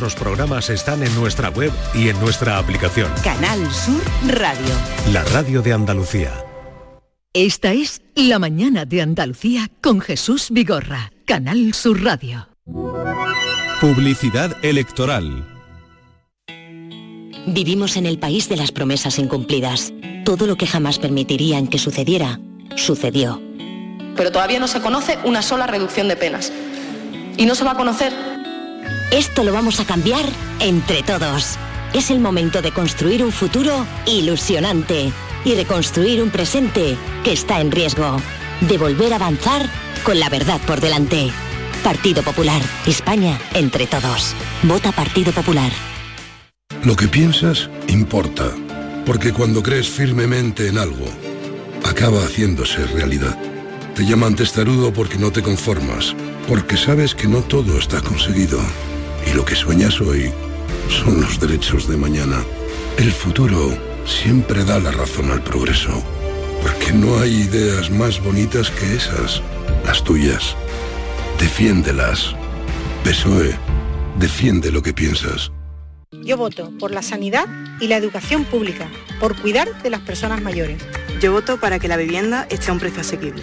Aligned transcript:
Los 0.00 0.14
programas 0.14 0.70
están 0.70 1.02
en 1.02 1.12
nuestra 1.16 1.48
web 1.50 1.72
y 1.92 2.08
en 2.08 2.18
nuestra 2.20 2.58
aplicación. 2.58 3.10
Canal 3.24 3.58
Sur 3.72 4.00
Radio. 4.28 4.74
La 5.12 5.24
radio 5.24 5.60
de 5.60 5.72
Andalucía. 5.72 6.32
Esta 7.32 7.72
es 7.72 8.02
La 8.14 8.38
mañana 8.38 8.84
de 8.84 9.02
Andalucía 9.02 9.68
con 9.82 10.00
Jesús 10.00 10.48
Vigorra. 10.50 11.10
Canal 11.26 11.74
Sur 11.74 12.02
Radio. 12.04 12.48
Publicidad 13.80 14.56
electoral. 14.64 15.44
Vivimos 17.48 17.96
en 17.96 18.06
el 18.06 18.18
país 18.18 18.48
de 18.48 18.56
las 18.56 18.70
promesas 18.70 19.18
incumplidas. 19.18 19.92
Todo 20.24 20.46
lo 20.46 20.56
que 20.56 20.66
jamás 20.66 20.98
permitirían 21.00 21.66
que 21.66 21.78
sucediera, 21.78 22.38
sucedió. 22.76 23.42
Pero 24.16 24.30
todavía 24.30 24.60
no 24.60 24.68
se 24.68 24.80
conoce 24.80 25.18
una 25.24 25.42
sola 25.42 25.66
reducción 25.66 26.06
de 26.06 26.16
penas. 26.16 26.52
Y 27.36 27.46
no 27.46 27.54
se 27.54 27.64
va 27.64 27.72
a 27.72 27.76
conocer. 27.76 28.37
Esto 29.10 29.42
lo 29.42 29.54
vamos 29.54 29.80
a 29.80 29.86
cambiar 29.86 30.26
entre 30.60 31.02
todos. 31.02 31.56
Es 31.94 32.10
el 32.10 32.20
momento 32.20 32.60
de 32.60 32.72
construir 32.72 33.24
un 33.24 33.32
futuro 33.32 33.86
ilusionante 34.04 35.10
y 35.46 35.54
reconstruir 35.54 36.22
un 36.22 36.28
presente 36.28 36.94
que 37.24 37.32
está 37.32 37.62
en 37.62 37.70
riesgo. 37.70 38.20
De 38.60 38.76
volver 38.76 39.14
a 39.14 39.16
avanzar 39.16 39.66
con 40.04 40.20
la 40.20 40.28
verdad 40.28 40.60
por 40.66 40.82
delante. 40.82 41.30
Partido 41.82 42.22
Popular. 42.22 42.60
España 42.86 43.40
entre 43.54 43.86
todos. 43.86 44.34
Vota 44.62 44.92
Partido 44.92 45.32
Popular. 45.32 45.72
Lo 46.84 46.94
que 46.94 47.08
piensas 47.08 47.70
importa, 47.88 48.52
porque 49.06 49.32
cuando 49.32 49.62
crees 49.62 49.88
firmemente 49.88 50.68
en 50.68 50.76
algo, 50.76 51.06
acaba 51.82 52.20
haciéndose 52.24 52.86
realidad. 52.86 53.38
Te 53.94 54.04
llaman 54.04 54.36
testarudo 54.36 54.92
porque 54.92 55.16
no 55.16 55.32
te 55.32 55.42
conformas, 55.42 56.14
porque 56.46 56.76
sabes 56.76 57.14
que 57.14 57.26
no 57.26 57.40
todo 57.40 57.78
está 57.78 58.02
conseguido. 58.02 58.60
Y 59.28 59.34
lo 59.34 59.44
que 59.44 59.54
sueñas 59.54 60.00
hoy 60.00 60.32
son 60.88 61.20
los 61.20 61.38
derechos 61.38 61.86
de 61.88 61.96
mañana. 61.96 62.42
El 62.96 63.12
futuro 63.12 63.76
siempre 64.06 64.64
da 64.64 64.78
la 64.80 64.90
razón 64.90 65.30
al 65.30 65.42
progreso, 65.42 66.02
porque 66.62 66.92
no 66.92 67.18
hay 67.18 67.42
ideas 67.42 67.90
más 67.90 68.22
bonitas 68.22 68.70
que 68.70 68.94
esas, 68.94 69.42
las 69.84 70.02
tuyas. 70.02 70.56
Defiéndelas. 71.38 72.34
PSOE, 73.04 73.54
defiende 74.18 74.72
lo 74.72 74.82
que 74.82 74.94
piensas. 74.94 75.52
Yo 76.10 76.36
voto 76.36 76.72
por 76.78 76.90
la 76.90 77.02
sanidad 77.02 77.46
y 77.80 77.88
la 77.88 77.96
educación 77.96 78.44
pública, 78.44 78.88
por 79.20 79.38
cuidar 79.40 79.82
de 79.82 79.90
las 79.90 80.00
personas 80.00 80.40
mayores. 80.40 80.82
Yo 81.20 81.32
voto 81.32 81.60
para 81.60 81.78
que 81.78 81.88
la 81.88 81.96
vivienda 81.96 82.46
esté 82.50 82.70
a 82.70 82.72
un 82.72 82.80
precio 82.80 83.02
asequible. 83.02 83.42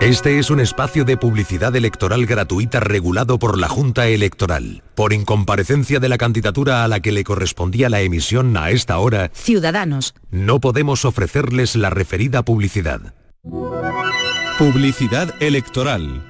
Este 0.00 0.38
es 0.38 0.50
un 0.50 0.60
espacio 0.60 1.04
de 1.04 1.16
publicidad 1.16 1.74
electoral 1.74 2.26
gratuita 2.26 2.78
regulado 2.78 3.38
por 3.38 3.58
la 3.58 3.68
Junta 3.68 4.06
Electoral. 4.06 4.82
Por 4.94 5.14
incomparecencia 5.14 5.98
de 5.98 6.08
la 6.10 6.18
candidatura 6.18 6.84
a 6.84 6.88
la 6.88 7.00
que 7.00 7.10
le 7.10 7.24
correspondía 7.24 7.88
la 7.88 8.02
emisión 8.02 8.54
a 8.56 8.70
esta 8.70 8.98
hora, 8.98 9.30
Ciudadanos. 9.32 10.14
no 10.30 10.60
podemos 10.60 11.06
ofrecerles 11.06 11.74
la 11.74 11.88
referida 11.88 12.42
publicidad. 12.42 13.14
Publicidad 14.58 15.34
electoral. 15.40 16.22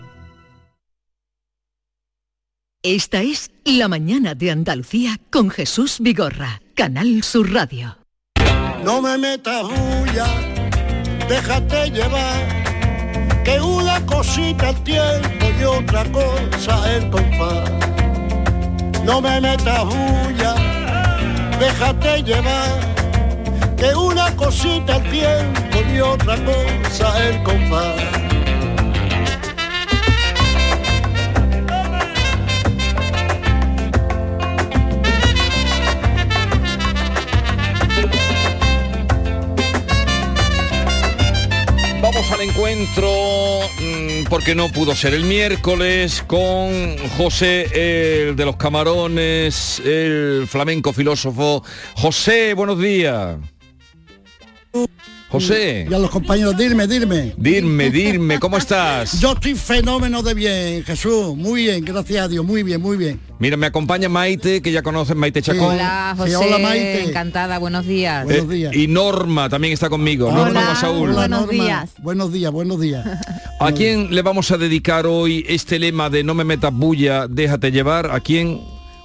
Esta 2.82 3.22
es 3.22 3.50
La 3.64 3.88
mañana 3.88 4.34
de 4.34 4.50
Andalucía 4.50 5.18
con 5.30 5.50
Jesús 5.50 5.97
Vigorra. 6.00 6.60
Canal 6.74 7.22
Sur 7.22 7.53
Radio. 7.53 7.97
No 8.84 9.00
me 9.00 9.16
metas 9.16 9.62
bulla, 9.62 10.26
déjate 11.28 11.91
llevar, 11.91 12.63
que 13.44 13.60
una 13.60 14.05
cosita 14.06 14.71
el 14.71 14.77
tiempo 14.82 15.47
y 15.60 15.65
otra 15.65 16.05
cosa 16.10 16.94
el 16.94 17.10
compás. 17.10 17.71
No 19.05 19.21
me 19.21 19.41
metas 19.41 19.84
bulla, 19.84 20.55
déjate 21.60 22.22
llevar, 22.22 22.81
que 23.77 23.94
una 23.94 24.34
cosita 24.34 24.97
el 24.97 25.10
tiempo 25.10 25.78
y 25.94 26.00
otra 26.00 26.37
cosa 26.44 27.28
el 27.28 27.43
compás. 27.43 28.34
Vamos 42.24 42.40
al 42.40 42.48
encuentro, 42.48 43.60
mm, 43.82 44.24
porque 44.30 44.54
no 44.54 44.70
pudo 44.70 44.94
ser 44.96 45.12
el 45.12 45.24
miércoles, 45.24 46.24
con 46.26 46.96
José, 47.18 48.28
el 48.28 48.34
de 48.34 48.46
los 48.46 48.56
camarones, 48.56 49.82
el 49.84 50.46
flamenco 50.48 50.94
filósofo. 50.94 51.62
José, 51.96 52.54
buenos 52.54 52.80
días. 52.80 53.36
José. 55.34 55.87
Y 55.91 55.93
a 55.93 55.99
los 55.99 56.11
compañeros, 56.11 56.56
dirme, 56.56 56.87
dirme. 56.87 57.34
Dime, 57.37 57.91
dime, 57.91 58.39
¿cómo 58.39 58.56
estás? 58.56 59.19
Yo 59.21 59.33
estoy 59.33 59.56
fenómeno 59.56 60.22
de 60.22 60.33
bien, 60.33 60.84
Jesús. 60.84 61.37
Muy 61.37 61.65
bien, 61.65 61.84
gracias 61.84 62.25
a 62.25 62.28
Dios. 62.28 62.45
Muy 62.45 62.62
bien, 62.62 62.81
muy 62.81 62.97
bien. 62.97 63.19
Mira, 63.41 63.56
me 63.56 63.67
acompaña 63.67 64.09
Maite, 64.09 64.62
que 64.62 64.71
ya 64.71 64.83
conoces, 64.83 65.17
Maite 65.17 65.43
Chacón. 65.43 65.75
Hola, 65.75 66.15
José. 66.17 66.37
hola, 66.37 66.59
Maite. 66.59 67.05
Encantada, 67.09 67.59
buenos 67.59 67.84
días. 67.84 68.25
Buenos 68.25 68.49
días. 68.49 68.72
Eh, 68.72 68.83
y 68.83 68.87
Norma 68.87 69.49
también 69.49 69.72
está 69.72 69.91
conmigo. 69.91 70.28
Hola, 70.28 70.45
Norma 70.45 70.77
Saúl. 70.77 71.11
Hola, 71.11 71.21
Buenos 71.22 71.41
Norma. 71.47 71.65
días. 71.65 71.91
Buenos 71.99 72.33
días, 72.33 72.53
buenos 72.53 72.81
días. 72.81 73.05
¿A 73.61 73.72
quién 73.72 74.15
le 74.15 74.22
vamos 74.22 74.53
a 74.53 74.56
dedicar 74.56 75.05
hoy 75.05 75.45
este 75.49 75.81
lema 75.81 76.11
de 76.11 76.22
no 76.22 76.34
me 76.34 76.45
metas 76.45 76.72
bulla, 76.72 77.27
déjate 77.27 77.72
llevar? 77.72 78.09
¿A 78.12 78.21
quién? 78.21 78.61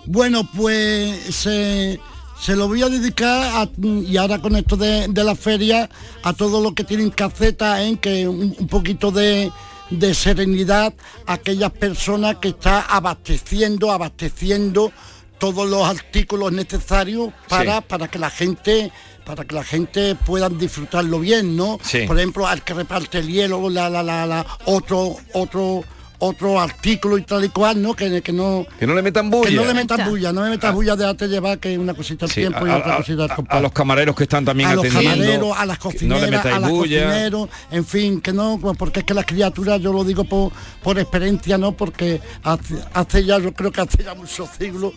Bueno, 0.06 0.48
pues 0.56 1.18
se, 1.36 2.00
se 2.42 2.56
lo 2.56 2.68
voy 2.68 2.82
a 2.82 2.90
dedicar, 2.90 3.44
a- 3.64 3.70
y 3.82 4.16
ahora 4.18 4.40
con 4.40 4.56
esto 4.56 4.76
de, 4.78 5.08
de 5.08 5.24
la 5.24 5.36
feria, 5.36 5.90
a 6.24 6.34
todos 6.34 6.62
los 6.64 6.74
que 6.74 6.84
tienen 6.84 7.10
casetas, 7.10 7.80
en 7.82 7.98
que 7.98 8.28
un, 8.28 8.56
un 8.58 8.68
poquito 8.68 9.12
de, 9.12 9.52
de 9.90 10.14
serenidad 10.14 10.94
a 11.26 11.34
aquellas 11.34 11.72
personas 11.72 12.38
que 12.38 12.50
están 12.50 12.84
abasteciendo, 12.90 13.92
abasteciendo 13.92 14.92
todos 15.38 15.70
los 15.70 15.88
artículos 15.88 16.52
necesarios 16.52 17.32
para, 17.48 17.78
Sí. 17.80 17.86
para 17.88 18.08
que 18.10 18.20
la 18.20 18.30
gente 18.30 18.92
para 19.26 19.46
que 19.46 19.54
la 19.54 19.64
gente 19.64 20.16
puedan 20.16 20.58
disfrutarlo 20.58 21.20
bien, 21.20 21.56
¿no? 21.56 21.78
Sí. 21.84 22.00
Por 22.08 22.18
ejemplo, 22.18 22.48
al 22.48 22.64
que 22.64 22.74
reparte 22.74 23.20
el 23.20 23.28
hielo, 23.28 23.70
la, 23.70 23.88
la, 23.88 24.02
la, 24.02 24.26
la, 24.26 24.44
otro, 24.66 25.18
otro, 25.34 25.84
otro 26.20 26.60
artículo 26.60 27.18
y 27.18 27.22
tal 27.24 27.46
y 27.46 27.50
cual, 27.50 27.82
¿no? 27.82 27.94
Que, 27.94 28.22
que 28.22 28.32
no, 28.34 28.66
Que 28.78 28.86
no 28.86 28.94
le 28.94 29.02
metan 29.02 29.30
bulla. 29.30 29.50
que 29.50 29.56
no 29.56 29.66
le 29.66 29.74
metas 29.74 30.08
bulla, 30.10 30.34
no 30.34 30.42
me 30.42 30.50
metas 30.50 30.74
bulla, 30.74 30.96
déjate 30.96 31.28
llevar 31.28 31.60
que 31.60 31.78
una 31.78 31.94
cosita 31.94 32.26
al 32.26 32.32
Sí, 32.32 32.42
tiempo 32.42 32.68
y 32.68 32.70
a, 32.70 32.78
otra 32.78 32.94
a- 32.94 32.98
cosita 32.98 33.24
al 33.24 33.32
a- 33.32 33.36
compás. 33.36 33.58
a 33.58 33.62
los 33.62 33.72
camareros 33.72 34.16
que 34.16 34.24
están 34.24 34.44
también 34.46 34.70
a 34.70 34.76
los 34.76 34.86
atendiendo. 34.86 35.16
camareros, 35.24 35.58
a 35.58 35.66
las 35.66 35.78
no 35.78 35.84
cocineras, 35.84 36.30
metáis 36.32 36.56
a 36.56 36.60
las 36.60 36.70
bulla. 36.70 37.04
cocineros, 37.06 37.50
en 37.72 37.86
fin, 37.86 38.22
que 38.22 38.34
no, 38.34 38.58
pues 38.62 38.78
porque 38.78 39.00
es 39.00 39.06
que 39.06 39.14
las 39.14 39.26
criaturas, 39.26 39.80
yo 39.82 39.94
lo 39.94 40.04
digo 40.04 40.24
por, 40.26 40.52
por 40.84 41.00
experiencia, 41.00 41.58
¿no? 41.58 41.72
Porque 41.72 42.22
hace, 42.44 42.76
hace 42.94 43.24
ya, 43.24 43.40
yo 43.40 43.54
creo 43.54 43.72
que 43.72 43.82
hace 43.82 44.04
ya 44.04 44.14
muchos 44.14 44.50
siglos, 44.60 44.94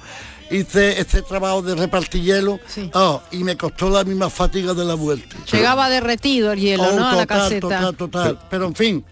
hice 0.51 1.01
este 1.01 1.23
trabajo 1.23 1.63
de 1.63 1.75
repartir 1.75 2.23
hielo 2.23 2.59
oh, 2.95 3.23
y 3.31 3.45
me 3.45 3.57
costó 3.57 3.89
la 3.89 4.05
misma 4.05 4.29
fatiga 4.29 4.75
de 4.75 4.85
la 4.85 4.95
vuelta. 4.95 5.37
Llegaba 5.51 5.89
derretido 5.89 6.53
el 6.53 6.61
hielo, 6.61 6.83
Oh, 6.83 6.97
¿no? 6.99 7.09
a 7.09 7.15
la 7.15 7.21
total, 7.27 7.39
caseta. 7.39 7.61
total, 7.61 7.97
total. 7.97 8.39
Pero 8.51 8.67
en 8.67 8.75
fin, 8.75 9.05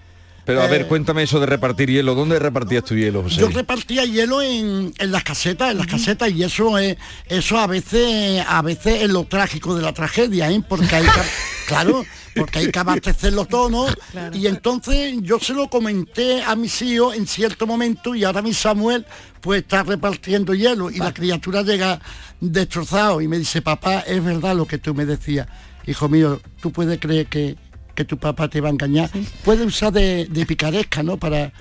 Pero 0.51 0.63
a 0.63 0.67
ver, 0.67 0.81
Eh, 0.81 0.87
cuéntame 0.87 1.23
eso 1.23 1.39
de 1.39 1.47
repartir 1.47 1.89
hielo. 1.89 2.17
¿Dónde 2.17 2.37
repartías 2.41 2.83
tu 2.83 2.97
hielo, 2.97 3.23
José? 3.23 3.41
Yo 3.41 3.49
repartía 3.51 4.05
hielo 4.05 4.43
en, 4.43 4.93
en 4.99 5.13
las 5.13 5.23
casetas, 5.23 5.71
en 5.71 5.79
las 5.79 5.87
casetas 5.87 6.29
y 6.33 6.43
eso 6.43 6.77
es 6.77 6.97
eso 7.29 7.57
a 7.57 7.69
veces 7.69 8.45
a 8.45 8.61
veces 8.61 9.03
es 9.03 9.11
lo 9.11 9.23
trágico 9.27 9.77
de 9.77 9.83
la 9.83 9.93
tragedia, 9.93 10.51
¿eh? 10.51 10.61
porque 10.69 10.93
hay 10.97 11.05
que, 11.05 11.21
claro, 11.69 12.05
porque 12.35 12.59
hay 12.59 12.73
que 12.73 12.79
abastecerlo 12.81 13.45
todo, 13.45 13.71
¿no? 13.71 13.87
Y 14.33 14.49
entonces 14.49 15.15
yo 15.21 15.39
se 15.39 15.53
lo 15.53 15.69
comenté 15.69 16.43
a 16.43 16.57
mis 16.57 16.83
hijos 16.83 17.15
en 17.15 17.29
cierto 17.29 17.65
momento 17.69 18.17
y 18.17 18.25
ahora 18.25 18.43
mi 18.43 18.53
Samuel 18.53 19.07
pues 19.41 19.63
está 19.63 19.85
repartiendo 19.85 20.53
hielo 20.53 20.91
y 20.91 20.97
la 20.99 21.15
criatura 21.15 21.63
llega 21.63 22.01
destrozado 22.41 23.21
y 23.21 23.29
me 23.29 23.39
dice, 23.39 23.63
papá, 23.63 24.01
es 24.01 24.25
verdad 24.25 24.57
lo 24.57 24.67
que 24.67 24.79
tú 24.79 24.97
me 24.97 25.07
decías. 25.07 25.47
Hijo 25.87 26.09
mío, 26.09 26.41
tú 26.61 26.73
puedes 26.73 26.99
creer 26.99 27.27
que, 27.29 27.57
que 28.01 28.05
tu 28.07 28.17
papá 28.17 28.49
te 28.49 28.63
va 28.63 28.69
a 28.69 28.73
engañar. 28.73 29.11
Puede 29.45 29.63
usar 29.65 29.93
de, 29.93 30.25
de 30.25 30.47
picaresca, 30.47 31.03
¿no? 31.03 31.19
Para 31.19 31.53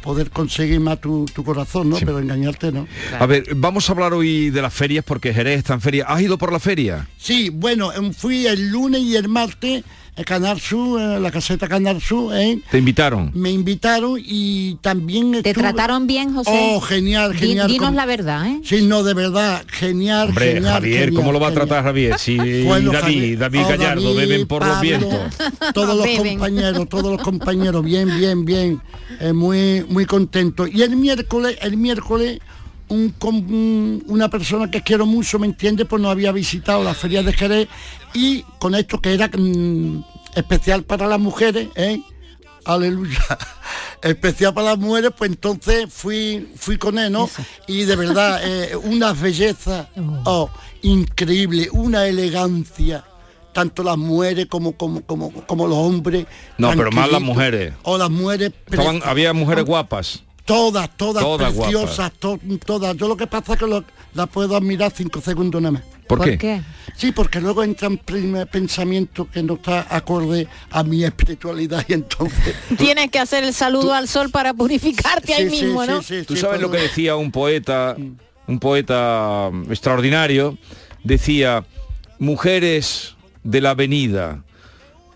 poder 0.00 0.30
conseguir 0.30 0.80
más 0.80 0.98
tu, 1.02 1.26
tu 1.26 1.44
corazón, 1.44 1.90
¿no? 1.90 1.98
Pero 1.98 2.18
engañarte, 2.18 2.72
¿no? 2.72 2.88
A 3.18 3.26
ver, 3.26 3.44
vamos 3.54 3.88
a 3.88 3.92
hablar 3.92 4.14
hoy 4.14 4.48
de 4.48 4.62
las 4.62 4.72
ferias 4.72 5.04
porque 5.04 5.34
Jerez 5.34 5.58
está 5.58 5.74
en 5.74 5.82
feria. 5.82 6.06
¿Has 6.08 6.22
ido 6.22 6.38
por 6.38 6.50
la 6.50 6.58
feria? 6.58 7.06
Sí, 7.18 7.50
bueno, 7.50 7.92
fui 8.16 8.46
el 8.46 8.70
lunes 8.70 9.02
y 9.02 9.16
el 9.16 9.28
martes 9.28 9.84
Canal 10.26 10.60
Sur, 10.60 11.00
en 11.00 11.22
la 11.22 11.30
caseta 11.30 11.66
Canal 11.68 12.00
Sur, 12.00 12.36
¿eh? 12.36 12.58
Te 12.70 12.76
invitaron. 12.78 13.30
me 13.34 13.50
invitaron 13.50 14.20
y 14.22 14.74
también 14.82 15.32
¿Te 15.32 15.38
estuve- 15.50 15.54
trataron 15.62 16.06
bien, 16.06 16.34
José? 16.34 16.50
Oh, 16.52 16.80
genial, 16.82 17.34
genial. 17.34 17.66
dinos 17.66 17.94
la 17.94 18.04
verdad, 18.04 18.46
¿eh? 18.46 18.60
Sí, 18.62 18.82
no, 18.86 19.02
de 19.04 19.14
verdad, 19.14 19.64
genial, 19.68 20.28
Hombre, 20.28 20.52
genial. 20.54 20.72
Javier, 20.74 20.98
genial, 21.04 21.14
¿cómo 21.14 21.32
lo 21.32 21.40
va 21.40 21.48
a 21.48 21.52
tratar 21.52 21.82
Javier? 21.82 22.18
Si 22.18 22.36
Bueno, 22.64 22.92
David, 22.92 23.04
Javier- 23.14 23.38
David 23.38 23.60
oh, 23.64 23.68
Gallardo 23.68 24.14
David, 24.14 24.16
beben 24.28 24.46
por 24.46 24.66
los 24.66 24.80
vientos. 24.82 25.18
Todos 25.74 25.96
los 25.96 26.04
Beben. 26.04 26.38
compañeros, 26.38 26.88
todos 26.90 27.10
los 27.12 27.22
compañeros, 27.22 27.82
bien, 27.82 28.08
bien, 28.18 28.44
bien, 28.44 28.80
eh, 29.18 29.32
muy, 29.32 29.82
muy 29.88 30.04
contentos. 30.04 30.68
Y 30.72 30.82
el 30.82 30.94
miércoles, 30.94 31.56
el 31.62 31.78
miércoles, 31.78 32.38
un- 32.88 34.02
una 34.08 34.28
persona 34.28 34.70
que 34.70 34.82
quiero 34.82 35.06
mucho, 35.06 35.38
¿me 35.38 35.46
entiende? 35.46 35.86
Pues 35.86 36.02
no 36.02 36.10
había 36.10 36.32
visitado 36.32 36.84
la 36.84 36.92
feria 36.92 37.22
de 37.22 37.32
Jerez 37.32 37.68
y 38.14 38.42
con 38.58 38.74
esto 38.74 39.00
que 39.00 39.14
era 39.14 39.28
mm, 39.28 40.04
especial 40.34 40.84
para 40.84 41.06
las 41.06 41.20
mujeres, 41.20 41.68
¿eh? 41.74 42.00
Aleluya. 42.64 43.18
Especial 44.02 44.52
para 44.54 44.70
las 44.70 44.78
mujeres, 44.78 45.10
pues 45.16 45.30
entonces 45.30 45.86
fui, 45.92 46.48
fui 46.56 46.76
con 46.76 46.98
él, 46.98 47.12
¿no? 47.12 47.28
Y 47.68 47.84
de 47.84 47.94
verdad, 47.96 48.40
eh, 48.44 48.74
una 48.76 49.12
belleza, 49.12 49.88
oh, 50.24 50.50
increíble, 50.82 51.68
una 51.72 52.06
elegancia, 52.06 53.04
tanto 53.52 53.82
las 53.84 53.96
mujeres 53.96 54.46
como, 54.46 54.72
como, 54.72 55.02
como, 55.02 55.30
como 55.32 55.66
los 55.68 55.78
hombres. 55.78 56.26
No, 56.58 56.70
pero 56.76 56.90
más 56.90 57.10
las 57.12 57.20
mujeres. 57.20 57.74
O 57.82 57.96
las 57.98 58.10
mujeres. 58.10 58.52
Estaban- 58.66 59.02
había 59.04 59.32
mujeres 59.32 59.64
guapas. 59.64 60.24
Todas, 60.44 60.90
todas, 60.96 61.22
Todas 61.22 61.52
preciosas, 61.54 62.12
to- 62.18 62.40
todas. 62.66 62.96
Yo 62.96 63.06
lo 63.08 63.16
que 63.16 63.26
pasa 63.26 63.52
es 63.54 63.58
que 63.58 63.66
lo- 63.66 63.84
las 64.14 64.28
puedo 64.28 64.56
admirar 64.56 64.92
cinco 64.94 65.20
segundos 65.20 65.62
nada 65.62 65.72
más. 65.72 65.82
¿Por 66.08 66.18
¿Por 66.18 66.26
qué? 66.30 66.36
qué? 66.38 66.62
Sí, 66.96 67.12
porque 67.12 67.40
luego 67.40 67.62
entran 67.62 67.96
pensamientos 68.50 69.28
que 69.28 69.42
no 69.42 69.54
está 69.54 69.86
acorde 69.88 70.46
a 70.70 70.82
mi 70.82 71.04
espiritualidad 71.04 71.84
y 71.88 71.92
entonces... 71.94 72.54
Tienes 72.76 73.10
que 73.10 73.18
hacer 73.18 73.44
el 73.44 73.54
saludo 73.54 73.94
al 73.94 74.08
sol 74.08 74.30
para 74.30 74.52
purificarte 74.52 75.32
ahí 75.32 75.48
Sí, 75.48 75.56
sí, 75.58 75.64
mismo, 75.64 75.84
sí, 75.84 75.90
¿no? 75.90 76.02
sí, 76.02 76.22
Tú 76.26 76.34
sí, 76.34 76.40
sabes 76.40 76.60
lo 76.60 76.70
que 76.70 76.78
decía 76.78 77.16
un 77.16 77.30
poeta, 77.30 77.96
un 78.46 78.58
poeta 78.58 79.48
mm, 79.50 79.70
extraordinario, 79.70 80.58
decía, 81.04 81.64
mujeres 82.18 83.14
de 83.44 83.60
la 83.60 83.70
avenida, 83.70 84.42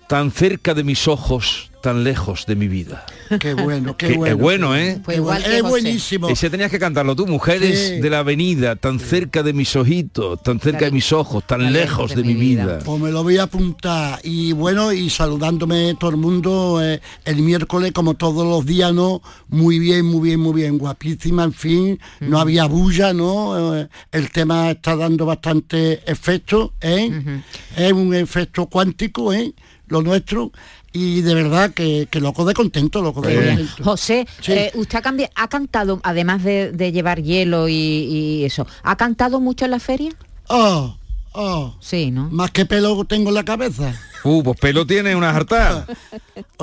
tan 0.08 0.30
cerca 0.30 0.72
de 0.72 0.84
mis 0.84 1.06
ojos, 1.08 1.70
tan 1.86 2.02
lejos 2.02 2.46
de 2.46 2.56
mi 2.56 2.66
vida. 2.66 3.06
Qué 3.38 3.54
bueno, 3.54 3.96
qué 3.96 4.08
Que 4.08 4.14
bueno. 4.16 4.34
Es 4.34 4.40
bueno, 4.42 4.76
¿eh? 4.76 5.00
Pues 5.04 5.18
igual 5.18 5.40
que 5.40 5.54
es 5.54 5.62
José. 5.62 5.70
buenísimo. 5.70 6.28
Ese 6.28 6.50
tenías 6.50 6.68
que 6.68 6.80
cantarlo 6.80 7.14
tú, 7.14 7.28
mujeres 7.28 7.78
Sí. 7.78 8.00
de 8.00 8.10
la 8.10 8.18
avenida, 8.20 8.74
tan 8.74 8.98
cerca 8.98 9.44
de 9.44 9.52
mis 9.52 9.76
ojitos, 9.76 10.42
tan 10.42 10.58
cerca 10.58 10.86
de 10.86 10.90
mis 10.90 11.12
ojos, 11.12 11.46
tan 11.46 11.72
lejos 11.72 12.12
de 12.16 12.24
mi 12.24 12.34
vida. 12.34 12.80
Pues 12.84 13.00
me 13.00 13.12
lo 13.12 13.22
voy 13.22 13.38
a 13.38 13.44
apuntar. 13.44 14.18
Y 14.24 14.50
bueno, 14.50 14.92
y 14.92 15.08
saludándome 15.10 15.94
todo 15.94 16.10
el 16.10 16.16
mundo 16.16 16.80
eh, 16.82 17.00
el 17.24 17.36
miércoles, 17.36 17.92
como 17.92 18.14
todos 18.14 18.44
los 18.44 18.66
días, 18.66 18.92
¿no? 18.92 19.22
Muy 19.48 19.78
bien, 19.78 20.06
muy 20.06 20.28
bien, 20.28 20.40
muy 20.40 20.54
bien, 20.54 20.78
guapísima, 20.78 21.44
en 21.44 21.52
fin, 21.52 22.00
no 22.18 22.40
había 22.40 22.64
bulla, 22.66 23.12
¿no? 23.12 23.76
Eh, 23.76 23.88
el 24.10 24.30
tema 24.32 24.72
está 24.72 24.96
dando 24.96 25.24
bastante 25.24 26.00
efecto, 26.10 26.72
¿eh? 26.80 27.42
Es 27.76 27.92
un 27.92 28.12
efecto 28.12 28.66
cuántico, 28.66 29.32
¿eh? 29.32 29.52
Lo 29.88 30.02
nuestro. 30.02 30.50
Y 30.92 31.20
de 31.22 31.34
verdad 31.34 31.72
que, 31.74 32.08
que 32.10 32.20
loco 32.20 32.44
de 32.44 32.54
contento, 32.54 33.02
loco 33.02 33.20
de 33.20 33.34
contento. 33.34 33.84
José, 33.84 34.26
Sí. 34.40 34.52
eh, 34.52 34.70
usted 34.74 35.00
ha, 35.34 35.48
cantado, 35.48 36.00
además 36.02 36.42
de, 36.42 36.72
de 36.72 36.92
llevar 36.92 37.22
hielo 37.22 37.68
y, 37.68 37.74
y 37.74 38.44
eso, 38.44 38.66
¿ha 38.82 38.96
cantado 38.96 39.40
mucho 39.40 39.64
en 39.66 39.72
la 39.72 39.78
feria? 39.80 40.12
Oh, 40.48 40.96
oh. 41.36 41.76
Sí, 41.80 42.10
¿no? 42.10 42.28
Más 42.30 42.50
que 42.50 42.66
pelo 42.66 43.04
tengo 43.04 43.28
en 43.28 43.34
la 43.34 43.44
cabeza. 43.44 43.94
Uh, 44.24 44.42
pues 44.42 44.58
pelo 44.58 44.84
tiene 44.86 45.14
una 45.14 45.32
jartada. 45.32 45.86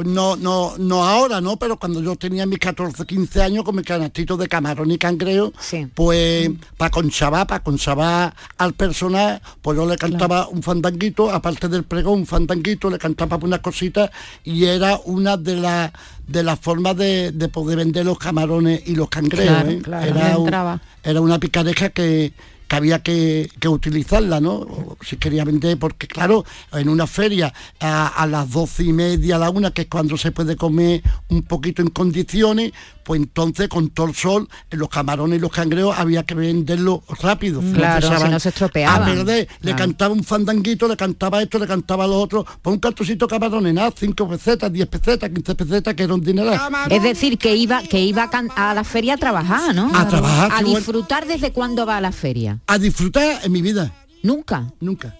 No, 0.03 0.35
no, 0.35 0.73
no 0.77 1.05
ahora, 1.05 1.39
¿no? 1.39 1.55
Pero 1.57 1.77
cuando 1.77 2.01
yo 2.01 2.15
tenía 2.17 2.45
mis 2.45 2.59
14, 2.59 3.05
15 3.05 3.41
años 3.41 3.63
con 3.63 3.75
mi 3.75 3.83
canastito 3.83 4.35
de 4.35 4.47
camarón 4.47 4.91
y 4.91 4.97
cangrejo, 4.97 5.53
pues 5.95 6.49
para 6.77 6.91
conchabar, 6.91 7.47
para 7.47 7.63
conchabar 7.63 8.35
al 8.57 8.73
personal, 8.73 9.41
pues 9.61 9.77
yo 9.77 9.85
le 9.85 9.95
cantaba 9.97 10.47
un 10.49 10.61
fandanguito, 10.61 11.31
aparte 11.31 11.69
del 11.69 11.83
pregón, 11.83 12.19
un 12.19 12.25
fandanguito, 12.25 12.89
le 12.89 12.97
cantaba 12.97 13.37
unas 13.41 13.59
cositas 13.59 14.09
y 14.43 14.65
era 14.65 14.99
una 15.05 15.37
de 15.37 15.55
las 15.55 15.91
de 16.27 16.41
las 16.41 16.57
formas 16.59 16.95
de, 16.95 17.31
de 17.33 17.49
poder 17.49 17.77
vender 17.77 18.05
los 18.05 18.17
camarones 18.17 18.81
y 18.85 18.95
los 18.95 19.09
cangrejos. 19.09 19.45
Claro, 19.55 19.69
¿eh? 19.69 19.81
claro, 19.81 20.05
era, 20.07 20.37
un- 20.37 20.81
era 21.03 21.21
una 21.21 21.37
picareja 21.39 21.89
que, 21.89 22.31
que 22.67 22.75
había 22.75 23.01
que, 23.01 23.49
que 23.59 23.67
utilizarla, 23.67 24.39
¿no? 24.39 24.53
O 24.53 24.97
Si 25.01 25.17
quería 25.17 25.43
vender, 25.43 25.77
porque 25.77 26.07
claro, 26.07 26.45
en 26.71 26.89
una 26.89 27.07
feria 27.07 27.53
a, 27.79 28.07
a 28.07 28.27
las 28.27 28.49
doce 28.51 28.83
y 28.83 28.93
media, 28.93 29.35
a 29.35 29.39
la 29.39 29.49
una, 29.49 29.71
que 29.71 29.83
es 29.83 29.87
cuando 29.87 30.17
se 30.17 30.31
puede 30.31 30.55
comer 30.55 31.01
un 31.29 31.43
poquito 31.43 31.81
en 31.81 31.89
condiciones, 31.89 32.73
pues 33.03 33.19
entonces 33.19 33.67
con 33.67 33.89
todo 33.89 34.07
el 34.07 34.15
sol, 34.15 34.47
los 34.71 34.89
camarones 34.89 35.37
y 35.37 35.41
los 35.41 35.51
cangrejos 35.51 35.97
había 35.97 36.23
que 36.23 36.35
venderlo 36.35 37.03
rápido. 37.21 37.61
Mm. 37.61 37.73
Claro, 37.73 38.19
si 38.19 38.29
no 38.29 38.39
se 38.39 38.49
estropeaban. 38.49 39.03
A 39.03 39.05
perder, 39.05 39.47
le 39.61 39.75
cantaba 39.75 40.13
un 40.13 40.23
fandanguito, 40.23 40.87
le 40.87 40.97
cantaba 40.97 41.41
esto, 41.41 41.59
le 41.59 41.67
cantaba 41.67 42.07
lo 42.07 42.19
otro, 42.19 42.45
pues 42.61 42.73
un 42.73 42.79
cartocito 42.79 43.27
de 43.27 43.29
camarones, 43.29 43.73
nada, 43.73 43.93
cinco 43.95 44.27
pesetas, 44.27 44.71
10 44.71 44.87
pesetas, 44.87 45.29
15 45.29 45.55
pesetas, 45.55 45.93
que 45.93 46.03
era 46.03 46.13
un 46.13 46.21
dinero. 46.21 46.51
Es 46.89 47.03
decir, 47.03 47.37
que 47.37 47.55
iba 47.55 47.83
que 47.83 47.99
iba 47.99 48.29
a, 48.55 48.73
la 48.73 48.83
feria 48.83 49.15
a 49.15 49.17
trabajar, 49.17 49.75
¿no? 49.75 49.91
A 49.93 50.07
trabajar, 50.07 50.51
A 50.51 50.61
bueno. 50.61 50.77
disfrutar 50.77 51.27
desde 51.27 51.51
cuándo 51.51 51.85
va 51.85 51.97
a 51.97 52.01
la 52.01 52.11
feria. 52.11 52.52
A 52.67 52.77
disfrutar 52.77 53.41
en 53.43 53.51
mi 53.51 53.61
vida. 53.61 53.93
Nunca. 54.23 54.71
Nunca. 54.79 55.15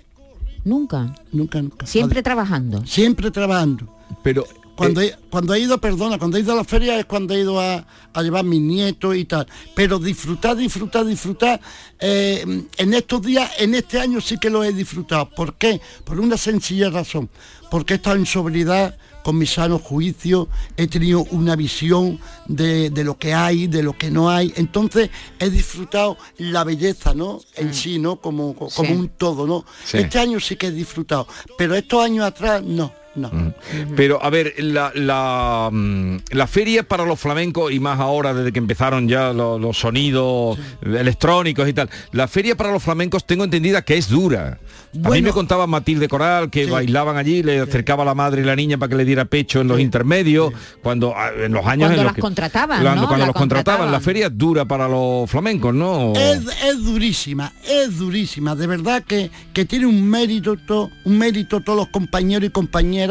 Nunca. 0.66 1.14
Nunca, 1.32 1.62
nunca. 1.62 1.86
Siempre 1.86 2.24
trabajando. 2.24 2.86
Siempre 2.86 3.32
trabajando. 3.32 3.88
Pero 4.24 4.46
Cuando, 4.76 5.02
he, 5.02 5.14
cuando 5.30 5.54
he 5.54 5.60
ido, 5.60 5.78
perdona, 5.80 6.18
cuando 6.18 6.38
he 6.38 6.40
ido 6.40 6.54
a 6.54 6.56
la 6.56 6.64
feria 6.64 6.98
es 7.00 7.06
cuando 7.06 7.34
he 7.34 7.42
ido 7.42 7.60
a, 7.60 7.86
a 8.14 8.22
llevar 8.24 8.44
mis 8.46 8.62
nietos 8.62 9.16
y 9.16 9.26
tal. 9.26 9.46
Pero 9.76 10.00
disfrutar, 10.00 10.56
disfrutar, 10.56 11.06
disfrutar. 11.06 11.60
eh, 12.00 12.66
en 12.78 12.94
estos 12.94 13.22
días, 13.22 13.52
en 13.60 13.76
este 13.76 14.00
año 14.00 14.20
sí 14.22 14.38
que 14.38 14.50
lo 14.50 14.64
he 14.64 14.72
disfrutado. 14.74 15.30
¿Por 15.30 15.56
qué? 15.56 15.80
Por 16.06 16.20
una 16.20 16.38
sencilla 16.38 16.90
razón. 16.90 17.30
Porque 17.70 17.94
he 17.94 17.98
estado 17.98 18.16
en 18.16 18.26
sobriedad, 18.26 18.98
con 19.24 19.38
mi 19.38 19.46
sano 19.46 19.80
juicio, 19.80 20.50
he 20.78 20.88
tenido 20.88 21.24
una 21.32 21.56
visión 21.56 22.20
de, 22.48 22.90
de 22.90 23.04
lo 23.04 23.18
que 23.18 23.34
hay, 23.34 23.68
de 23.68 23.82
lo 23.82 23.98
que 23.98 24.12
no 24.12 24.30
hay. 24.30 24.54
Entonces 24.58 25.10
he 25.40 25.50
disfrutado 25.50 26.18
la 26.38 26.64
belleza, 26.64 27.14
¿no? 27.14 27.40
En 27.56 27.74
sí, 27.74 28.00
¿no? 28.00 28.18
Como, 28.18 28.54
como 28.54 28.70
Sí. 28.70 28.82
un 28.92 29.10
todo, 29.10 29.48
¿no? 29.48 29.66
Sí. 29.86 29.98
Este 29.98 30.20
año 30.20 30.40
sí 30.40 30.56
que 30.56 30.68
he 30.68 30.72
disfrutado. 30.72 31.28
Pero 31.58 31.76
estos 31.76 32.04
años 32.04 32.26
atrás, 32.26 32.62
no, 32.64 32.92
no. 33.16 33.54
Pero 33.96 34.24
a 34.24 34.30
ver, 34.30 34.54
la, 34.58 34.92
la, 34.96 35.70
mm, 35.72 36.18
la 36.32 36.48
feria 36.48 36.84
para 36.84 37.06
los 37.06 37.20
flamencos 37.20 37.72
y 37.72 37.80
más 37.80 38.00
ahora 38.00 38.34
desde 38.34 38.52
que 38.52 38.60
empezaron 38.60 39.08
ya 39.08 39.34
lo- 39.34 39.60
los, 39.60 39.78
sonidos 39.78 40.58
electrónicos 40.82 41.68
y 41.68 41.74
tal, 41.74 41.90
la 42.12 42.28
feria 42.28 42.56
para 42.56 42.72
los 42.72 42.82
flamencos 42.84 43.26
tengo 43.26 43.44
entendida 43.44 43.82
que 43.82 43.98
es 43.98 44.10
dura. 44.10 44.60
a 45.04 45.10
mí 45.10 45.22
me 45.22 45.32
contaba 45.32 45.66
Matilde 45.68 46.08
Coral 46.08 46.50
que 46.50 46.66
bailaban 46.68 47.18
allí, 47.18 47.42
le 47.44 47.60
acercaba 47.60 48.04
a 48.04 48.06
la 48.06 48.16
madre 48.16 48.42
y 48.42 48.46
la 48.46 48.56
niña 48.56 48.78
para 48.78 48.90
que 48.90 48.96
le 48.96 49.06
diera 49.06 49.26
pecho 49.26 49.62
en 49.62 49.68
los 49.68 49.80
intermedios, 49.80 50.54
cuando 50.82 51.14
ah, 51.16 51.30
en 51.44 51.52
los 51.54 51.66
años 51.66 51.88
Cuando 51.88 51.94
en 51.94 51.96
los 51.98 52.06
las 52.06 52.14
que- 52.16 52.22
contrataban, 52.22 52.82
cuando, 52.84 53.02
¿no? 53.02 53.08
cuando 53.08 53.24
La 53.24 53.28
los 53.28 53.36
contrataban, 53.36 53.92
la 53.92 54.00
feria 54.00 54.28
es 54.28 54.38
dura 54.38 54.66
para 54.66 54.88
los 54.88 55.30
flamencos, 55.30 55.74
¿no? 55.74 56.14
Es, 56.16 56.42
es 56.66 56.84
durísima, 56.84 57.52
es 57.68 57.98
durísima, 57.98 58.56
de 58.56 58.68
verdad 58.68 59.04
que, 59.04 59.32
que 59.54 59.66
tiene 59.66 59.86
un 59.88 60.08
mérito, 60.10 60.56
to- 60.58 60.90
un 61.06 61.18
mérito 61.18 61.62
todos 61.62 61.78
los 61.78 61.88
compañeros 61.90 62.48
y 62.48 62.52
compañeras, 62.52 63.03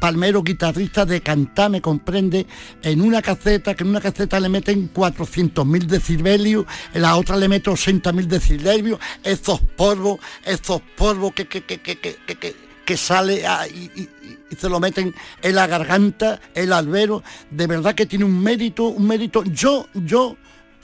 palmeros, 0.00 0.44
guitarristas 0.44 1.06
de 1.08 1.20
cantar, 1.20 1.70
me 1.70 1.80
comprende, 1.80 2.46
en 2.82 3.00
una 3.00 3.22
caseta, 3.22 3.74
que 3.74 3.84
en 3.84 3.90
una 3.90 4.00
caseta 4.00 4.38
le 4.40 4.48
meten 4.48 4.92
400.000 4.92 5.86
decibelios, 5.86 6.66
en 6.94 7.02
la 7.02 7.16
otra 7.16 7.36
le 7.36 7.48
meten 7.48 7.72
80.000 7.74 8.26
decibelios, 8.26 8.98
esos 9.22 9.60
polvos, 9.76 10.18
esos 10.44 10.80
polvos 10.96 11.32
que, 11.34 11.46
que, 11.46 11.62
que, 11.64 11.78
que, 11.80 11.98
que, 11.98 12.14
que- 12.26 12.36
que- 12.84 12.96
sale 12.96 13.46
ah, 13.46 13.66
y, 13.68 13.90
y- 14.00 14.08
y 14.50 14.56
se 14.56 14.68
lo 14.70 14.80
meten 14.80 15.14
en 15.42 15.54
la 15.54 15.66
garganta, 15.66 16.40
el 16.54 16.72
albero, 16.72 17.22
de 17.50 17.66
verdad 17.66 17.94
que 17.94 18.06
tiene 18.06 18.24
un 18.24 18.42
mérito, 18.42 18.84
un 18.84 19.06
mérito. 19.06 19.44
Yo, 19.44 19.86
yo, 19.92 20.36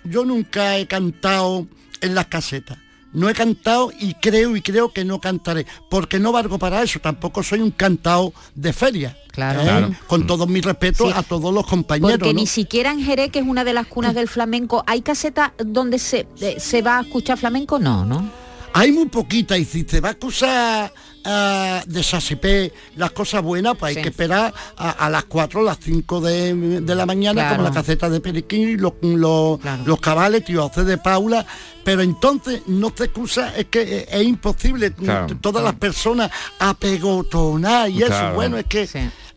yo 0.05 0.25
nunca 0.27 0.77
he 0.77 0.87
cantado 0.87 1.67
en 2.03 2.15
las 2.15 2.27
casetas. 2.27 2.77
No 3.15 3.29
he 3.29 3.35
cantado 3.35 3.91
y 3.99 4.15
creo 4.15 4.57
y 4.57 4.61
creo 4.61 4.93
que 4.93 5.05
no 5.05 5.21
cantaré, 5.21 5.67
porque 5.89 6.19
no 6.19 6.33
valgo 6.33 6.59
para 6.59 6.83
eso, 6.83 6.99
tampoco 7.01 7.43
soy 7.43 7.61
un 7.61 7.71
cantado 7.71 8.33
de 8.55 8.73
feria. 8.73 9.17
Claro. 9.31 9.61
¿eh? 9.61 9.65
Claro. 9.65 9.91
Con 10.07 10.27
todo 10.27 10.47
mi 10.47 10.61
respeto 10.61 11.07
Sí. 11.07 11.13
a 11.17 11.23
todos 11.23 11.55
los 11.55 11.67
compañeros. 11.67 12.19
Porque 12.19 12.35
¿no? 12.35 12.41
ni 12.41 12.47
siquiera 12.47 12.91
en 12.93 13.03
Jerez, 13.03 13.31
que 13.31 13.39
es 13.39 13.47
una 13.47 13.65
de 13.65 13.73
las 13.73 13.87
cunas 13.87 14.15
del 14.15 14.29
flamenco, 14.29 14.85
¿hay 14.87 15.01
caseta 15.03 15.55
donde 15.59 15.99
se, 15.99 16.27
eh, 16.41 16.57
se 16.59 16.83
va 16.83 16.99
a 16.99 17.03
escuchar 17.03 17.39
flamenco? 17.39 17.79
No, 17.79 18.05
¿no? 18.05 18.29
Hay 18.73 18.91
muy 18.93 19.07
poquita 19.07 19.57
y 19.57 19.65
si 19.65 19.85
te 19.85 20.01
va 20.01 20.09
a 20.11 20.13
acusar 20.13 20.93
ah, 21.25 21.83
de 21.87 22.03
Sasipé 22.03 22.73
las 22.97 23.11
cosas 23.13 23.43
buenas, 23.43 23.77
pues 23.79 23.97
hay 23.97 24.03
que 24.03 24.09
esperar 24.11 24.53
a, 24.77 24.91
a 24.91 25.11
las 25.11 25.25
4 25.25 25.63
las 25.63 25.79
5 25.81 26.21
de, 26.21 26.81
de 26.81 26.95
la 26.95 27.07
mañana, 27.07 27.43
Claro. 27.43 27.57
como 27.57 27.69
la 27.69 27.75
caseta 27.75 28.09
de 28.11 28.21
Periquín, 28.21 28.81
los, 28.81 28.93
los, 29.03 29.59
los 29.85 30.01
cabales, 30.01 30.45
tío 30.45 30.69
José 30.69 30.85
de 30.85 30.99
Paula. 30.99 31.45
Pero 31.85 32.01
entonces 32.01 32.63
no 32.67 32.91
te 32.93 33.05
excusa, 33.05 33.55
es 33.57 33.67
que 33.67 33.83
es, 33.83 34.07
es 34.11 34.23
imposible. 34.25 34.93
Claro. 34.93 35.27
Todas 35.41 35.63
las 35.63 35.75
personas 35.75 36.31
apegotonar 36.59 37.91
y 37.91 37.99
eso, 37.99 38.07
Claro. 38.09 38.35
bueno, 38.35 38.57
es 38.59 38.65
que 38.67 38.89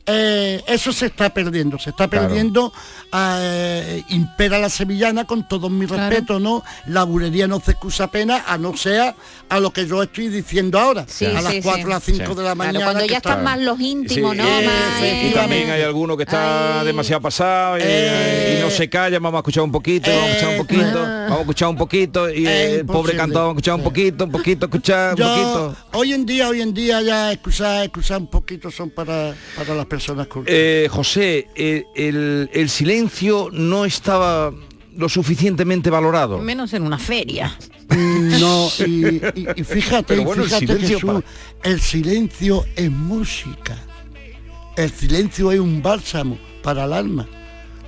eh, 0.08 0.64
eso 0.68 0.92
se 0.94 1.08
está 1.08 1.30
perdiendo, 1.34 1.78
se 1.78 1.90
está 1.92 2.08
Claro. 2.08 2.28
perdiendo. 2.28 2.74
eh, 3.14 4.04
impera 4.10 4.60
la 4.60 4.70
sevillana 4.70 5.26
con 5.26 5.48
todo 5.48 5.70
mi 5.70 5.86
Claro. 5.88 6.10
respeto, 6.10 6.40
¿no? 6.42 6.62
La 6.88 7.04
bulería 7.04 7.48
no 7.48 7.60
se 7.62 7.72
excusa 7.72 8.04
apenas, 8.06 8.44
a 8.48 8.58
no 8.58 8.76
ser 8.76 9.16
a 9.50 9.60
lo 9.62 9.72
que 9.72 9.88
yo 9.88 10.04
estoy 10.04 10.28
diciendo 10.28 10.78
ahora, 10.78 11.06
Sí, 11.08 11.26
a 11.26 11.42
las 11.42 11.54
sí, 11.54 11.62
4 11.64 11.84
sí. 11.84 11.86
a 11.86 11.96
las 11.96 12.04
5 12.04 12.18
Sí. 12.18 12.36
de 12.36 12.36
la 12.36 12.36
Claro, 12.36 12.56
mañana. 12.56 12.80
cuando 12.86 13.02
que 13.04 13.08
ya 13.10 13.18
está- 13.18 13.30
están 13.30 13.44
más 13.46 13.60
los 13.60 13.80
íntimos, 13.80 14.32
Sí, 14.34 14.38
¿no? 14.42 14.46
eh, 14.60 14.66
Más, 14.66 15.24
y 15.24 15.34
también 15.34 15.70
hay 15.72 15.82
alguno 15.84 16.18
que 16.18 16.24
está 16.24 16.84
demasiado 16.84 17.22
pasado 17.22 17.78
y, 17.78 17.82
y 17.82 18.62
no 18.62 18.70
se 18.70 18.90
calla, 18.90 19.20
vamos 19.20 19.38
a 19.38 19.40
escuchar 19.40 19.64
un 19.64 19.72
poquito, 19.72 20.10
vamos 20.12 20.24
a 20.26 20.32
escuchar 20.34 20.50
un 20.52 20.58
poquito, 20.58 21.00
vamos 21.02 21.32
a 21.38 21.42
escuchar 21.42 21.68
un 21.70 21.78
poquito 21.78 22.30
y 22.30 22.46
el 22.46 22.86
pobre 22.86 23.16
cantado 23.16 23.48
vamos 23.48 23.56
a 23.56 23.60
escuchar 23.60 23.76
un 23.76 23.84
poquito, 23.84 24.24
un 24.26 24.32
poquito, 24.32 24.66
escuchar 24.66 25.12
un 25.12 25.18
Yo, 25.18 25.28
poquito. 25.28 25.76
hoy 25.94 26.14
en 26.14 26.26
día, 26.26 26.50
hoy 26.50 26.62
en 26.62 26.74
día 26.74 27.02
ya 27.02 27.32
excusar, 27.32 27.84
excusar 27.86 28.18
un 28.20 28.28
poquito 28.28 28.70
son 28.70 28.90
para, 28.90 29.34
para 29.56 29.74
las 29.74 29.86
personas 29.86 29.97
cultas. 30.27 30.54
Eh, 30.56 30.88
José, 30.92 31.48
eh, 31.56 31.86
el, 31.96 32.50
el 32.54 32.70
silencio 32.70 33.50
no 33.51 33.86
estaba 33.86 34.54
lo 34.96 35.10
suficientemente 35.10 35.89
valorado. 35.89 36.39
Menos 36.39 36.74
en 36.74 36.84
una 36.84 36.98
feria. 36.98 37.56
Mm, 37.89 38.39
No, 38.39 38.70
y, 38.86 39.16
y- 39.18 39.48
y 39.56 39.63
fíjate, 39.63 40.20
bueno, 40.20 40.44
el 40.44 40.50
fíjate 40.50 40.66
silencio 40.68 41.00
Jesús, 41.00 41.24
el 41.63 41.82
silencio 41.82 42.66
es 42.75 42.92
música. 42.92 43.77
El 44.75 44.92
silencio 44.92 45.51
es 45.51 45.60
un 45.60 45.82
bálsamo 45.82 46.38
para 46.63 46.86
el 46.86 46.94
alma. 46.94 47.27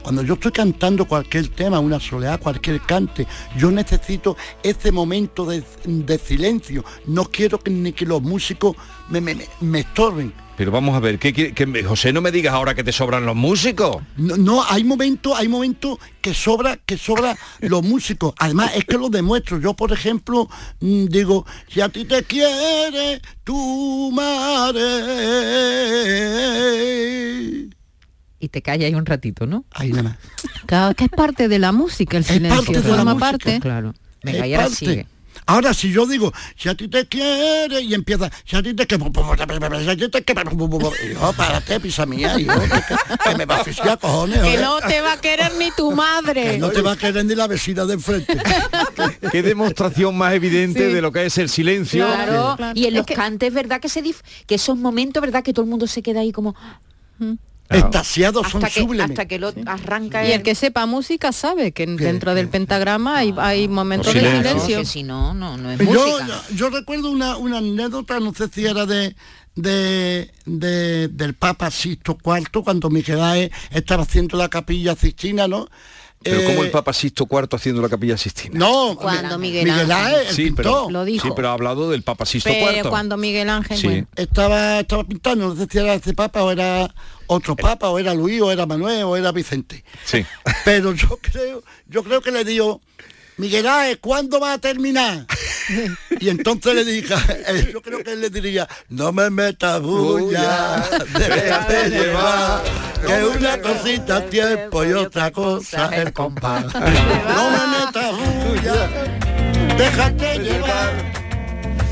Cuando 0.02 0.24
yo 0.24 0.36
estoy 0.36 0.52
cantando 0.52 1.06
cualquier 1.06 1.50
tema, 1.50 1.80
una 1.80 2.00
soledad, 2.00 2.40
cualquier 2.40 2.80
cante, 2.82 3.28
yo 3.58 3.70
necesito 3.70 4.38
ese 4.64 4.92
momento 4.92 5.46
de, 5.46 5.62
de 5.86 6.18
silencio. 6.18 6.84
No 7.06 7.26
quiero 7.26 7.60
que 7.60 7.70
ni 7.70 7.92
que 7.92 8.06
los 8.06 8.22
músicos 8.22 8.76
me- 9.10 9.22
me 9.60 9.80
estorben. 9.82 10.34
Pero 10.60 10.72
vamos 10.72 10.94
a 10.94 11.00
ver, 11.00 11.18
¿qué, 11.20 11.54
José, 11.88 12.12
no 12.12 12.20
me 12.20 12.34
digas 12.34 12.54
ahora 12.54 12.76
que 12.76 12.84
te 12.84 12.92
sobran 12.92 13.26
los 13.26 13.34
músicos. 13.34 14.04
No, 14.18 14.36
no, 14.36 14.62
hay 14.68 14.84
momentos, 14.84 15.32
hay 15.40 15.48
momentos 15.48 16.00
que 16.20 16.34
sobra, 16.34 16.76
que 16.86 16.98
sobra 16.98 17.38
los 17.62 17.82
músicos. 17.82 18.34
Además, 18.38 18.72
es 18.76 18.84
que 18.84 18.98
lo 18.98 19.08
demuestro. 19.08 19.58
Yo, 19.62 19.74
por 19.74 19.94
ejemplo, 19.94 20.50
mm, 20.82 21.06
digo, 21.06 21.46
si 21.70 21.80
a 21.80 21.88
ti 21.88 22.04
te 22.04 22.24
quiere 22.24 23.22
tu 23.46 24.12
madre. 26.70 27.70
Y 28.42 28.50
te 28.50 28.62
calla 28.62 28.86
ahí 28.88 28.96
un 28.96 29.06
ratito, 29.06 29.46
¿no? 29.46 29.64
Ahí 29.72 29.92
nada 29.92 30.04
más. 30.04 30.18
Claro, 30.66 30.94
que 30.94 31.06
es 31.06 31.10
parte 31.10 31.48
de 31.48 31.60
la 31.60 31.72
música, 31.72 32.18
el 32.18 32.26
silencio. 32.26 32.66
parte 32.66 32.82
de 32.82 32.90
la 32.90 32.96
forma 32.98 33.14
música. 33.14 33.30
parte. 33.32 33.60
Claro. 33.62 33.94
Venga, 34.24 34.40
Es 34.40 34.48
y 34.48 34.54
ahora 34.56 34.68
parte. 34.68 34.76
sigue. 34.78 35.08
Ahora 35.50 35.74
si 35.74 35.92
yo 35.92 36.06
digo, 36.06 36.32
si 36.56 36.70
a 36.70 36.76
ti 36.76 36.88
te 36.88 37.08
quiere 37.08 37.82
y 37.82 37.96
empieza, 37.96 38.30
si 38.46 38.56
a 38.56 38.62
ti 38.62 38.76
te 38.76 38.86
quiere, 38.86 39.04
si 39.06 39.90
a 39.90 39.96
ti 39.98 40.08
te 40.10 40.24
quiere, 40.24 40.42
y 41.10 41.14
yo, 41.16 41.34
párate, 41.36 41.80
pisa 41.80 42.06
mía, 42.06 42.40
y 42.40 42.46
yo, 42.46 42.54
que, 42.54 43.30
que 43.32 43.36
me 43.36 43.46
va 43.46 43.56
a 43.56 43.60
asfixiar, 43.62 43.98
cojones. 43.98 44.42
Que 44.42 44.58
no 44.58 44.80
te 44.80 45.02
va 45.02 45.14
a 45.14 45.22
querer 45.22 45.52
ni 45.58 45.72
tu 45.72 45.92
madre. 45.92 46.52
Que 46.52 46.58
no 46.60 46.70
te 46.70 46.82
va 46.84 46.92
a 46.92 46.98
querer 46.98 47.26
ni 47.26 47.34
la 47.34 47.48
vecina 47.48 47.86
de 47.86 47.96
enfrente. 47.96 48.38
Qué 49.32 49.42
demostración 49.42 50.16
más 50.16 50.34
evidente 50.34 50.88
Sí. 50.88 50.94
de 50.94 51.02
lo 51.02 51.12
que 51.12 51.26
es 51.26 51.38
el 51.40 51.50
silencio. 51.50 52.06
Claro, 52.06 52.54
Claro. 52.56 52.74
y 52.80 52.84
en 52.86 52.90
Es 52.90 52.98
los 52.98 53.06
que- 53.08 53.16
cantes, 53.16 53.52
¿verdad? 53.52 53.82
Que 53.82 53.90
se 53.90 54.04
dif- 54.04 54.22
que 54.46 54.54
esos 54.56 54.78
momentos, 54.78 55.20
¿verdad? 55.22 55.42
Que 55.44 55.52
todo 55.54 55.64
el 55.64 55.70
mundo 55.72 55.88
se 55.88 56.04
queda 56.04 56.20
ahí 56.20 56.32
como 56.32 56.56
Extasiados 57.70 58.48
son 58.50 58.64
hasta 58.64 58.74
que, 58.74 58.80
sublimes. 58.82 59.10
hasta 59.12 59.26
que 59.28 59.38
lo 59.40 59.54
arranca 59.66 60.28
Y 60.28 60.32
el 60.32 60.42
que 60.44 60.56
sepa 60.56 60.86
música 60.86 61.32
sabe 61.32 61.72
que 61.72 61.86
dentro 61.86 62.34
del 62.34 62.48
pentagrama 62.50 63.18
hay, 63.18 63.34
hay 63.38 63.68
momentos 63.68 64.14
de 64.14 64.20
silencio. 64.20 64.50
silencio. 64.52 64.80
que 64.80 64.86
si 64.86 65.04
no, 65.04 65.34
no, 65.34 65.56
no 65.58 65.72
es 65.72 65.78
Yo, 65.80 65.86
música. 65.86 66.26
yo, 66.50 66.56
yo 66.56 66.70
recuerdo 66.70 67.12
una, 67.12 67.38
una 67.38 67.60
anécdota, 67.60 68.20
no 68.20 68.34
sé 68.34 68.48
si 68.52 68.66
era 68.66 68.86
de, 68.88 69.16
de, 69.56 70.32
de- 70.46 71.08
del 71.10 71.34
Papa 71.36 71.70
Sisto 71.70 72.18
IV, 72.24 72.64
cuando 72.64 72.90
Miguel 72.90 73.22
Ángel 73.22 73.52
estaba 73.72 74.04
haciendo 74.04 74.38
la 74.38 74.50
capilla 74.50 74.96
Sistina, 74.96 75.48
¿no? 75.48 75.68
Pero 76.22 76.42
Eh, 76.42 76.46
como 76.46 76.64
el 76.66 76.70
Papa 76.72 76.92
Sisto 76.92 77.26
IV 77.32 77.48
haciendo 77.56 77.82
la 77.82 77.88
capilla 77.88 78.18
Sistina. 78.18 78.60
No, 78.60 78.98
Cuando 78.98 79.38
Mi- 79.38 79.48
Miguel 79.48 79.70
Ángel, 79.72 79.92
Ángel. 79.92 80.28
el 80.28 80.36
Sí, 80.36 80.52
pero, 80.52 80.90
Lo 80.90 81.06
dijo. 81.06 81.26
sí, 81.28 81.34
pero 81.36 81.50
ha 81.50 81.54
hablado 81.54 81.90
del 81.90 82.04
Papa 82.04 82.26
Sisto 82.26 82.50
Pero 82.50 82.72
IV. 82.72 82.90
cuando 82.90 83.16
Miguel 83.16 83.50
Ángel, 83.50 83.78
Sí. 83.78 83.88
bueno, 83.88 84.08
estaba, 84.18 84.82
estaba 84.82 85.04
pintando, 85.06 85.48
no 85.48 85.56
sé 85.56 85.68
si 85.72 85.78
era 85.78 85.94
ese 85.94 86.14
Papa 86.14 86.44
o 86.44 86.52
era 86.52 86.94
otro 87.28 87.56
Papa, 87.56 87.90
o 87.90 87.98
era 88.00 88.14
Luis, 88.14 88.42
o 88.42 88.52
era 88.52 88.66
Manuel, 88.66 89.04
o 89.04 89.16
era 89.16 89.32
Vicente. 89.32 89.84
Sí. 90.04 90.26
Pero 90.66 90.94
yo 90.94 91.18
creo, 91.22 91.64
yo 91.88 92.04
creo 92.04 92.20
que 92.22 92.32
le 92.32 92.44
digo, 92.44 92.82
Miguel 93.38 93.66
Ángel, 93.68 94.00
¿cuándo 94.00 94.42
va 94.42 94.52
a 94.54 94.58
terminar? 94.58 95.26
Y 96.20 96.30
entonces 96.30 96.76
le 96.76 96.86
dije, 96.86 97.14
eh, 97.48 97.70
yo 97.72 97.82
creo 97.82 98.04
que 98.04 98.14
él 98.14 98.22
le 98.22 98.30
diría, 98.30 98.68
no 98.90 99.12
me 99.12 99.30
metas 99.30 99.82
bulla, 99.82 100.84
déjate 101.18 101.90
llevar, 101.90 102.62
que 103.06 103.24
una 103.26 103.62
cosita 103.62 104.20
es 104.20 104.30
tiempo 104.30 104.86
y 104.86 104.94
otra 104.94 105.32
cosa 105.32 105.86
es 105.88 106.06
el 106.06 106.14
compás. 106.14 106.66
No 106.74 107.50
me 107.52 107.86
metas 107.86 108.14
bulla, 108.16 108.90
déjate 109.78 110.40
llevar, 110.40 110.94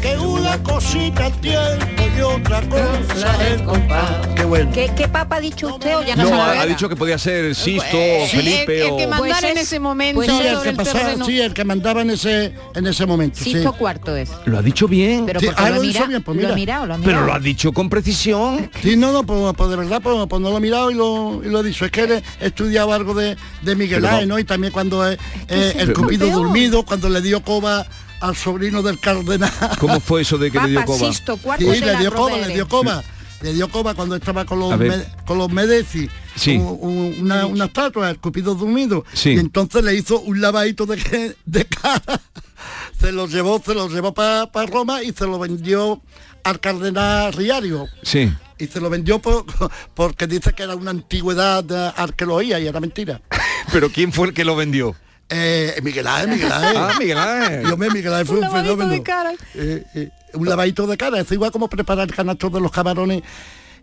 que 0.02 0.18
una 0.18 0.62
cosita 0.64 1.28
es 1.28 1.42
tiempo 1.42 1.97
y 2.18 2.22
otra 2.22 2.62
cosa 2.70 3.44
es 3.46 3.52
el 3.52 3.64
compás. 3.64 4.28
Qué 4.36 4.44
bueno. 4.46 4.72
¿Qué, 4.74 4.92
qué 4.96 5.08
papa 5.08 5.38
ha 5.38 5.40
dicho 5.40 5.68
usted 5.68 5.98
o 5.98 6.04
ya 6.04 6.16
no, 6.16 6.24
No, 6.24 6.30
sabe? 6.30 6.58
ha, 6.60 6.62
ha 6.62 6.66
dicho 6.66 6.88
que 6.90 6.96
podía 6.96 7.18
ser 7.18 7.54
Sisto 7.56 7.98
o 7.98 8.00
eh, 8.00 8.28
Felipe 8.32 8.82
el, 8.82 8.88
el 8.92 8.98
que 8.98 9.06
o... 9.06 9.10
mandara 9.10 9.40
Pues 9.40 9.44
en 9.52 9.58
es- 9.58 9.64
ese 9.64 9.80
momento 9.80 10.16
pues 10.16 10.28
Sí, 10.32 10.48
el 10.48 10.62
que 10.62 10.70
el 10.70 10.76
pasaba, 10.76 11.00
terreno. 11.00 11.26
sí, 11.26 11.40
el 11.42 11.54
que 11.54 11.64
mandaba 11.64 12.02
en 12.02 12.10
ese, 12.12 12.54
en 12.76 12.88
ese 12.88 13.06
momento. 13.06 13.40
sí. 13.44 13.52
Sisto 13.54 13.74
cuarto 13.74 14.16
es. 14.16 14.30
Lo 14.46 14.58
ha 14.58 14.62
dicho 14.62 14.88
bien. 14.88 15.26
Pero 15.26 15.40
Sí, 15.40 15.48
ah, 15.56 15.70
lo, 15.70 15.82
bien, 15.82 16.24
pues 16.24 16.56
mirado, 16.56 16.98
Pero 17.04 17.34
ha 17.34 17.40
dicho 17.40 17.72
con 17.72 17.90
precisión. 17.90 18.70
Sí, 18.82 18.96
no, 18.96 19.12
no, 19.12 19.24
pues, 19.24 19.54
pues 19.56 19.70
de 19.70 19.76
verdad, 19.76 20.02
pues, 20.02 20.16
pues 20.28 20.42
no 20.42 20.50
lo 20.50 20.58
he 20.58 20.62
mirado 20.62 20.92
y 20.92 20.96
lo, 20.96 21.42
y 21.44 21.50
lo 21.50 21.60
he 21.60 21.64
dicho. 21.64 21.86
Es 21.86 21.92
que 21.92 22.24
he 22.40 22.46
estudiado 22.46 22.94
algo 22.94 23.14
de, 23.14 23.38
de 23.62 23.76
Miguel 23.76 24.06
Ángel, 24.06 24.28
¿no? 24.28 24.40
Y 24.40 24.44
también 24.44 24.72
cuando 24.74 25.08
eh, 25.10 25.18
eh, 25.48 25.74
el 25.78 25.94
Cupido 25.94 26.30
dormido, 26.30 26.84
cuando 26.84 27.10
le 27.10 27.22
dio 27.22 27.42
coba 27.42 27.86
al 28.22 28.36
sobrino 28.36 28.82
del 28.82 29.00
cardenal. 29.00 29.52
¿Cómo 29.80 30.00
fue 30.00 30.22
eso 30.22 30.38
de 30.38 30.52
que 30.52 30.60
le 30.60 30.70
dio 30.70 30.86
coba? 30.86 31.00
Sisto 31.12 31.38
cuarto 31.38 31.74
Sí, 31.74 31.80
le 31.82 31.98
dio 31.98 32.12
coba, 32.14 32.30
rodere. 32.32 32.48
le 32.48 32.54
dio 32.56 32.68
coba. 32.68 33.04
Le 33.42 33.54
dio 33.54 33.70
coba 33.70 33.94
cuando 33.94 34.16
estaba 34.16 34.46
con 34.46 34.60
los. 34.60 34.78
Me- 34.80 35.06
con 35.26 35.38
los 35.38 35.52
Medici. 35.52 36.10
Sí. 36.36 36.58
un- 36.58 36.78
un- 36.82 37.16
una, 37.22 37.46
una 37.46 37.66
estatua, 37.66 38.10
el 38.10 38.20
Cupido 38.20 38.56
dormido. 38.56 39.06
Sí. 39.14 39.32
Y 39.32 39.40
entonces 39.40 39.84
le 39.84 39.94
hizo 39.96 40.20
un 40.20 40.42
lavadito 40.42 40.86
de, 40.88 41.36
de 41.46 41.66
cara. 41.66 42.20
Se 43.00 43.12
lo 43.12 43.28
llevó, 43.28 43.62
se 43.64 43.76
lo 43.76 43.88
llevó 43.90 44.14
para 44.16 44.50
Roma 44.66 45.04
y 45.04 45.12
se 45.14 45.26
lo 45.28 45.38
vendió 45.38 46.02
al 46.44 46.60
cardenal 46.60 47.32
Riario. 47.34 47.86
Sí. 48.02 48.34
Y 48.58 48.66
se 48.66 48.80
lo 48.82 48.90
vendió 48.90 49.20
por- 49.20 49.46
porque 49.94 50.26
dice 50.26 50.54
que 50.54 50.64
era 50.64 50.76
una 50.76 50.90
antigüedad 50.90 51.64
de 51.64 51.92
arqueología 51.96 52.60
y 52.60 52.66
era 52.66 52.80
mentira. 52.80 53.22
Pero 53.72 53.92
¿quién 53.92 54.12
fue 54.12 54.30
el 54.30 54.34
que 54.34 54.44
lo 54.46 54.56
vendió? 54.56 54.96
Eh, 55.30 55.80
Miguel 55.84 56.08
Ángel, 56.08 56.30
Miguel 56.30 56.52
Ángel. 56.52 56.78
Ah, 56.78 56.94
Miguel 57.00 57.18
Ángel. 57.18 57.64
Yo 57.70 57.78
me 57.78 57.90
Miguel 57.90 58.14
Ángel 58.14 58.28
fue 58.28 58.38
Un 58.38 58.44
un, 58.46 58.50
lavadito 58.50 58.74
fenómeno. 58.76 58.92
de 58.92 59.04
cara. 59.04 59.34
Eh, 59.56 59.84
eh, 59.96 60.10
un 60.34 60.48
lavadito 60.50 60.88
de 60.88 60.98
cara, 60.98 61.20
es 61.20 61.32
igual 61.32 61.52
como 61.52 61.68
preparar 61.70 62.08
el 62.08 62.16
canasto 62.16 62.50
de 62.50 62.62
los 62.62 62.72
camarones 62.72 63.24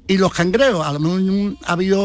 y 0.07 0.17
los 0.17 0.33
cangreos. 0.33 0.87
A 0.87 0.93
lo 0.93 1.01
mejor 1.01 1.21
un- 1.21 1.59
había, 1.67 1.97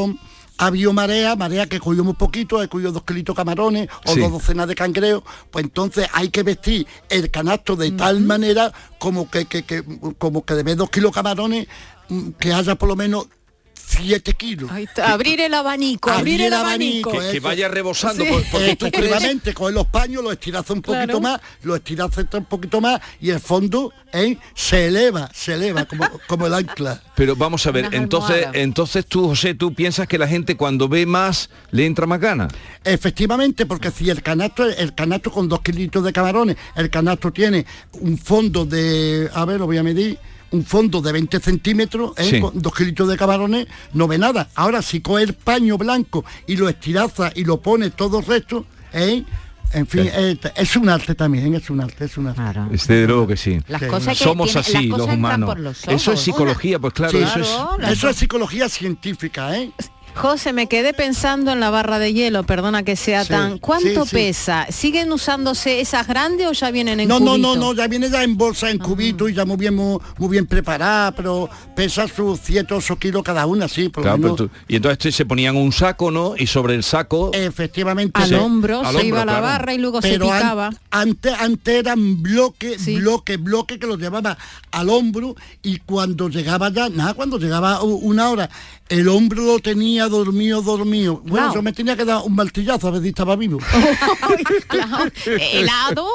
había 0.57 0.91
marea, 0.91 1.35
marea 1.37 1.67
que 1.67 1.79
cogió 1.79 2.03
muy 2.03 2.15
poquito, 2.15 2.61
he 2.61 2.67
cogido 2.67 2.91
dos 2.91 3.03
kilitos 3.03 3.35
camarones 3.35 3.87
o 4.05 4.13
Sí. 4.13 4.19
dos 4.19 4.31
docenas 4.31 4.67
de 4.67 4.75
cangreos, 4.75 5.23
pues 5.51 5.63
entonces 5.65 6.07
hay 6.13 6.29
que 6.29 6.43
vestir 6.43 6.85
el 7.09 7.31
canasto 7.31 7.75
de 7.77 7.91
tal 7.91 8.19
manera 8.21 8.73
como 8.97 9.29
que, 9.29 9.45
que, 9.45 9.63
que- 9.63 9.83
como 10.17 10.43
que 10.43 10.53
de 10.55 10.63
vez 10.63 10.75
dos 10.77 10.89
kilos 10.89 11.13
camarones, 11.13 11.67
mm, 12.09 12.31
que 12.31 12.51
haya 12.53 12.75
por 12.75 12.89
lo 12.89 12.95
menos 12.97 13.27
siete 14.01 14.33
kilos. 14.33 14.71
Ahí 14.71 14.83
está, 14.83 15.11
abrir 15.13 15.39
el 15.41 15.53
abanico, 15.53 16.09
abrir 16.11 16.41
el 16.41 16.53
abanico. 16.53 17.11
Que, 17.11 17.31
que 17.33 17.39
vaya 17.39 17.67
rebosando. 17.67 18.23
Sí. 18.23 18.29
por- 18.31 18.43
Porque 18.45 18.75
tú 18.75 18.85
crees... 18.91 19.05
Efectivamente, 19.11 19.53
coger 19.53 19.73
los 19.75 19.87
paños, 19.87 20.23
los 20.23 20.33
estiras 20.33 20.69
un 20.69 20.81
poquito 20.81 21.05
Claro. 21.05 21.21
más, 21.21 21.41
los 21.63 21.77
estiras 21.77 22.09
un 22.33 22.45
poquito 22.45 22.81
más 22.81 22.99
y 23.21 23.29
el 23.29 23.39
fondo 23.39 23.93
¿eh? 24.13 24.37
se 24.55 24.87
eleva, 24.87 25.29
se 25.33 25.53
eleva 25.53 25.85
como, 25.85 26.07
como 26.27 26.47
el 26.47 26.53
ancla. 26.53 27.01
Pero 27.15 27.35
vamos 27.35 27.65
a 27.67 27.71
ver, 27.71 27.85
Unas 27.87 27.93
entonces, 28.01 28.35
almohadas. 28.37 28.55
entonces 28.55 29.05
tú, 29.05 29.27
José, 29.27 29.53
tú 29.53 29.73
piensas 29.73 30.07
que 30.07 30.17
la 30.17 30.27
gente 30.27 30.55
cuando 30.57 30.87
ve 30.87 31.05
más 31.05 31.49
le 31.71 31.85
entra 31.85 32.05
más 32.07 32.19
gana. 32.19 32.47
Efectivamente, 32.83 33.65
porque 33.65 33.91
si 33.91 34.09
el 34.09 34.21
canasto, 34.23 34.65
el 34.67 34.95
canasto 34.95 35.31
con 35.31 35.47
dos 35.47 35.61
kilitos 35.61 36.03
de 36.03 36.11
camarones, 36.13 36.57
el 36.75 36.89
canasto 36.89 37.31
tiene 37.31 37.65
un 37.93 38.17
fondo 38.17 38.65
de, 38.65 39.29
a 39.33 39.45
ver, 39.45 39.59
lo 39.59 39.65
voy 39.67 39.77
a 39.77 39.83
medir, 39.83 40.17
un 40.51 40.65
fondo 40.65 41.01
de 41.01 41.11
20 41.11 41.39
centímetros, 41.39 42.13
¿eh? 42.17 42.23
Sí. 42.29 42.39
con 42.39 42.59
dos 42.61 42.73
kilitos 42.73 43.07
de 43.07 43.17
camarones, 43.17 43.67
no 43.93 44.07
ve 44.07 44.17
nada. 44.17 44.49
Ahora, 44.55 44.81
si 44.81 45.01
coge 45.01 45.23
el 45.23 45.33
paño 45.33 45.77
blanco 45.77 46.25
y 46.47 46.55
lo 46.57 46.67
estiraza 46.69 47.31
y 47.35 47.43
lo 47.45 47.61
pone 47.61 47.89
todo 47.91 48.19
el 48.19 48.25
resto, 48.25 48.65
¿eh? 48.93 49.23
En 49.71 49.85
fin, 49.85 50.09
eh, 50.11 50.35
es 50.55 50.75
un 50.75 50.89
arte 50.89 51.13
también, 51.13 51.53
es 51.53 51.69
un 51.69 51.79
arte, 51.79 52.05
es 52.05 52.17
un 52.17 52.25
arte. 52.25 52.41
Desde 52.71 53.05
luego 53.05 53.27
que 53.27 53.37
sí. 53.37 53.59
Las 53.67 53.83
cosas 53.83 54.17
que 54.17 54.23
Somos 54.23 54.47
tiene- 54.47 54.59
así 54.61 54.73
las 54.73 54.85
los 54.87 54.99
cosas 55.01 55.15
humanos. 55.15 55.59
los 55.59 55.87
Eso 55.87 56.11
es 56.13 56.19
psicología, 56.21 56.79
pues 56.79 56.93
claro, 56.95 57.11
Sí. 57.11 57.23
eso 57.23 57.39
es. 57.39 57.89
Eso 57.91 58.09
es 58.09 58.15
psicología 58.15 58.67
científica, 58.67 59.55
¿eh? 59.55 59.71
José, 60.19 60.51
me 60.51 60.67
quedé 60.67 60.93
pensando 60.93 61.51
en 61.53 61.61
la 61.61 61.69
barra 61.69 61.97
de 61.97 62.13
hielo, 62.13 62.43
perdona 62.43 62.83
que 62.83 62.97
sea 62.97 63.23
Sí, 63.23 63.29
tan... 63.29 63.57
¿Cuánto 63.57 64.03
sí, 64.03 64.09
sí. 64.09 64.15
pesa? 64.15 64.67
¿Siguen 64.69 65.11
usándose 65.13 65.79
esas 65.79 66.07
grandes 66.07 66.45
o 66.47 66.51
ya 66.51 66.71
vienen 66.71 66.99
en 66.99 67.07
No, 67.07 67.21
no, 67.21 67.37
no, 67.37 67.49
cubito? 67.53 67.65
no, 67.65 67.73
ya 67.73 67.87
viene 67.87 68.09
ya 68.09 68.21
en 68.23 68.35
bolsa, 68.35 68.69
en 68.69 68.79
cubito 68.79 69.29
y 69.29 69.33
ya 69.33 69.45
muy 69.45 69.55
bien, 69.55 69.75
muy, 69.75 69.97
muy 70.17 70.27
bien 70.29 70.45
preparada, 70.45 71.13
pero 71.13 71.49
pesa 71.73 72.05
sus 72.09 72.37
7 72.43 72.73
8 72.73 72.97
kilos 72.97 73.23
cada 73.23 73.45
una, 73.45 73.69
sí, 73.69 73.87
por 73.87 74.03
Claro, 74.03 74.17
pero 74.17 74.33
menos. 74.35 74.51
tú- 74.51 74.57
y 74.67 74.75
entonces 74.75 75.15
se 75.15 75.25
ponían 75.25 75.55
un 75.55 75.71
saco, 75.71 76.11
¿no? 76.11 76.33
Y 76.37 76.47
sobre 76.47 76.75
el 76.75 76.83
saco. 76.83 77.31
Efectivamente. 77.33 78.21
Al 78.21 78.33
hombro, 78.33 78.81
Al 78.81 78.97
se 78.97 79.05
iba 79.05 79.21
a 79.21 79.25
la 79.25 79.31
claro. 79.33 79.45
barra 79.47 79.73
y 79.73 79.77
luego 79.77 80.01
Pero 80.01 80.25
se 80.25 80.31
an- 80.31 80.37
picaba. 80.41 80.69
antes, 80.91 81.33
antes 81.39 81.75
eran 81.75 82.21
bloque, 82.21 82.75
bloque, 82.77 83.37
bloque 83.37 83.79
que 83.79 83.87
los 83.87 83.97
llevaba 83.97 84.37
al 84.71 84.89
hombro 84.89 85.35
y 85.63 85.77
cuando 85.79 86.27
llegaba 86.27 86.69
ya, 86.71 86.89
nada, 86.89 87.13
cuando 87.13 87.37
llegaba 87.37 87.81
una 87.83 88.29
hora, 88.29 88.49
el 88.89 89.07
hombro 89.07 89.43
lo 89.43 89.59
tenía 89.59 90.08
dormido, 90.09 90.61
dormido. 90.61 91.15
Bueno, 91.17 91.35
Claro. 91.35 91.53
yo 91.55 91.61
me 91.61 91.71
tenía 91.73 91.95
que 91.95 92.03
dar 92.05 92.21
un 92.25 92.35
martillazo 92.35 92.87
a 92.87 92.91
ver 92.91 93.01
si 93.01 93.09
estaba 93.09 93.35
vivo. 93.35 93.59
Helado. 95.25 96.07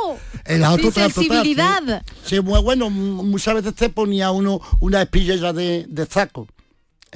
El 0.45 0.65
Sin 0.81 0.93
sensibilidad. 0.93 2.03
Sí, 2.25 2.41
muy 2.41 2.61
bueno, 2.61 2.91
muchas 2.91 3.55
veces 3.55 3.75
te 3.75 3.89
ponía 3.89 4.31
uno 4.31 4.61
una 4.81 5.03
espilla 5.03 5.53
de, 5.53 5.87
de 5.89 6.07
saco. 6.07 6.47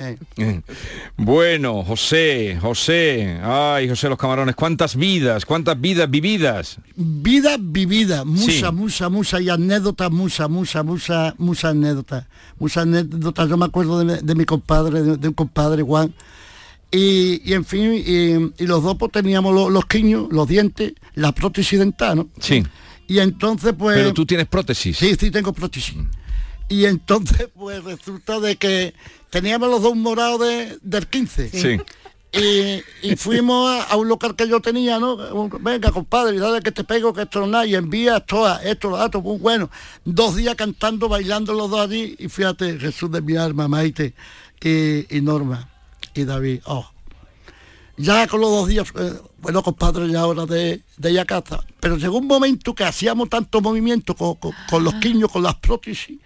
Eh. 0.00 0.16
Eh, 0.36 0.60
Bueno, 1.16 1.82
José, 1.82 2.56
José, 2.60 3.40
ay, 3.42 3.88
José 3.88 4.08
los 4.08 4.16
camarones, 4.16 4.54
cuántas 4.54 4.94
vidas, 4.94 5.44
cuántas 5.44 5.78
vidas 5.80 6.08
vividas. 6.08 6.78
Vida 6.94 7.56
vivida, 7.58 8.24
mucha, 8.24 8.52
Sí. 8.52 8.62
mucha, 8.72 9.08
mucha, 9.08 9.40
y 9.40 9.50
anécdotas, 9.50 10.08
mucha, 10.12 10.46
mucha, 10.46 10.84
mucha, 10.84 11.34
mucha 11.38 11.70
anécdotas. 11.70 12.26
Muchas 12.60 12.84
anécdotas, 12.84 13.48
yo 13.48 13.56
me 13.56 13.64
acuerdo 13.64 13.98
de, 13.98 14.04
mi- 14.04 14.20
de 14.22 14.34
mi 14.36 14.44
compadre, 14.44 15.02
de, 15.02 15.16
de 15.16 15.28
un 15.28 15.34
compadre 15.34 15.82
Juan. 15.82 16.14
Y, 16.90 17.42
y 17.44 17.52
en 17.54 17.64
fin, 17.64 17.92
y, 17.94 18.62
y 18.62 18.66
los 18.66 18.82
dos 18.82 18.96
pues 18.98 19.12
teníamos 19.12 19.54
lo- 19.54 19.68
los 19.70 19.84
quiños, 19.86 20.26
los 20.30 20.48
dientes, 20.48 20.94
la 21.14 21.32
prótesis 21.32 21.78
dental, 21.78 22.16
¿no? 22.16 22.28
Sí. 22.40 22.62
Y 23.06 23.18
entonces 23.18 23.74
pues... 23.78 23.96
Pero 23.96 24.14
tú 24.14 24.24
tienes 24.24 24.46
prótesis. 24.46 24.96
Sí, 24.96 25.14
sí, 25.18 25.30
tengo 25.30 25.52
prótesis. 25.52 25.94
Y 26.68 26.84
entonces, 26.86 27.48
pues 27.54 27.84
resulta 27.84 28.40
de 28.40 28.56
que 28.56 28.94
teníamos 29.30 29.68
los 29.70 29.82
dos 29.82 29.96
morados 29.96 30.40
de, 30.40 30.78
del 30.82 31.06
15. 31.06 31.50
Sí. 31.50 31.80
Y, 32.30 32.82
y 33.10 33.16
fuimos 33.16 33.70
a, 33.70 33.84
a 33.84 33.96
un 33.96 34.08
local 34.08 34.36
que 34.36 34.46
yo 34.48 34.60
tenía, 34.60 34.98
¿no? 34.98 35.16
Venga, 35.60 35.90
compadre, 35.92 36.38
dale 36.38 36.60
que 36.60 36.72
te 36.72 36.84
pego, 36.84 37.14
que 37.14 37.22
esto 37.22 37.40
no 37.40 37.46
nada, 37.46 37.64
y 37.66 37.74
envía 37.74 38.18
esto, 38.18 38.44
a- 38.46 38.62
esto, 38.62 38.90
lo 38.90 38.98
datos, 38.98 39.22
muy 39.22 39.38
bueno. 39.38 39.70
Dos 40.04 40.36
días 40.36 40.54
cantando, 40.54 41.08
bailando 41.08 41.54
los 41.54 41.70
dos 41.70 41.80
allí, 41.80 42.16
y 42.18 42.28
fíjate, 42.28 42.78
Jesús 42.78 43.10
de 43.10 43.22
mi 43.22 43.36
alma, 43.36 43.66
Maite, 43.68 44.12
y 44.62 45.20
Norma, 45.22 45.70
y 46.18 46.24
David, 46.24 46.60
oh. 46.66 46.88
Ya 47.96 48.26
con 48.28 48.40
los 48.40 48.50
dos 48.50 48.68
días, 48.68 48.88
eh, 48.96 49.12
bueno, 49.38 49.62
compadre, 49.62 50.08
ya 50.08 50.24
hora 50.26 50.46
de, 50.46 50.82
de 50.96 51.10
ir 51.12 51.18
a 51.18 51.24
casa. 51.24 51.64
Pero 51.80 51.96
llegó 51.96 52.18
un 52.18 52.28
momento 52.28 52.72
que 52.74 52.84
hacíamos 52.84 53.28
tanto 53.28 53.60
movimiento 53.60 54.14
con, 54.14 54.36
con- 54.36 54.54
con 54.70 54.84
los 54.84 54.94
quiños, 54.94 55.32
con 55.32 55.42
las 55.42 55.56
prótesis, 55.56 56.18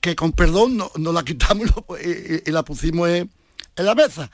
que 0.00 0.16
con 0.16 0.32
perdón 0.32 0.78
no- 0.78 0.90
nos 0.96 1.12
la 1.12 1.22
quitamos 1.22 1.66
y, 1.68 1.70
lo- 1.70 1.98
y- 1.98 2.34
y- 2.36 2.42
y 2.46 2.50
la 2.50 2.62
pusimos 2.64 3.08
en, 3.10 3.30
en 3.76 3.84
la 3.84 3.94
mesa. 3.94 4.30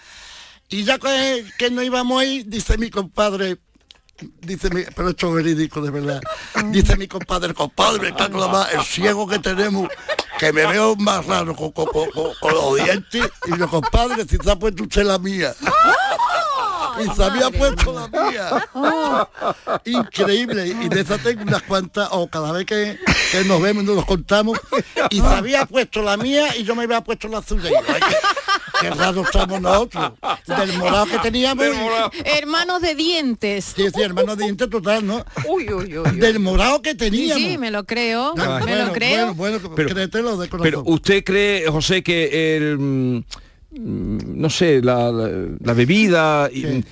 Y 0.68 0.84
ya 0.84 0.98
que, 0.98 1.44
que 1.58 1.70
no 1.70 1.82
íbamos 1.82 2.20
ahí, 2.20 2.44
dice 2.46 2.78
mi 2.78 2.90
compadre, 2.90 3.56
dice 4.40 4.70
mi, 4.70 4.82
pero 4.96 5.10
esto 5.10 5.28
es 5.28 5.34
verídico 5.44 5.80
de 5.80 5.90
verdad, 5.90 6.20
dice 6.66 6.96
mi 6.96 7.06
compadre, 7.08 7.54
compadre, 7.54 8.12
la 8.38 8.48
ma- 8.48 8.68
el 8.72 8.82
ciego 8.82 9.26
que 9.28 9.38
tenemos, 9.38 9.88
que 10.38 10.52
me 10.52 10.66
veo 10.66 10.96
más 10.96 11.24
raro 11.26 11.54
con, 11.54 11.70
con- 11.72 11.86
con- 11.86 12.10
con- 12.12 12.54
los 12.54 12.74
dientes, 12.76 13.30
y 13.46 13.58
yo, 13.58 13.68
compadre, 13.68 14.24
si 14.28 14.36
se 14.36 14.50
ha 14.50 14.56
puesto 14.56 14.84
la 15.04 15.18
mía. 15.18 15.54
Y 17.04 17.14
se 17.16 17.22
había 17.24 17.50
puesto 17.50 17.92
la 17.92 18.08
mía. 18.08 18.68
Increíble. 19.84 20.66
Y 20.82 20.88
de 20.88 21.00
esa 21.00 21.18
tengo 21.18 21.42
unas 21.42 21.62
cuantas, 21.62 22.08
o 22.12 22.28
cada 22.28 22.52
vez 22.52 22.66
que, 22.66 22.98
que 23.32 23.44
nos 23.44 23.60
vemos 23.60 23.84
nos 23.84 23.96
los 23.96 24.04
contamos. 24.04 24.58
Y 25.10 25.20
se 25.20 25.26
había 25.26 25.66
puesto 25.66 26.02
la 26.02 26.16
mía 26.16 26.56
y 26.56 26.64
yo 26.64 26.74
me 26.74 26.84
había 26.84 27.00
puesto 27.02 27.28
la 27.28 27.42
suya. 27.42 27.70
Qué, 28.80 28.90
raro 28.90 29.22
estamos 29.22 29.60
nosotros. 29.60 30.12
Del 30.46 30.78
morado 30.78 31.06
que 31.06 31.18
teníamos. 31.18 31.64
Hermanos 32.24 32.80
de 32.82 32.94
dientes. 32.94 33.72
Sí, 33.76 33.86
sí, 33.94 34.02
hermano 34.02 34.36
de 34.36 34.44
diente 34.44 34.68
total, 34.68 35.06
¿no? 35.06 35.24
Uy, 35.46 35.72
uy, 35.72 35.98
uy. 35.98 36.18
Del 36.18 36.38
morado 36.38 36.80
que 36.82 36.90
Sí, 36.90 36.96
teníamos. 36.96 37.42
sí, 37.42 37.58
me 37.58 37.70
lo 37.70 37.84
creo. 37.84 38.34
Ah, 38.38 38.60
me 38.60 38.66
bueno, 38.66 38.86
lo 38.86 38.92
creo. 38.92 39.34
Bueno, 39.34 39.58
bueno, 39.60 39.74
Pero- 39.74 39.88
créetelo 39.90 40.36
de 40.36 40.48
corazón. 40.48 40.64
Pero 40.64 40.82
usted 40.86 41.24
cree, 41.24 41.66
José, 41.68 42.02
que 42.02 42.56
el 42.56 42.78
mm, 42.78 43.24
no 44.40 44.48
sé, 44.50 44.80
la, 44.82 45.10
la- 45.10 45.48
la 45.60 45.72
bebida 45.74 46.48
in- 46.52 46.84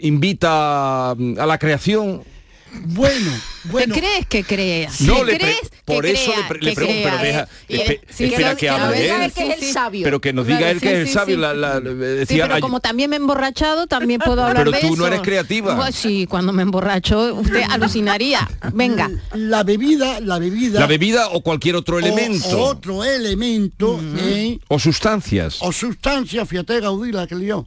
invita 0.00 1.14
mm, 1.16 1.38
a 1.38 1.46
la 1.46 1.58
creación. 1.58 2.22
Bueno, 2.70 3.30
¿Qué 3.72 3.86
crees 4.00 4.26
que 4.26 4.44
creas? 4.44 5.00
No, 5.00 5.16
¿Qué 5.16 5.24
le 5.24 5.38
crees 5.38 5.56
por 5.86 6.04
que 6.04 6.10
eso 6.12 6.30
le, 6.36 6.58
crea- 6.58 6.74
pregunto, 6.74 7.00
pero 7.02 7.18
deja, 7.18 7.48
espe- 7.66 8.00
sí, 8.10 8.24
espera 8.24 8.56
que 8.56 8.68
hable 8.68 8.94
que 8.98 9.14
él. 9.14 9.22
es 9.22 9.38
el 9.38 9.72
sabio. 9.72 10.04
Pero 10.04 10.20
que 10.20 10.34
nos 10.34 10.46
diga 10.46 10.58
Claro, 10.58 10.72
él 10.74 10.80
que 10.82 10.88
sí, 10.88 10.94
es 10.94 11.00
el 11.00 11.06
sí, 11.08 11.12
sabio. 11.14 11.36
sí. 11.36 11.40
la- 11.40 11.54
la- 11.54 11.78
Sí, 11.80 11.84
decía, 11.94 12.42
pero 12.44 12.54
ay- 12.56 12.60
como 12.60 12.80
también 12.80 13.08
me 13.08 13.16
he 13.16 13.20
emborrachado, 13.20 13.86
también 13.86 14.20
puedo 14.20 14.42
hablar 14.44 14.64
Pero 14.66 14.72
de 14.72 14.80
tú 14.80 14.86
eso. 14.88 14.96
no 14.96 15.06
eres 15.06 15.20
creativa. 15.22 15.76
Pues 15.76 15.94
sí, 15.94 16.26
cuando 16.28 16.52
me 16.52 16.60
emborracho, 16.62 17.36
usted 17.36 17.62
alucinaría. 17.70 18.46
Venga. 18.74 19.10
La 19.32 19.62
bebida, 19.64 20.20
la 20.20 20.38
bebida. 20.38 20.78
la 20.78 20.86
bebida 20.86 21.28
o 21.28 21.40
cualquier 21.40 21.74
otro 21.74 21.98
elemento. 21.98 22.48
o 22.50 22.64
otro 22.66 23.02
elemento, 23.02 23.98
¿eh? 24.18 24.58
O 24.68 24.78
sustancias. 24.78 25.56
o 25.60 25.72
sustancia, 25.72 26.44
fíjate 26.44 26.80
Gaudí 26.80 27.12
la 27.12 27.26
que 27.26 27.34
lió. 27.34 27.66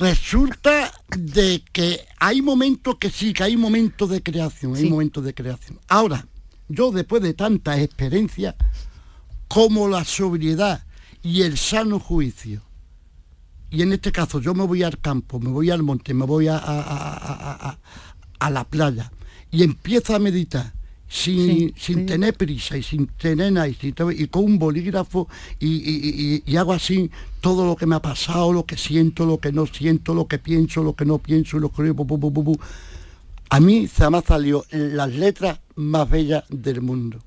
Resulta 0.00 0.92
de 1.16 1.62
que 1.72 2.00
hay 2.18 2.42
momentos 2.42 2.96
que 2.98 3.10
sí, 3.10 3.32
que 3.32 3.44
hay 3.44 3.56
momentos 3.56 4.10
de 4.10 4.22
creación, 4.22 4.74
hay 4.74 4.82
momentos 4.90 5.24
de 5.24 5.32
creación. 5.34 5.78
Ahora, 5.88 6.26
yo 6.68 6.90
después 6.90 7.22
de 7.22 7.34
tantas 7.34 7.78
experiencias, 7.78 8.54
como 9.48 9.88
la 9.88 10.04
sobriedad 10.04 10.84
y 11.22 11.42
el 11.42 11.56
sano 11.56 11.98
juicio, 12.00 12.62
y 13.70 13.82
en 13.82 13.92
este 13.92 14.12
caso 14.12 14.40
yo 14.40 14.54
me 14.54 14.64
voy 14.66 14.82
al 14.82 14.98
campo, 14.98 15.38
me 15.40 15.50
voy 15.50 15.70
al 15.70 15.82
monte, 15.82 16.14
me 16.14 16.24
voy 16.26 16.48
a, 16.48 16.56
a- 16.56 16.80
a- 16.80 17.16
a- 17.16 17.68
a- 17.70 17.78
a 18.38 18.50
la 18.50 18.64
playa 18.64 19.12
y 19.50 19.62
empiezo 19.62 20.14
a 20.14 20.18
meditar 20.18 20.72
sin, 21.08 21.72
sin 21.76 22.06
tener 22.06 22.34
prisa 22.34 22.76
y 22.76 22.82
sin 22.82 23.06
tener 23.06 23.52
nada 23.52 23.68
y, 23.68 24.26
con 24.28 24.44
un 24.44 24.58
bolígrafo 24.58 25.28
y, 25.60 25.66
y- 25.66 26.42
y- 26.46 26.52
y 26.52 26.56
hago 26.56 26.72
así 26.72 27.10
todo 27.40 27.64
lo 27.64 27.76
que 27.76 27.86
me 27.86 27.94
ha 27.94 28.00
pasado, 28.02 28.52
lo 28.52 28.66
que 28.66 28.76
siento, 28.76 29.24
lo 29.24 29.38
que 29.38 29.52
no 29.52 29.66
siento, 29.66 30.14
lo 30.14 30.26
que 30.26 30.38
pienso, 30.38 30.82
lo 30.82 30.94
que 30.94 31.04
no 31.04 31.18
pienso, 31.18 31.58
lo 31.58 31.70
que 31.70 31.90
bu, 31.92 32.04
bu, 32.04 32.18
bu, 32.18 32.30
bu, 32.30 32.42
bu. 32.42 32.58
a 33.50 33.60
mí 33.60 33.86
se 33.86 34.08
me 34.10 34.18
han 34.18 34.24
salido 34.24 34.64
las 34.70 35.12
letras 35.14 35.60
más 35.76 36.08
bellas 36.10 36.44
del 36.48 36.80
mundo. 36.82 37.18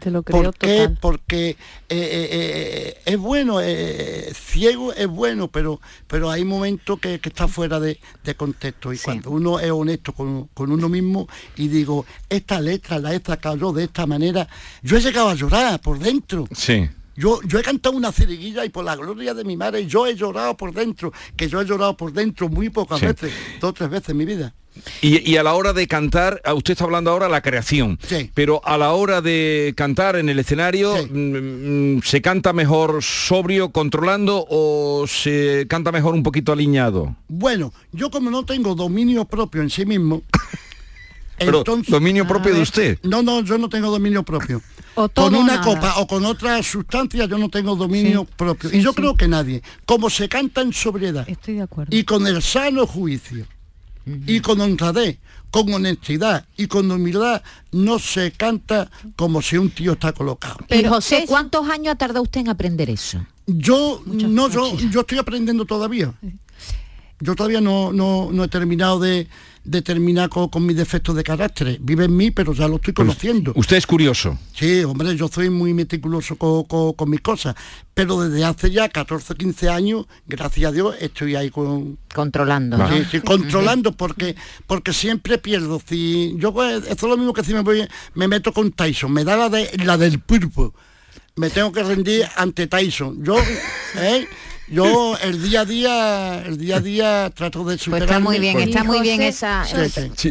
Te 0.00 0.10
lo 0.10 0.22
creo 0.22 0.42
¿Por 0.42 0.54
qué? 0.54 0.78
total. 0.80 0.98
Porque 1.00 1.48
eh, 1.50 1.56
eh, 1.88 2.28
eh, 2.30 3.02
es 3.04 3.18
bueno, 3.18 3.60
eh, 3.60 4.32
ciego 4.34 4.92
es 4.92 5.06
bueno, 5.06 5.48
pero 5.48 5.80
pero 6.06 6.30
hay 6.30 6.44
momentos 6.44 6.98
que, 7.00 7.18
que 7.20 7.28
está 7.28 7.48
fuera 7.48 7.80
de, 7.80 7.98
de 8.22 8.34
contexto. 8.34 8.92
Y 8.92 8.98
cuando 8.98 9.30
uno 9.30 9.58
es 9.60 9.70
honesto 9.70 10.12
con, 10.12 10.48
con 10.54 10.70
uno 10.70 10.88
mismo 10.88 11.28
y 11.56 11.68
digo, 11.68 12.04
esta 12.28 12.60
letra 12.60 12.98
la 12.98 13.14
he 13.14 13.20
sacado 13.20 13.72
de 13.72 13.84
esta 13.84 14.06
manera, 14.06 14.48
yo 14.82 14.96
he 14.96 15.00
llegado 15.00 15.28
a 15.28 15.34
llorar 15.34 15.80
por 15.80 15.98
dentro. 15.98 16.46
Sí. 16.54 16.88
Yo, 17.16 17.40
yo 17.42 17.58
he 17.58 17.62
cantado 17.62 17.96
una 17.96 18.12
ciriguilla 18.12 18.64
y 18.64 18.68
por 18.70 18.84
la 18.84 18.96
gloria 18.96 19.34
de 19.34 19.44
mi 19.44 19.56
madre 19.56 19.86
yo 19.86 20.06
he 20.06 20.14
llorado 20.16 20.56
por 20.56 20.72
dentro, 20.72 21.12
que 21.36 21.48
yo 21.48 21.60
he 21.60 21.64
llorado 21.64 21.96
por 21.96 22.12
dentro 22.12 22.48
muy 22.48 22.70
pocas 22.70 23.00
Sí. 23.00 23.06
veces, 23.06 23.32
dos 23.60 23.70
o 23.70 23.72
tres 23.72 23.90
veces 23.90 24.08
en 24.10 24.16
mi 24.16 24.24
vida. 24.24 24.54
Y, 25.00 25.30
y 25.30 25.36
a 25.36 25.44
la 25.44 25.54
hora 25.54 25.72
de 25.72 25.86
cantar, 25.86 26.42
a 26.44 26.52
usted 26.52 26.72
está 26.72 26.82
hablando 26.82 27.12
ahora 27.12 27.26
de 27.26 27.30
la 27.32 27.42
creación, 27.42 27.96
pero 28.34 28.60
a 28.64 28.76
la 28.76 28.92
hora 28.92 29.20
de 29.20 29.72
cantar 29.76 30.16
en 30.16 30.28
el 30.28 30.40
escenario, 30.40 30.96
mm, 31.08 31.96
mm, 31.98 32.02
¿se 32.02 32.20
canta 32.20 32.52
mejor 32.52 33.00
sobrio, 33.00 33.70
controlando 33.70 34.44
o 34.50 35.06
se 35.06 35.66
canta 35.68 35.92
mejor 35.92 36.14
un 36.14 36.24
poquito 36.24 36.50
aliñado? 36.52 37.14
Bueno, 37.28 37.72
yo 37.92 38.10
como 38.10 38.32
no 38.32 38.44
tengo 38.44 38.74
dominio 38.74 39.24
propio 39.26 39.62
en 39.62 39.70
sí 39.70 39.86
mismo, 39.86 40.22
Pero, 41.44 41.64
¿dominio 41.88 42.26
propio 42.26 42.54
de 42.54 42.62
usted? 42.62 42.98
No, 43.02 43.22
no, 43.22 43.42
yo 43.42 43.58
no 43.58 43.68
tengo 43.68 43.90
dominio 43.90 44.22
propio. 44.22 44.62
O 44.96 45.08
todo 45.08 45.26
con 45.26 45.34
una 45.34 45.56
nada. 45.56 45.64
copa 45.64 45.94
o 45.98 46.06
con 46.06 46.24
otra 46.24 46.62
sustancia 46.62 47.26
yo 47.26 47.36
no 47.36 47.48
tengo 47.48 47.74
dominio 47.74 48.24
propio. 48.24 48.70
y 48.72 48.80
yo 48.80 48.92
creo 48.92 49.14
que 49.16 49.26
nadie. 49.26 49.62
Como 49.84 50.08
se 50.08 50.28
canta 50.28 50.60
en 50.60 50.72
sobriedad 50.72 51.28
Estoy 51.28 51.54
de 51.54 51.62
acuerdo. 51.62 51.96
y 51.96 52.04
con 52.04 52.26
el 52.26 52.40
sano 52.42 52.86
juicio 52.86 53.46
y 54.26 54.40
con 54.40 54.60
honradez, 54.60 55.18
con 55.50 55.72
honestidad 55.72 56.46
y 56.56 56.66
con 56.66 56.90
humildad, 56.90 57.42
no 57.72 57.98
se 57.98 58.32
canta 58.32 58.90
como 59.16 59.40
si 59.40 59.56
un 59.56 59.70
tío 59.70 59.92
está 59.92 60.12
colocado. 60.12 60.58
Pero 60.68 60.90
José, 60.90 61.24
¿cuántos 61.26 61.68
años 61.68 61.94
ha 61.94 61.96
tardado 61.96 62.22
usted 62.22 62.42
en 62.42 62.48
aprender 62.50 62.90
eso? 62.90 63.24
Yo 63.46 64.02
no, 64.06 64.48
yo, 64.48 64.76
yo 64.90 65.00
estoy 65.00 65.18
aprendiendo 65.18 65.64
todavía. 65.64 66.12
Yo 67.20 67.34
todavía 67.34 67.60
no, 67.60 67.92
no, 67.92 68.30
no 68.32 68.44
he 68.44 68.48
terminado 68.48 68.98
de, 68.98 69.28
determina 69.64 70.28
con, 70.28 70.48
con 70.48 70.64
mis 70.66 70.76
defectos 70.76 71.16
de 71.16 71.24
carácter. 71.24 71.78
Vive 71.80 72.04
en 72.04 72.16
mí, 72.16 72.30
pero 72.30 72.52
ya 72.52 72.68
lo 72.68 72.76
estoy 72.76 72.92
conociendo. 72.94 73.52
Usted 73.56 73.76
es 73.78 73.86
curioso. 73.86 74.38
Sí, 74.54 74.84
hombre, 74.84 75.16
yo 75.16 75.28
soy 75.28 75.50
muy 75.50 75.72
meticuloso 75.74 76.36
con, 76.36 76.64
con- 76.64 76.92
con 76.92 77.10
mis 77.10 77.20
cosas, 77.20 77.54
pero 77.94 78.20
desde 78.20 78.44
hace 78.44 78.70
ya 78.70 78.88
14, 78.88 79.34
15 79.34 79.68
años, 79.70 80.06
gracias 80.26 80.68
a 80.68 80.72
Dios, 80.72 80.94
estoy 81.00 81.34
ahí 81.36 81.50
con... 81.50 81.98
Controlando. 82.14 82.76
Sí, 82.88 82.98
¿no? 83.00 83.10
sí, 83.10 83.20
controlando, 83.20 83.92
porque, 83.92 84.36
porque 84.66 84.92
siempre 84.92 85.38
pierdo. 85.38 85.80
Si 85.84 86.34
yo 86.38 86.52
pues, 86.52 86.84
esto 86.88 87.06
es 87.06 87.10
lo 87.10 87.16
mismo 87.16 87.32
que 87.32 87.42
si 87.42 87.54
me 87.54 87.60
voy, 87.60 87.86
me 88.14 88.28
meto 88.28 88.52
con 88.52 88.70
Tyson, 88.70 89.12
me 89.12 89.24
da 89.24 89.36
la, 89.36 89.48
de, 89.48 89.70
la 89.84 89.96
del 89.96 90.20
pulpo. 90.20 90.74
Me 91.36 91.50
tengo 91.50 91.72
que 91.72 91.82
rendir 91.82 92.24
ante 92.36 92.68
Tyson. 92.68 93.24
Yo, 93.24 93.36
¿eh? 93.96 94.28
Yo 94.68 95.16
el 95.22 95.42
día 95.42 95.60
a 95.60 95.64
día, 95.64 96.42
el 96.46 96.56
día 96.58 96.76
a 96.76 96.80
día 96.80 97.30
trato 97.34 97.64
de 97.64 97.76
superar. 97.78 98.06
Pues 98.06 98.10
está 98.10 98.20
muy 98.20 98.38
bien, 98.38 98.60
está 98.60 98.84
muy 98.84 99.00
bien 99.00 99.22
esa... 99.22 99.64
Sí, 100.16 100.30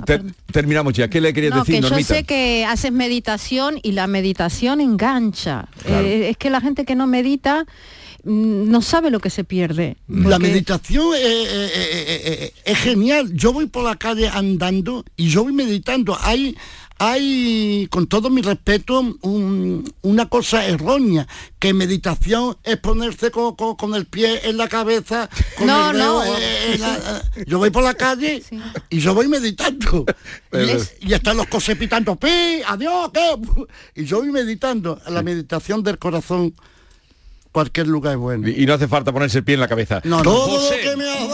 terminamos 0.51 0.93
ya. 0.93 1.07
¿Qué 1.07 1.21
le 1.21 1.33
quería 1.33 1.51
No, 1.51 1.59
decir, 1.59 1.75
que 1.75 1.81
yo 1.81 1.89
Normita? 1.89 2.15
sé 2.15 2.23
que 2.23 2.65
haces 2.65 2.91
meditación 2.91 3.79
y 3.83 3.91
la 3.91 4.07
meditación 4.07 4.81
engancha. 4.81 5.67
Claro. 5.85 6.05
Eh, 6.05 6.29
es 6.29 6.37
que 6.37 6.49
la 6.49 6.61
gente 6.61 6.85
que 6.85 6.95
no 6.95 7.05
medita 7.07 7.65
mm, 8.23 8.69
no 8.69 8.81
sabe 8.81 9.11
lo 9.11 9.19
que 9.19 9.29
se 9.29 9.43
pierde. 9.43 9.97
La 10.07 10.39
meditación 10.39 11.13
eh, 11.15 11.19
eh, 11.21 12.21
eh, 12.25 12.53
es 12.65 12.77
genial. 12.79 13.31
Yo 13.33 13.53
voy 13.53 13.67
por 13.67 13.83
la 13.83 13.95
calle 13.97 14.29
andando 14.29 15.05
y 15.15 15.29
yo 15.29 15.43
voy 15.43 15.53
meditando. 15.53 16.17
Hay, 16.21 16.57
hay, 17.11 17.87
con 17.89 18.07
todo 18.07 18.29
mi 18.29 18.41
respeto, 18.41 18.99
un- 19.21 19.93
una 20.01 20.27
cosa 20.29 20.65
errónea, 20.65 21.27
que 21.59 21.73
meditación 21.73 22.57
es 22.63 22.77
ponerse 22.77 23.31
con, 23.31 23.55
con- 23.55 23.75
con 23.75 23.95
el 23.95 24.05
pie 24.05 24.41
en 24.49 24.57
la 24.57 24.67
cabeza. 24.67 25.29
Con 25.57 25.67
No, 25.67 25.91
el 25.91 25.97
dedo, 25.97 26.25
no. 26.25 26.35
eh, 26.37 26.77
la- 26.79 27.23
yo 27.45 27.57
voy 27.57 27.69
por 27.69 27.83
la 27.83 27.93
calle 27.93 28.43
y 28.89 28.99
yo 28.99 29.13
voy 29.13 29.27
meditando. 29.27 30.05
y, 30.07 30.13
Pero- 30.49 30.71
es- 30.79 30.95
y 31.01 31.13
están 31.13 31.37
los 31.37 31.47
cosas 31.47 31.75
pitando, 31.77 32.15
pi, 32.15 32.61
adiós, 32.67 33.11
¿qué? 33.13 33.35
Y 34.01 34.05
yo 34.05 34.19
voy 34.19 34.31
meditando. 34.31 34.99
La 35.09 35.21
meditación 35.23 35.83
del 35.83 35.97
corazón, 35.99 36.53
cualquier 37.51 37.87
lugar 37.87 38.13
es 38.13 38.19
bueno. 38.19 38.47
Y 38.49 38.63
y 38.63 38.65
no 38.65 38.73
hace 38.73 38.87
falta 38.87 39.11
ponerse 39.11 39.37
el 39.39 39.43
pie 39.43 39.53
en 39.55 39.59
la 39.61 39.67
cabeza. 39.67 40.01
No, 40.03 40.17
no. 40.17 40.23
Todo 40.23 40.71
lo 40.71 40.77
que 40.77 40.95
me 40.97 41.03
dado. 41.05 41.27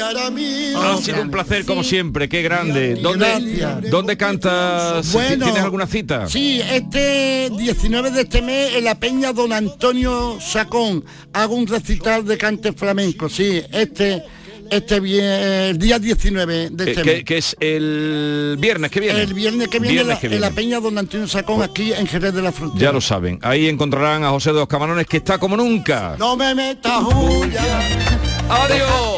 Ha 0.00 0.96
sido 1.02 1.22
un 1.22 1.30
placer 1.30 1.64
como 1.64 1.82
siempre, 1.82 2.28
qué 2.28 2.42
grande. 2.42 2.96
¿Dónde. 2.96 3.88
¿dónde 3.90 4.16
cantas? 4.16 5.12
Bueno, 5.12 5.44
¿Tienes 5.46 5.62
alguna 5.62 5.86
cita? 5.86 6.28
Sí, 6.28 6.60
este 6.60 7.50
19 7.56 8.10
de 8.10 8.20
este 8.22 8.42
mes 8.42 8.74
en 8.76 8.84
la 8.84 8.94
Peña 8.94 9.32
Don 9.32 9.52
Antonio 9.52 10.38
Sacón 10.40 11.04
hago 11.32 11.54
un 11.54 11.66
recital 11.66 12.24
de 12.24 12.38
cante 12.38 12.72
flamenco, 12.72 13.28
sí, 13.28 13.62
este 13.72 14.22
este 14.70 14.96
el 15.70 15.78
día 15.78 15.98
19 15.98 16.68
de 16.70 16.84
Eh, 16.84 16.90
este 16.90 17.02
que, 17.02 17.12
mes. 17.14 17.24
que 17.24 17.38
es 17.38 17.56
el 17.58 18.56
viernes 18.60 18.90
que 18.90 19.00
viene. 19.00 19.22
El 19.22 19.32
viernes 19.32 19.68
que 19.68 19.78
viene, 19.78 19.94
Viernes 19.94 20.14
la- 20.16 20.20
que 20.20 20.26
en 20.26 20.40
la 20.42 20.48
viene. 20.50 20.54
Peña 20.62 20.80
Don 20.80 20.98
Antonio 20.98 21.26
Sacón 21.26 21.62
aquí 21.62 21.94
en 21.94 22.06
Jerez 22.06 22.34
de 22.34 22.42
la 22.42 22.52
Frontera. 22.52 22.82
Ya 22.84 22.92
lo 22.92 23.00
saben. 23.00 23.38
Ahí 23.40 23.66
encontrarán 23.66 24.24
a 24.24 24.28
José 24.30 24.50
de 24.52 24.56
los 24.58 24.68
Camarones 24.68 25.06
que 25.06 25.16
está 25.18 25.38
como 25.38 25.56
nunca. 25.56 26.16
No 26.18 26.36
me 26.36 26.54
metas 26.54 27.02
huya. 27.02 27.80
Adiós. 28.50 29.17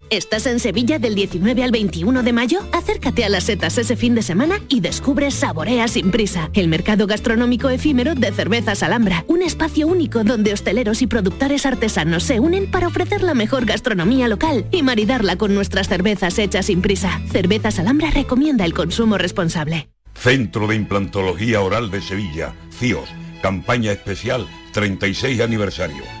¿Estás 0.11 0.45
en 0.45 0.59
Sevilla 0.59 0.99
del 0.99 1.15
19 1.15 1.63
al 1.63 1.71
21 1.71 2.21
de 2.21 2.33
mayo? 2.33 2.59
Acércate 2.73 3.23
a 3.23 3.29
las 3.29 3.45
setas 3.45 3.77
ese 3.77 3.95
fin 3.95 4.13
de 4.13 4.21
semana 4.21 4.59
y 4.67 4.81
descubre 4.81 5.31
Saborea 5.31 5.87
sin 5.87 6.11
prisa, 6.11 6.49
el 6.53 6.67
mercado 6.67 7.07
gastronómico 7.07 7.69
efímero 7.69 8.13
de 8.13 8.33
cervezas 8.33 8.83
Alhambra, 8.83 9.23
un 9.29 9.41
espacio 9.41 9.87
único 9.87 10.25
donde 10.25 10.51
hosteleros 10.51 11.01
y 11.01 11.07
productores 11.07 11.65
artesanos 11.65 12.23
se 12.23 12.41
unen 12.41 12.69
para 12.69 12.87
ofrecer 12.87 13.23
la 13.23 13.33
mejor 13.33 13.63
gastronomía 13.63 14.27
local 14.27 14.65
y 14.69 14.83
maridarla 14.83 15.37
con 15.37 15.55
nuestras 15.55 15.87
cervezas 15.87 16.37
hechas 16.39 16.65
sin 16.65 16.81
prisa. 16.81 17.21
Cervezas 17.31 17.79
Alhambra 17.79 18.11
recomienda 18.11 18.65
el 18.65 18.73
consumo 18.73 19.17
responsable. 19.17 19.87
Centro 20.13 20.67
de 20.67 20.75
Implantología 20.75 21.61
Oral 21.61 21.89
de 21.89 22.01
Sevilla, 22.01 22.53
CIOS, 22.77 23.07
campaña 23.41 23.93
especial 23.93 24.45
36 24.73 25.39
aniversario. 25.39 26.20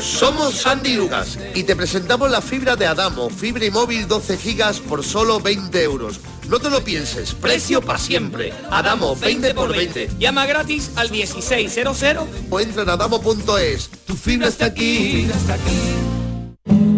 Somos 0.00 0.54
Sandy 0.54 0.94
Lucas 0.94 1.38
y 1.54 1.62
te 1.62 1.76
presentamos 1.76 2.30
la 2.30 2.40
fibra 2.40 2.76
de 2.76 2.86
Adamo, 2.86 3.30
fibra 3.30 3.64
y 3.64 3.70
móvil 3.70 4.08
12 4.08 4.36
gigas 4.36 4.80
por 4.80 5.04
solo 5.04 5.40
20 5.40 5.82
euros. 5.82 6.20
No 6.48 6.58
te 6.58 6.70
lo 6.70 6.84
pienses, 6.84 7.34
precio 7.34 7.80
para 7.80 7.98
siempre. 7.98 8.52
Adamo, 8.70 9.16
20 9.16 9.54
por 9.54 9.74
20. 9.74 10.10
Llama 10.18 10.46
gratis 10.46 10.90
al 10.96 11.10
1600. 11.10 12.02
O 12.50 12.60
entra 12.60 12.82
en 12.82 12.90
adamo.es. 12.90 13.90
Tu 14.06 14.14
fibra 14.14 14.48
está 14.48 14.66
aquí. 14.66 15.28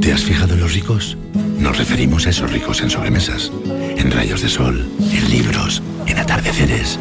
¿Te 0.01 0.13
has 0.13 0.23
fijado 0.23 0.55
en 0.55 0.61
los 0.61 0.73
ricos? 0.73 1.17
Nos 1.59 1.79
referimos 1.79 2.27
a 2.27 2.31
esos 2.31 2.51
ricos 2.51 2.81
en 2.81 2.91
sobremesas, 2.91 3.51
en 3.65 4.11
rayos 4.11 4.43
de 4.43 4.49
sol, 4.49 4.89
en 5.01 5.31
libros, 5.31 5.83
en 6.07 6.19
atardeceres. 6.19 6.99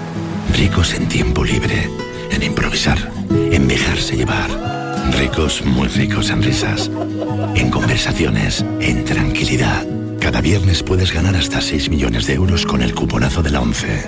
Ricos 0.54 0.94
en 0.94 1.08
tiempo 1.10 1.44
libre, 1.44 1.90
en 2.32 2.44
improvisar, 2.44 3.12
en 3.30 3.68
dejarse 3.68 4.16
llevar. 4.16 4.75
Ricos, 5.18 5.64
muy 5.66 5.88
ricos 5.88 6.30
en 6.30 6.44
risas, 6.44 6.92
en 7.56 7.70
conversaciones, 7.70 8.66
en 8.80 9.06
tranquilidad. 9.06 9.86
Cada 10.20 10.42
viernes 10.42 10.84
puedes 10.84 11.12
ganar 11.12 11.36
hasta 11.36 11.62
6 11.62 11.90
millones 11.90 12.28
de 12.28 12.34
euros 12.34 12.66
con 12.66 12.82
el 12.82 12.96
cuponazo 12.96 13.44
de 13.44 13.52
la 13.52 13.62
11. 13.62 14.06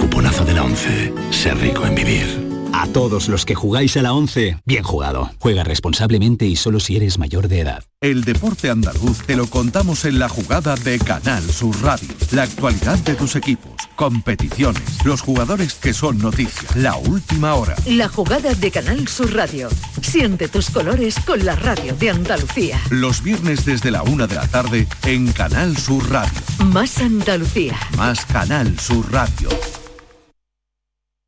Cuponazo 0.00 0.44
de 0.44 0.52
la 0.52 0.64
11. 0.64 1.12
Ser 1.30 1.58
rico 1.58 1.86
en 1.86 1.94
vivir. 1.94 2.43
A 2.76 2.88
todos 2.88 3.28
los 3.28 3.46
que 3.46 3.54
jugáis 3.54 3.96
a 3.96 4.02
la 4.02 4.12
11, 4.12 4.58
bien 4.64 4.82
jugado. 4.82 5.30
Juega 5.38 5.62
responsablemente 5.62 6.44
y 6.46 6.56
solo 6.56 6.80
si 6.80 6.96
eres 6.96 7.18
mayor 7.18 7.46
de 7.46 7.60
edad. 7.60 7.84
El 8.00 8.24
deporte 8.24 8.68
andaluz 8.68 9.22
te 9.24 9.36
lo 9.36 9.46
contamos 9.46 10.04
en 10.04 10.18
la 10.18 10.28
jugada 10.28 10.74
de 10.74 10.98
Canal 10.98 11.44
Sur 11.44 11.80
Radio. 11.82 12.08
La 12.32 12.42
actualidad 12.42 12.98
de 12.98 13.14
tus 13.14 13.36
equipos, 13.36 13.74
competiciones, 13.94 14.82
los 15.04 15.20
jugadores 15.20 15.74
que 15.74 15.94
son 15.94 16.18
noticia, 16.18 16.68
la 16.74 16.96
última 16.96 17.54
hora. 17.54 17.76
La 17.86 18.08
jugada 18.08 18.52
de 18.54 18.70
Canal 18.72 19.06
Sur 19.06 19.32
Radio. 19.32 19.68
Siente 20.02 20.48
tus 20.48 20.68
colores 20.70 21.14
con 21.24 21.44
la 21.44 21.54
radio 21.54 21.94
de 21.94 22.10
Andalucía. 22.10 22.80
Los 22.90 23.22
viernes 23.22 23.64
desde 23.64 23.92
la 23.92 24.02
una 24.02 24.26
de 24.26 24.34
la 24.34 24.48
tarde 24.48 24.88
en 25.04 25.30
Canal 25.30 25.76
Sur 25.76 26.10
Radio. 26.10 26.40
Más 26.72 26.98
Andalucía. 26.98 27.78
Más 27.96 28.26
Canal 28.26 28.80
Sur 28.80 29.12
Radio. 29.12 29.48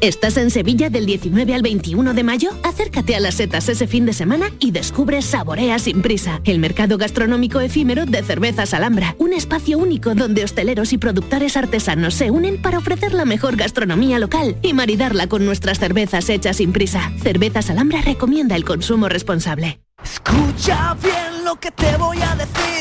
¿Estás 0.00 0.36
en 0.36 0.52
Sevilla 0.52 0.90
del 0.90 1.06
19 1.06 1.52
al 1.54 1.62
21 1.62 2.14
de 2.14 2.22
mayo? 2.22 2.50
Acércate 2.62 3.16
a 3.16 3.20
las 3.20 3.34
setas 3.34 3.68
ese 3.68 3.88
fin 3.88 4.06
de 4.06 4.12
semana 4.12 4.52
y 4.60 4.70
descubre 4.70 5.20
Saborea 5.22 5.80
sin 5.80 6.02
prisa, 6.02 6.40
el 6.44 6.60
mercado 6.60 6.98
gastronómico 6.98 7.58
efímero 7.58 8.06
de 8.06 8.22
cervezas 8.22 8.74
Alhambra, 8.74 9.16
un 9.18 9.32
espacio 9.32 9.76
único 9.76 10.14
donde 10.14 10.44
hosteleros 10.44 10.92
y 10.92 10.98
productores 10.98 11.56
artesanos 11.56 12.14
se 12.14 12.30
unen 12.30 12.62
para 12.62 12.78
ofrecer 12.78 13.12
la 13.12 13.24
mejor 13.24 13.56
gastronomía 13.56 14.20
local 14.20 14.56
y 14.62 14.72
maridarla 14.72 15.26
con 15.26 15.44
nuestras 15.44 15.80
cervezas 15.80 16.28
hechas 16.28 16.58
sin 16.58 16.72
prisa. 16.72 17.10
Cervezas 17.20 17.68
Alhambra 17.68 18.00
recomienda 18.00 18.54
el 18.54 18.64
consumo 18.64 19.08
responsable. 19.08 19.80
Escucha 20.04 20.96
bien 21.02 21.44
lo 21.44 21.56
que 21.56 21.72
te 21.72 21.96
voy 21.96 22.18
a 22.22 22.27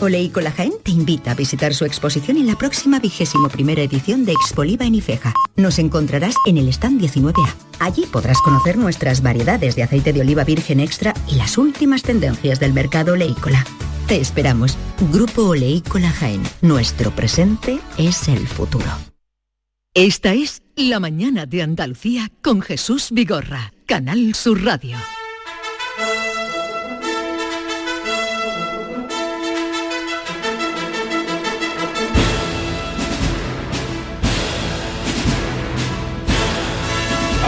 Oleícola 0.00 0.50
Jaén 0.50 0.72
te 0.82 0.90
invita 0.90 1.32
a 1.32 1.34
visitar 1.34 1.74
su 1.74 1.84
exposición 1.84 2.38
en 2.38 2.46
la 2.46 2.56
próxima 2.56 2.98
vigésimo 2.98 3.50
primera 3.50 3.82
edición 3.82 4.24
de 4.24 4.32
Expoliva 4.32 4.86
en 4.86 4.94
Ifeja. 4.94 5.34
Nos 5.56 5.78
encontrarás 5.78 6.34
en 6.46 6.56
el 6.56 6.68
stand 6.68 7.02
19A. 7.02 7.54
Allí 7.80 8.06
podrás 8.06 8.40
conocer 8.40 8.78
nuestras 8.78 9.22
variedades 9.22 9.76
de 9.76 9.82
aceite 9.82 10.14
de 10.14 10.22
oliva 10.22 10.44
virgen 10.44 10.80
extra 10.80 11.12
y 11.28 11.34
las 11.34 11.58
últimas 11.58 12.02
tendencias 12.02 12.58
del 12.60 12.72
mercado 12.72 13.12
oleícola. 13.12 13.64
Te 14.06 14.18
esperamos. 14.20 14.78
Grupo 15.12 15.42
Oleícola 15.42 16.10
Jaén. 16.10 16.42
Nuestro 16.62 17.10
presente 17.10 17.78
es 17.98 18.26
el 18.28 18.48
futuro. 18.48 18.90
Esta 19.92 20.32
es 20.32 20.62
La 20.76 20.98
Mañana 20.98 21.44
de 21.44 21.62
Andalucía 21.62 22.30
con 22.42 22.62
Jesús 22.62 23.08
Vigorra, 23.10 23.72
Canal 23.86 24.34
Sur 24.34 24.64
Radio. 24.64 24.96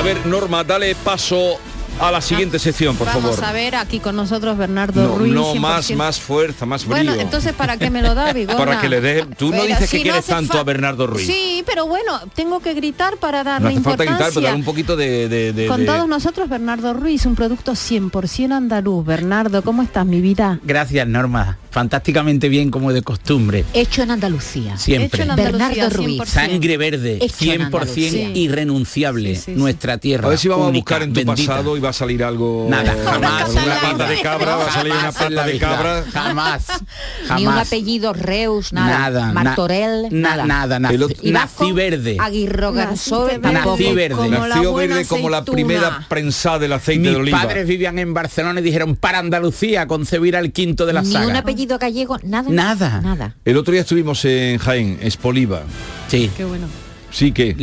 A 0.02 0.04
ver, 0.04 0.26
Norma, 0.26 0.64
dale 0.64 0.96
paso 0.96 1.58
a 2.00 2.10
la 2.10 2.20
siguiente 2.20 2.58
sección, 2.58 2.96
por 2.96 3.06
Vamos 3.06 3.36
favor. 3.36 3.44
a 3.44 3.52
ver 3.52 3.76
aquí 3.76 4.00
con 4.00 4.16
nosotros 4.16 4.58
Bernardo 4.58 5.00
No, 5.00 5.16
Ruiz. 5.18 5.32
no 5.32 5.52
100%. 5.54 5.60
más, 5.60 5.90
más 5.92 6.20
fuerza, 6.20 6.66
más 6.66 6.84
brío. 6.84 6.96
Bueno, 7.04 7.14
entonces 7.20 7.52
¿para 7.52 7.76
qué 7.76 7.88
me 7.88 8.02
lo 8.02 8.12
da, 8.16 8.32
Vigorra? 8.32 8.58
Para 8.58 8.80
que 8.80 8.88
le 8.88 9.00
dé. 9.00 9.24
Tú 9.38 9.50
no 9.52 9.62
dices 9.62 9.88
si 9.88 9.98
que 9.98 10.02
quieres 10.02 10.24
tanto 10.26 10.58
a 10.58 10.64
Bernardo 10.64 11.06
Ruiz. 11.06 11.24
Sí, 11.26 11.62
pero 11.66 11.86
bueno, 11.86 12.18
tengo 12.34 12.58
que 12.58 12.74
gritar 12.74 13.16
para 13.18 13.44
darle 13.44 13.62
no 13.62 13.68
hace 13.68 13.80
falta 13.80 14.04
importancia. 14.04 14.16
gritar, 14.16 14.34
pero 14.34 14.46
dar 14.46 14.56
un 14.56 14.64
poquito 14.64 14.96
de. 14.96 15.28
de- 15.28 15.52
de- 15.52 15.66
Con 15.68 15.80
de- 15.80 15.86
todos 15.86 16.08
nosotros, 16.08 16.48
Bernardo 16.48 16.94
Ruiz, 16.94 17.24
un 17.24 17.36
producto 17.36 17.72
100% 17.76 18.52
andaluz. 18.56 19.06
Bernardo, 19.06 19.62
¿cómo 19.62 19.82
estás, 19.82 20.04
mi 20.04 20.20
vida? 20.20 20.58
Gracias, 20.64 21.06
Norma. 21.06 21.58
Fantásticamente 21.72 22.48
bien 22.50 22.70
como 22.70 22.92
de 22.92 23.00
costumbre. 23.02 23.64
Hecho 23.72 24.02
en 24.02 24.10
Andalucía. 24.10 24.76
Siempre. 24.76 25.24
Bernardo 25.34 25.88
Ruiz. 25.90 26.22
Sangre 26.28 26.76
verde, 26.76 27.16
Hecho 27.20 27.44
en 27.50 27.62
100% 27.62 27.64
Andalucía. 27.64 28.28
irrenunciable. 28.34 29.40
Nuestra 29.48 29.96
tierra. 29.98 30.26
A 30.26 30.30
ver 30.30 30.38
si 30.38 30.48
vamos 30.48 30.68
única, 30.68 30.96
a 30.96 30.98
buscar 30.98 31.02
en 31.02 31.12
tu 31.14 31.20
bendita. 31.30 31.52
pasado 31.54 31.76
y 31.76 31.80
va 31.80 31.88
a 31.88 31.92
salir 31.94 32.22
algo. 32.22 32.66
Nada, 32.68 32.94
jamás. 33.04 33.50
Una 33.50 33.80
pata 33.80 34.08
de 34.08 34.20
cabra, 34.20 34.56
va 34.56 34.66
a 34.66 34.70
salir 34.70 34.92
una 34.92 35.00
Jamás 35.00 35.16
pata 35.16 35.46
de 35.46 35.58
cabra. 35.58 36.04
Jamás. 36.12 36.66
Ni 37.36 37.46
un 37.46 37.52
Jamás. 37.52 37.66
apellido 37.68 38.12
Reus, 38.12 38.72
nada. 38.74 38.98
Nada, 38.98 39.26
na- 39.28 39.32
Martorell, 39.32 40.02
na- 40.10 40.36
nada. 40.44 40.78
nada, 40.78 40.90
otro- 40.94 41.08
nací 41.22 41.72
verde. 41.72 42.16
Aguirre 42.20 42.72
Garzón. 42.72 43.40
Nací 43.40 43.92
verde. 43.94 44.28
Nació 44.28 44.74
verde 44.74 45.06
como 45.06 45.30
la 45.30 45.42
primera 45.44 46.04
prensa 46.08 46.58
del 46.58 46.74
aceite 46.74 47.00
Mis 47.00 47.10
de 47.12 47.16
oliva. 47.16 47.42
padres 47.42 47.66
vivían 47.66 47.98
en 47.98 48.12
Barcelona 48.12 48.60
y 48.60 48.62
dijeron 48.62 48.94
para 48.96 49.18
Andalucía 49.20 49.86
concebir 49.86 50.36
al 50.36 50.52
quinto 50.52 50.84
de 50.84 50.92
la 50.92 51.02
saga. 51.04 51.42
Apellido 51.62 51.78
gallego, 51.78 52.18
nada. 52.22 52.50
Nada. 52.50 53.00
Nada. 53.00 53.36
El 53.44 53.56
otro 53.56 53.72
día 53.72 53.82
estuvimos 53.82 54.24
en 54.24 54.58
Jaén, 54.58 54.98
Espoliva. 55.02 55.62
Sí. 56.08 56.30
Qué 56.36 56.44
bueno. 56.44 56.66
Sí 57.10 57.32
que. 57.32 57.54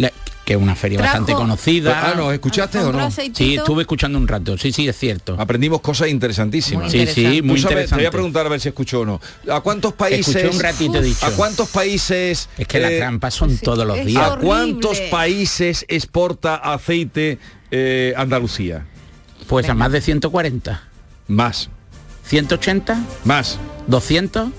que 0.45 0.53
es 0.53 0.59
una 0.59 0.75
feria 0.75 0.97
Trajo- 0.99 1.11
bastante 1.19 1.33
conocida. 1.33 2.11
Ah, 2.11 2.13
¿no? 2.15 2.31
¿Escuchaste 2.31 2.79
o 2.79 2.83
¿Compró 2.83 3.01
no? 3.01 3.07
aceitito? 3.07 3.37
Sí, 3.37 3.55
estuve 3.55 3.81
escuchando 3.83 4.17
un 4.17 4.27
rato. 4.27 4.57
Sí, 4.57 4.71
sí, 4.71 4.87
es 4.87 4.97
cierto. 4.97 5.35
Aprendimos 5.39 5.81
cosas 5.81 6.07
interesantísimas. 6.09 6.83
Muy 6.85 6.91
Sí, 6.91 6.97
sí, 6.99 7.21
interesante. 7.21 7.41
muy 7.43 7.59
sabes, 7.59 7.61
Te 7.61 7.67
voy 7.67 7.73
interesante. 7.83 8.07
a 8.07 8.11
preguntar 8.11 8.45
a 8.45 8.49
ver 8.49 8.59
si 8.59 8.69
escuchó 8.69 9.01
o 9.01 9.05
no. 9.05 9.21
¿A 9.51 9.61
cuántos 9.61 9.93
países? 9.93 10.35
Escuché 10.35 10.55
un 10.55 10.61
ratito, 10.63 11.01
dicho. 11.01 11.25
¿A 11.25 11.31
cuántos 11.31 11.69
países? 11.69 12.49
Es 12.57 12.67
que 12.67 12.79
las 12.79 12.91
eh, 12.91 12.97
trampas 12.97 13.33
son 13.33 13.57
todos 13.57 13.85
los 13.85 14.03
días. 14.05 14.31
¿A 14.31 14.37
cuántos 14.37 14.99
países 15.01 15.85
exporta 15.87 16.55
aceite 16.55 17.37
eh, 17.71 18.13
Andalucía? 18.17 18.85
Pues 19.47 19.67
a 19.69 19.73
más 19.73 19.91
de 19.91 20.01
140. 20.01 20.83
Más. 21.27 21.69
180, 22.29 23.03
Más. 23.25 23.57
200, 23.87 24.49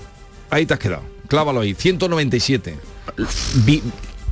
Ahí 0.49 0.65
te 0.65 0.73
has 0.73 0.79
quedado. 0.79 1.03
Clávalo 1.29 1.61
ahí. 1.61 1.73
197. 1.73 2.75
vi- 3.65 3.81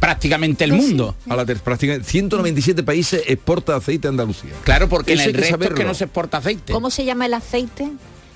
prácticamente 0.02 0.64
el 0.66 0.74
mundo. 0.74 1.16
A 1.30 1.36
la 1.38 1.46
ter- 1.46 1.60
prácticamente 1.60 2.10
197 2.10 2.84
países 2.84 3.24
exporta 3.28 3.76
aceite 3.78 4.08
a 4.08 4.12
Andalucía. 4.12 4.52
Claro, 4.66 4.90
porque 4.90 5.14
Eso 5.14 5.24
en 5.24 5.30
el 5.30 5.36
que 5.36 5.42
resto 5.42 5.64
es 5.64 5.70
que 5.74 5.86
no 5.86 5.94
se 5.94 6.04
exporta 6.06 6.38
aceite. 6.38 6.74
¿Cómo 6.74 6.90
se 6.90 7.06
llama 7.06 7.26
el 7.26 7.34
aceite 7.34 7.90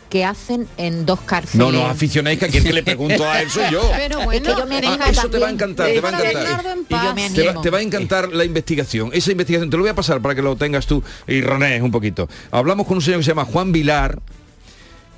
que 0.10 0.24
hacen 0.24 0.68
en 0.78 1.06
dos 1.06 1.20
cárceles? 1.22 1.56
No, 1.58 1.72
no, 1.74 1.86
aficionáis 1.88 2.40
que 2.40 2.46
a 2.46 2.48
quien 2.48 2.64
que 2.64 2.72
le 2.74 2.84
pregunto 2.84 3.30
a 3.30 3.42
él 3.42 3.50
soy 3.50 3.66
yo. 3.72 3.82
Pero 3.98 4.20
Es 4.20 4.26
bueno, 4.26 4.56
que 4.56 4.62
yo 4.62 4.66
me 4.68 4.76
deja 4.82 4.94
animo 4.94 5.06
Ah, 5.06 5.10
eso 5.12 5.30
te 5.30 5.40
va 5.40 5.48
a 5.48 5.52
encantar, 5.52 5.88
te 5.88 6.00
va 6.02 6.10
a 6.10 6.12
encantar. 6.12 6.34
Bernardo 6.44 6.70
en 6.72 6.80
Y 6.80 6.82
yo 6.82 6.88
paz. 6.90 7.16
me 7.16 7.30
Te 7.30 7.42
va, 7.44 7.50
animo. 7.50 7.62
te 7.62 7.70
va 7.70 7.78
a 7.78 7.82
encantar 7.82 8.30
la 8.34 8.46
investigación. 8.46 9.10
Esa 9.14 9.32
investigación 9.32 9.70
te 9.70 9.76
lo 9.78 9.84
voy 9.84 9.90
a 9.90 9.96
pasar 9.96 10.22
para 10.22 10.36
que 10.36 10.42
lo 10.42 10.56
tengas 10.56 10.86
tú 10.88 11.04
y 11.28 11.42
ronees 11.42 11.82
un 11.82 11.92
poquito. 11.92 12.30
Hablamos 12.52 12.88
con 12.88 12.96
un 12.98 13.02
señor 13.02 13.20
que 13.20 13.24
se 13.26 13.32
llama 13.32 13.46
Juan 13.46 13.72
Vilar, 13.74 14.20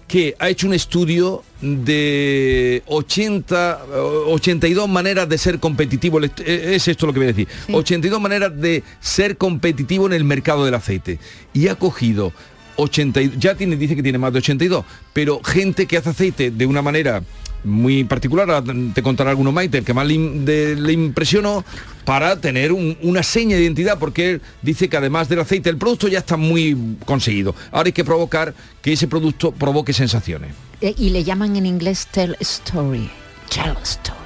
que 0.08 0.36
ha 0.38 0.50
hecho 0.50 0.68
un 0.68 0.74
estudio 0.74 1.44
de 1.62 2.84
80, 2.86 3.80
eh, 3.92 3.98
82 4.28 4.88
maneras 4.88 5.28
de 5.28 5.38
ser 5.38 5.60
competitivo. 5.60 6.20
Eh, 6.24 6.74
Es 6.76 6.88
esto 6.88 7.08
lo 7.08 7.14
que 7.14 7.20
voy 7.20 7.30
a 7.30 7.34
decir. 7.34 7.48
82 7.72 8.22
maneras 8.22 8.52
de 8.60 8.84
ser 9.00 9.38
competitivo 9.38 10.06
en 10.08 10.14
el 10.14 10.24
mercado 10.24 10.64
del 10.66 10.74
aceite. 10.76 11.20
Y 11.54 11.68
ha 11.68 11.76
cogido 11.76 12.34
80, 12.76 13.22
y- 13.22 13.34
ya 13.40 13.56
tiene, 13.56 13.76
dice 13.78 13.96
que 13.96 14.04
tiene 14.04 14.18
más 14.18 14.32
de 14.34 14.40
82, 14.40 14.86
pero 15.14 15.42
gente 15.44 15.86
que 15.88 15.98
hace 15.98 16.10
aceite 16.10 16.52
de 16.52 16.66
una 16.66 16.82
manera 16.82 17.24
muy 17.66 18.04
particular, 18.04 18.64
te 18.94 19.04
contará 19.04 19.32
alguno 19.32 19.52
Maite, 19.52 19.80
el 19.80 19.84
que 19.86 19.94
más 19.94 20.08
le, 20.08 20.94
impresionó 20.94 21.66
para 22.06 22.40
tener 22.40 22.72
un- 22.72 22.98
una 23.02 23.24
seña 23.24 23.56
de 23.58 23.64
identidad, 23.64 23.98
porque 24.00 24.30
él 24.32 24.42
dice 24.62 24.88
que 24.88 24.98
además 24.98 25.28
del 25.28 25.40
aceite, 25.40 25.70
el 25.70 25.78
producto 25.78 26.08
ya 26.08 26.20
está 26.20 26.38
muy 26.38 26.96
conseguido. 27.06 27.56
Ahora 27.72 27.88
hay 27.88 27.94
que 27.94 28.06
provocar 28.06 28.54
que 28.82 28.94
ese 28.94 29.08
producto 29.08 29.52
provoque 29.52 29.92
sensaciones. 29.94 30.52
Eh, 30.82 30.94
y 30.98 31.10
le 31.10 31.24
llaman 31.24 31.56
en 31.56 31.66
inglés 31.66 32.08
tell 32.12 32.36
story. 32.40 33.10
Tell 33.50 33.76
story. 33.84 34.20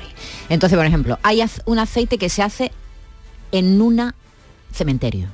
Entonces, 0.49 0.75
por 0.77 0.85
ejemplo, 0.85 1.17
hay 1.23 1.41
un 1.65 1.79
aceite 1.79 2.17
que 2.17 2.29
se 2.29 2.41
hace 2.41 2.71
en 3.51 3.81
un 3.81 4.13
cementerio, 4.73 5.27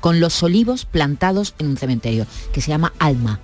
con 0.00 0.20
los 0.20 0.42
olivos 0.42 0.84
plantados 0.86 1.54
en 1.58 1.66
un 1.68 1.76
cementerio, 1.76 2.26
que 2.52 2.60
se 2.60 2.68
llama 2.70 2.92
Alma. 2.98 3.40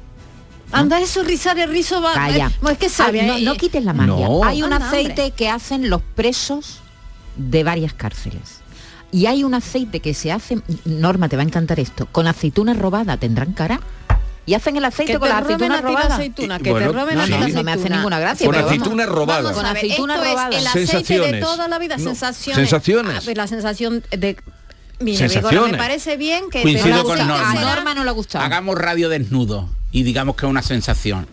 Anda 0.72 1.00
eso 1.00 1.22
rizar 1.22 1.58
el 1.58 1.70
rizo 1.70 2.02
va. 2.02 2.12
Calla. 2.14 2.48
eh, 2.48 2.68
es 2.72 2.78
que 2.78 2.88
sabe. 2.88 3.20
Ah, 3.22 3.26
no, 3.26 3.36
eh, 3.36 3.42
no 3.42 3.54
quites 3.56 3.84
la 3.84 3.92
magia. 3.92 4.26
No. 4.28 4.44
Hay 4.44 4.62
un 4.62 4.72
Anda, 4.72 4.88
aceite 4.88 5.22
hombre. 5.22 5.30
que 5.36 5.48
hacen 5.48 5.88
los 5.90 6.02
presos 6.14 6.80
de 7.36 7.62
varias 7.64 7.92
cárceles. 7.94 8.60
Y 9.12 9.26
hay 9.26 9.44
un 9.44 9.54
aceite 9.54 10.00
que 10.00 10.12
se 10.14 10.32
hace, 10.32 10.58
Norma, 10.84 11.28
te 11.28 11.36
va 11.36 11.42
a 11.42 11.46
encantar 11.46 11.78
esto, 11.80 12.06
con 12.10 12.26
aceituna 12.26 12.74
robada 12.74 13.16
tendrán 13.16 13.52
cara. 13.52 13.80
y 14.44 14.54
hacen 14.54 14.76
el 14.76 14.84
aceite 14.84 15.12
Que 15.14 15.18
con 15.18 15.28
la 15.28 15.40
robadas. 15.40 16.12
aceituna, 16.12 16.58
que 16.60 16.70
Bueno, 16.70 16.86
te 16.86 16.92
roben 16.92 17.18
a 17.18 17.24
sí. 17.26 17.30
No, 17.32 17.38
no 17.38 17.44
me 17.46 17.48
hace 17.72 17.80
aceituna. 17.80 17.96
ninguna 17.96 18.18
gracia. 18.20 18.46
Con 18.46 18.54
pero 18.54 18.66
vamos. 18.66 18.80
aceitunas 18.80 19.08
robadas. 19.08 19.42
Vamos 19.44 19.58
a 19.58 19.62
Con 19.62 19.74
ver, 19.74 19.76
aceitunas 19.84 20.16
esto 20.18 20.30
robadas. 20.30 20.54
es 20.54 20.60
el 20.60 20.66
aceite 20.96 21.32
de 21.32 21.40
toda 21.40 21.68
la 21.68 21.78
vida, 21.80 21.96
No. 21.96 22.04
sensaciones. 22.04 22.56
Sensaciones. 22.68 23.16
Ah, 23.16 23.20
pues 23.24 23.36
la 23.36 23.46
sensación 23.48 24.04
de... 24.10 24.36
Mire, 24.98 25.18
Sensaciones. 25.28 25.72
Me 25.72 25.78
parece 25.78 26.16
bien 26.16 26.44
que... 26.50 26.62
Coincido 26.62 27.04
pero 27.04 27.04
con 27.04 27.18
Norma. 27.18 27.50
A 27.50 27.54
Norma 27.54 27.94
no 27.94 28.02
le 28.04 28.10
ha 28.10 28.12
gustado. 28.12 28.44
Hagamos 28.44 28.76
radio 28.78 29.08
desnudo 29.08 29.68
y 29.92 30.02
digamos 30.04 30.36
que 30.36 30.46
es 30.46 30.50
una 30.50 30.62
sensación. 30.62 31.26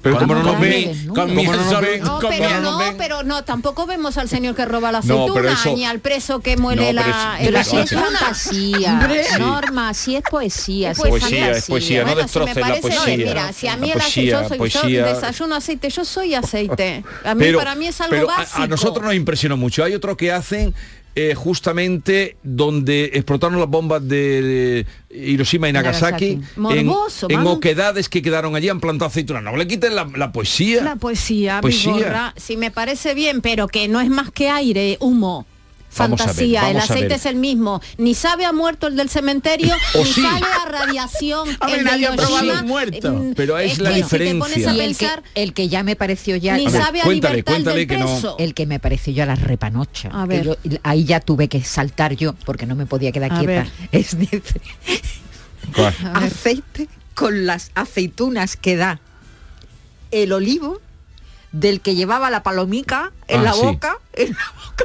Pero 0.00 0.16
como 0.18 0.34
no 0.36 0.44
nos 0.44 0.60
ven, 0.60 1.06
no 1.08 1.26
No, 1.26 2.20
pero 2.28 2.60
no, 2.60 2.80
pero 2.96 3.22
no, 3.24 3.42
tampoco 3.42 3.84
vemos 3.84 4.16
al 4.16 4.28
señor 4.28 4.54
que 4.54 4.64
roba 4.64 4.92
la 4.92 5.00
No, 5.02 5.24
aceituna, 5.24 5.52
eso- 5.52 5.74
ni 5.74 5.84
al 5.84 5.98
preso 5.98 6.38
que 6.38 6.56
muele 6.56 6.92
No, 6.92 7.00
pero 7.02 7.08
la... 7.10 7.36
es- 7.40 7.46
el 7.48 7.52
Pero 7.52 7.64
si 7.64 7.76
es 7.78 7.90
fantasía. 7.90 9.38
Norma, 9.40 9.94
si 9.94 10.14
es 10.14 10.22
poesía, 10.30 10.94
si 10.94 11.02
es 11.02 11.08
Poesía, 11.08 11.50
es 11.50 11.66
poesía, 11.66 12.04
no 12.04 12.12
Bueno, 12.12 12.28
si 12.28 12.38
me 12.38 12.44
destroces 12.44 12.56
la 12.56 12.62
parece 12.62 12.80
poesía. 12.82 13.16
bien, 13.16 13.28
mira, 13.28 13.52
si 13.52 13.66
a 13.66 13.76
mí 13.76 13.88
La 13.88 13.94
el 13.94 14.00
aceite, 14.00 14.30
yo, 14.30 14.48
soy, 14.48 14.92
yo 14.92 15.04
desayuno 15.06 15.54
aceite, 15.56 15.90
yo 15.90 16.04
soy 16.04 16.34
aceite. 16.34 17.04
A 17.24 17.34
mí, 17.34 17.40
Pero- 17.40 17.58
para 17.58 17.74
mí 17.74 17.88
es 17.88 18.00
algo 18.00 18.26
básico. 18.28 18.62
A, 18.62 18.66
nosotros 18.68 19.04
nos 19.04 19.14
impresionó 19.14 19.56
mucho. 19.56 19.82
Hay 19.82 19.94
otro 19.94 20.16
que 20.16 20.30
hacen 20.30 20.74
eh, 21.14 21.34
justamente 21.34 22.36
donde 22.42 23.10
explotaron 23.14 23.58
las 23.58 23.68
bombas 23.68 24.06
de 24.06 24.86
Hiroshima 25.10 25.68
y 25.68 25.72
Nagasaki, 25.72 26.36
Nagasaki. 26.36 26.78
en, 26.78 26.86
Morboso, 26.86 27.26
en 27.28 27.36
vamos. 27.36 27.56
oquedades 27.56 28.08
que 28.08 28.22
quedaron 28.22 28.54
allí 28.54 28.68
han 28.68 28.80
plantado 28.80 29.08
aceitunas. 29.08 29.42
No 29.42 29.56
le 29.56 29.66
quiten 29.66 29.94
la, 29.94 30.08
la 30.14 30.32
poesía. 30.32 30.82
La 30.82 30.96
poesía, 30.96 31.60
Poesía. 31.60 32.34
Sí 32.36 32.56
me 32.56 32.70
parece 32.70 33.14
bien, 33.14 33.40
pero 33.40 33.68
que 33.68 33.88
no 33.88 34.00
es 34.00 34.08
más 34.10 34.30
que 34.30 34.48
aire, 34.48 34.96
humo. 35.00 35.46
Vamos 35.96 36.20
a 36.20 36.24
ver, 36.26 36.34
Fantasía, 36.34 36.70
el 36.70 36.76
a 36.76 36.80
aceite 36.80 37.08
ver. 37.08 37.12
es 37.12 37.26
el 37.26 37.36
mismo. 37.36 37.80
Ni 37.96 38.14
sabe 38.14 38.44
a 38.44 38.52
muerto 38.52 38.86
el 38.86 38.94
del 38.96 39.08
cementerio, 39.08 39.74
O 39.94 39.98
ni 39.98 40.04
sí. 40.04 40.20
sabe 40.22 40.44
a 40.64 40.68
radiación 40.68 41.48
Hombre, 41.60 41.78
el 41.78 41.78
de 41.78 41.82
nadie 41.84 42.06
ha 42.06 42.62
muerto. 42.62 43.12
Mm, 43.12 43.32
Pero 43.34 43.58
es 43.58 43.78
la 43.78 43.90
que 43.90 44.02
si 44.04 44.08
te 44.18 44.34
pones 44.34 44.56
diferencia. 44.56 44.70
a 44.70 44.74
Y 44.74 44.80
el 45.42 45.54
que, 45.54 45.62
el 45.64 45.68
ya 45.70 45.82
me 45.82 45.96
pareció 45.96 46.36
ya 46.36 46.56
ni 46.56 46.66
A 46.66 46.70
ver, 46.70 46.82
sabe 46.82 47.00
a 47.00 47.04
cuéntale, 47.04 47.36
libertad 47.36 47.54
el 47.56 47.62
cuéntale 47.64 47.78
del 47.80 47.88
que 47.88 47.98
no- 47.98 48.06
preso. 48.06 48.36
el 48.38 48.54
que 48.54 48.66
me 48.66 48.78
pareció 48.78 49.12
ya 49.12 49.26
la 49.26 49.34
repanocha. 49.34 50.10
A 50.12 50.26
ver. 50.26 50.44
yo- 50.44 50.56
ahí 50.82 51.04
ya 51.04 51.20
tuve 51.20 51.48
que 51.48 51.62
saltar 51.64 52.14
yo 52.14 52.34
porque 52.44 52.66
no 52.66 52.74
me 52.76 52.86
podía 52.86 53.10
quedar 53.10 53.32
A 53.32 53.38
quieta. 53.38 53.52
ver. 53.52 53.68
Es 53.92 54.16
aceite 56.14 56.88
con 57.14 57.46
las 57.46 57.70
aceitunas 57.74 58.56
que 58.56 58.76
da 58.76 59.00
el 60.10 60.32
olivo 60.32 60.80
del 61.52 61.80
que 61.80 61.94
llevaba 61.94 62.30
la 62.30 62.42
palomica 62.42 63.12
en 63.26 63.40
Ah, 63.40 63.44
la 63.44 63.52
sí. 63.54 63.62
boca, 63.62 63.98
en 64.12 64.32
la 64.32 64.52
boca 64.64 64.84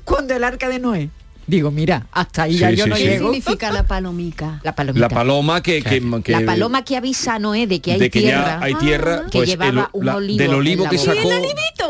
cuando 0.04 0.34
el 0.34 0.44
arca 0.44 0.68
de 0.68 0.78
Noé. 0.78 1.10
Digo, 1.50 1.70
mira, 1.72 2.06
hasta 2.12 2.44
ahí 2.44 2.56
ya 2.56 2.70
Sí, 2.70 2.76
yo 2.76 2.84
sí, 2.84 2.90
no 2.90 2.96
sí. 2.96 3.02
¿Qué 3.02 3.08
llego. 3.10 3.32
significa 3.32 3.72
la 3.72 3.82
palomica? 3.82 4.60
La 4.62 4.72
palomita. 4.74 5.00
La 5.00 5.08
paloma 5.08 5.60
que, 5.62 5.82
que, 5.82 6.00
que- 6.22 6.32
la 6.32 6.42
paloma 6.46 6.84
que 6.84 6.96
avisa 6.96 7.34
a 7.34 7.38
Noé 7.40 7.66
de 7.66 7.80
que 7.80 7.92
hay 7.94 7.98
de 7.98 8.08
que 8.08 8.20
tierra. 8.20 8.58
ya 8.60 8.64
hay 8.64 8.74
tierra, 8.76 9.22
que 9.30 9.38
pues 9.38 9.48
llevaba 9.48 9.70
el- 9.92 9.98
un 9.98 10.06
la- 10.06 10.14
olivo 10.16 10.38
del 10.38 10.50
que 10.90 10.96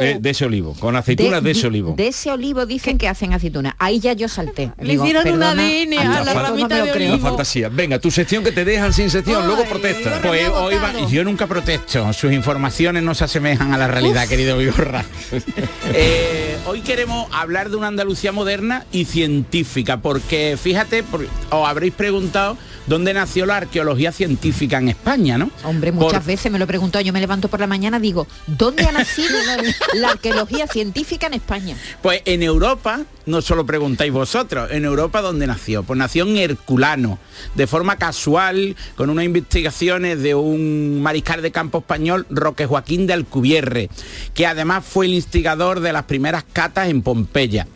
eh, 0.00 0.18
de 0.18 0.30
ese 0.30 0.44
olivo, 0.46 0.74
con 0.80 0.96
aceitunas 0.96 1.42
de, 1.42 1.50
ese 1.50 1.66
olivo. 1.66 1.94
De 1.94 2.08
ese 2.08 2.30
olivo 2.30 2.64
dicen 2.64 2.96
que 2.96 3.06
hacen 3.08 3.34
aceituna. 3.34 3.76
Ahí 3.78 4.00
ya 4.00 4.14
yo 4.14 4.28
salté. 4.28 4.72
Le 4.80 4.94
hicieron 4.94 5.26
un 5.26 5.38
perdona, 5.38 5.62
ADN 5.62 5.98
a 5.98 6.24
la 6.24 6.32
ramita 6.32 6.82
de 6.84 6.92
olivo. 6.92 7.18
fantasía. 7.18 7.68
Venga, 7.68 7.98
tu 7.98 8.10
sección 8.10 8.42
que 8.42 8.52
te 8.52 8.64
dejan 8.64 8.94
sin 8.94 9.10
sección, 9.10 9.46
luego 9.46 9.64
protesta. 9.64 10.20
Pues 10.22 10.48
hoy 10.48 10.76
va- 10.76 11.06
yo 11.10 11.22
nunca 11.22 11.46
protesto, 11.46 12.10
sus 12.14 12.32
informaciones 12.32 13.02
no 13.02 13.14
se 13.14 13.24
asemejan 13.24 13.74
a 13.74 13.78
la 13.78 13.88
realidad, 13.88 14.26
querido 14.26 14.56
Vigorra. 14.56 15.04
Eh, 15.92 16.49
hoy 16.66 16.80
queremos 16.80 17.26
hablar 17.32 17.70
de 17.70 17.76
una 17.76 17.88
Andalucía 17.88 18.32
moderna 18.32 18.84
y 18.92 19.04
científica, 19.04 19.98
porque 20.00 20.58
fíjate, 20.60 21.02
por- 21.02 21.26
os 21.50 21.68
habréis 21.68 21.94
preguntado 21.94 22.56
dónde 22.86 23.14
nació 23.14 23.46
la 23.46 23.56
arqueología 23.58 24.12
científica 24.12 24.78
en 24.78 24.88
España, 24.88 25.38
¿no? 25.38 25.50
Hombre, 25.64 25.92
muchas 25.92 26.20
Por- 26.20 26.24
veces 26.26 26.50
me 26.50 26.58
lo 26.58 26.64
he 26.64 26.68
preguntado, 26.68 27.04
yo 27.04 27.12
me 27.12 27.20
levanto 27.20 27.48
por 27.48 27.60
la 27.60 27.66
mañana, 27.66 27.98
digo, 28.00 28.26
¿dónde 28.46 28.84
ha 28.84 28.92
nacido 28.92 29.36
la 29.94 30.10
arqueología 30.10 30.66
científica 30.66 31.26
en 31.26 31.34
España? 31.34 31.76
Pues 32.02 32.22
en 32.24 32.42
Europa, 32.42 33.00
no 33.30 33.42
solo 33.42 33.64
preguntáis 33.64 34.12
vosotros, 34.12 34.70
en 34.70 34.84
Europa 34.84 35.22
dónde 35.22 35.46
nació. 35.46 35.82
Pues 35.82 35.98
nació 35.98 36.26
en 36.26 36.36
Herculano, 36.36 37.18
de 37.54 37.66
forma 37.66 37.96
casual, 37.96 38.76
con 38.96 39.10
unas 39.10 39.24
investigaciones 39.24 40.22
de 40.22 40.34
un 40.34 41.00
mariscal 41.00 41.42
de 41.42 41.50
campo 41.50 41.78
español, 41.78 42.26
Roque 42.30 42.66
Joaquín 42.66 43.06
de 43.06 43.14
Alcubierre, 43.14 43.88
que 44.34 44.46
además 44.46 44.84
fue 44.84 45.06
el 45.06 45.14
instigador 45.14 45.80
de 45.80 45.92
las 45.92 46.04
primeras 46.04 46.44
catas 46.52 46.88
en 46.88 47.02
Pompeya. 47.02 47.66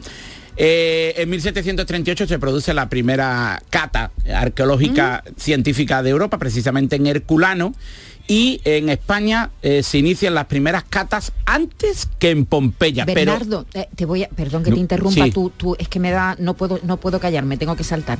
Eh, 0.57 1.15
en 1.17 1.31
1738 1.31 2.29
se 2.29 2.39
produce 2.39 2.75
la 2.75 2.89
primera 2.89 3.61
cata 3.71 4.13
arqueológica 4.33 5.25
científica 5.37 6.03
de 6.03 6.11
Europa, 6.11 6.39
precisamente 6.39 6.97
en 6.97 7.07
Herculano, 7.07 7.75
y 8.27 8.61
en 8.65 8.89
España 8.89 9.51
eh, 9.63 9.83
se 9.83 9.99
inician 9.99 10.35
las 10.35 10.47
primeras 10.47 10.85
catas 10.85 11.33
antes 11.45 12.09
que 12.19 12.31
en 12.31 12.47
Pompeya. 12.47 13.05
pero- 13.05 13.33
Bernardo, 13.33 13.67
eh, 13.75 13.89
te 13.95 14.07
voy 14.07 14.25
a, 14.25 14.29
perdón 14.29 14.63
que 14.65 14.71
No, 14.71 14.77
te 14.77 14.81
interrumpa, 14.81 15.25
sí. 15.25 15.31
tú, 15.31 15.51
tú, 15.57 15.77
es 15.79 15.89
que 15.89 16.01
me 16.01 16.11
da, 16.11 16.35
no 16.39 16.55
puedo, 16.55 16.81
no 16.85 16.97
puedo 16.97 17.21
callarme, 17.21 17.57
tengo 17.57 17.77
que 17.77 17.85
saltar. 17.85 18.19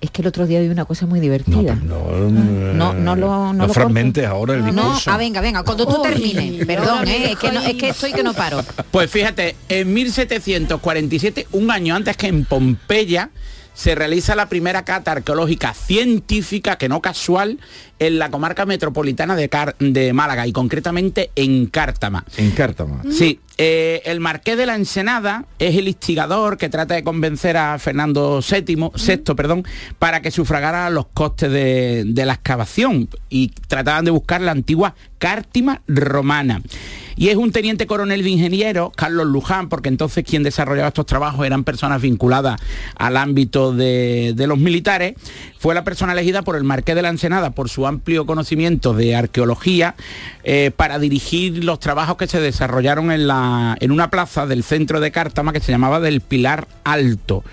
Es 0.00 0.10
que 0.12 0.22
el 0.22 0.28
otro 0.28 0.46
día 0.46 0.60
vi 0.60 0.68
una 0.68 0.84
cosa 0.84 1.06
muy 1.06 1.18
divertida. 1.18 1.74
No, 1.74 1.98
no 2.28 3.16
lo, 3.16 3.26
no 3.26 3.52
no 3.54 3.66
lo 3.66 3.72
fragmentes 3.72 4.26
ahora 4.26 4.54
el 4.54 4.60
cortes. 4.60 4.76
No, 4.76 4.82
discurso. 4.84 5.10
ah, 5.10 5.16
venga, 5.16 5.40
venga, 5.40 5.62
cuando 5.64 5.86
tú 5.86 6.02
termines. 6.02 6.66
Perdón, 6.66 7.08
eh, 7.08 7.32
es, 7.32 7.38
que 7.38 7.50
no, 7.50 7.60
es 7.60 7.74
que 7.74 7.88
estoy 7.88 8.12
que 8.12 8.22
no 8.22 8.32
paro. 8.34 8.62
Pues 8.92 9.10
fíjate, 9.10 9.56
en 9.68 9.92
1747, 9.92 11.48
un 11.52 11.70
año 11.70 11.94
antes 11.96 12.16
que 12.16 12.28
en 12.28 12.44
Pompeya, 12.44 13.30
se 13.78 13.94
realiza 13.94 14.34
la 14.34 14.48
primera 14.48 14.84
cata 14.84 15.12
arqueológica 15.12 15.72
científica, 15.72 16.76
que 16.78 16.88
no 16.88 17.00
casual, 17.00 17.60
en 18.00 18.18
la 18.18 18.28
comarca 18.28 18.66
metropolitana 18.66 19.36
de, 19.36 19.48
Car- 19.48 19.76
de 19.78 20.12
Málaga 20.12 20.48
y 20.48 20.52
concretamente 20.52 21.30
en 21.36 21.66
Cártama. 21.66 22.24
En 22.36 22.50
Cártama. 22.50 23.02
Sí, 23.08 23.38
eh, 23.56 24.02
el 24.04 24.18
marqués 24.18 24.56
de 24.56 24.66
la 24.66 24.74
Ensenada 24.74 25.44
es 25.60 25.76
el 25.76 25.86
instigador 25.86 26.56
que 26.56 26.68
trata 26.68 26.94
de 26.96 27.04
convencer 27.04 27.56
a 27.56 27.78
Fernando 27.78 28.40
VII, 28.40 28.90
VI 28.96 29.34
perdón, 29.36 29.64
para 30.00 30.22
que 30.22 30.32
sufragara 30.32 30.90
los 30.90 31.06
costes 31.14 31.52
de, 31.52 32.02
de 32.04 32.26
la 32.26 32.32
excavación 32.32 33.08
y 33.28 33.48
trataban 33.68 34.04
de 34.04 34.10
buscar 34.10 34.40
la 34.40 34.50
antigua 34.50 34.96
cártima 35.18 35.82
romana. 35.86 36.62
Y 37.18 37.30
es 37.30 37.36
un 37.36 37.50
teniente 37.50 37.88
coronel 37.88 38.22
de 38.22 38.30
ingenieros, 38.30 38.90
Carlos 38.94 39.26
Luján, 39.26 39.68
porque 39.68 39.88
entonces 39.88 40.22
quien 40.22 40.44
desarrollaba 40.44 40.86
estos 40.86 41.04
trabajos 41.04 41.44
eran 41.44 41.64
personas 41.64 42.00
vinculadas 42.00 42.60
al 42.94 43.16
ámbito 43.16 43.72
de, 43.72 44.34
de 44.36 44.46
los 44.46 44.56
militares, 44.56 45.14
fue 45.58 45.74
la 45.74 45.84
persona 45.84 46.12
elegida 46.12 46.42
por 46.42 46.56
el 46.56 46.64
marqués 46.64 46.94
de 46.94 47.02
la 47.02 47.08
Ensenada 47.08 47.50
por 47.50 47.68
su 47.68 47.86
amplio 47.86 48.26
conocimiento 48.26 48.94
de 48.94 49.16
arqueología 49.16 49.94
eh, 50.44 50.70
para 50.74 50.98
dirigir 50.98 51.64
los 51.64 51.80
trabajos 51.80 52.16
que 52.16 52.26
se 52.26 52.40
desarrollaron 52.40 53.10
en, 53.10 53.26
la, 53.26 53.76
en 53.80 53.90
una 53.90 54.10
plaza 54.10 54.46
del 54.46 54.62
centro 54.62 55.00
de 55.00 55.10
Cártama 55.10 55.52
que 55.52 55.60
se 55.60 55.72
llamaba 55.72 56.00
del 56.00 56.20
Pilar 56.20 56.68
Alto. 56.84 57.44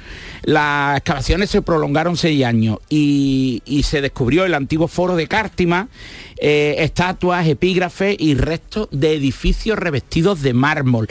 Las 0.46 0.98
excavaciones 0.98 1.50
se 1.50 1.64
prolongaron 1.64 2.18
seis 2.18 2.46
años 2.46 2.78
y, 2.88 3.64
se 3.84 4.02
descubrió 4.02 4.46
el 4.46 4.54
antiguo 4.54 4.88
foro 4.88 5.16
de 5.16 5.28
Cártima, 5.28 5.88
eh, 6.38 6.76
estatuas, 6.80 7.48
epígrafes 7.48 8.16
y 8.20 8.36
restos 8.36 8.88
de 8.92 9.14
edificios 9.14 9.80
revestidos 9.80 10.44
de 10.44 10.54
mármol. 10.54 11.08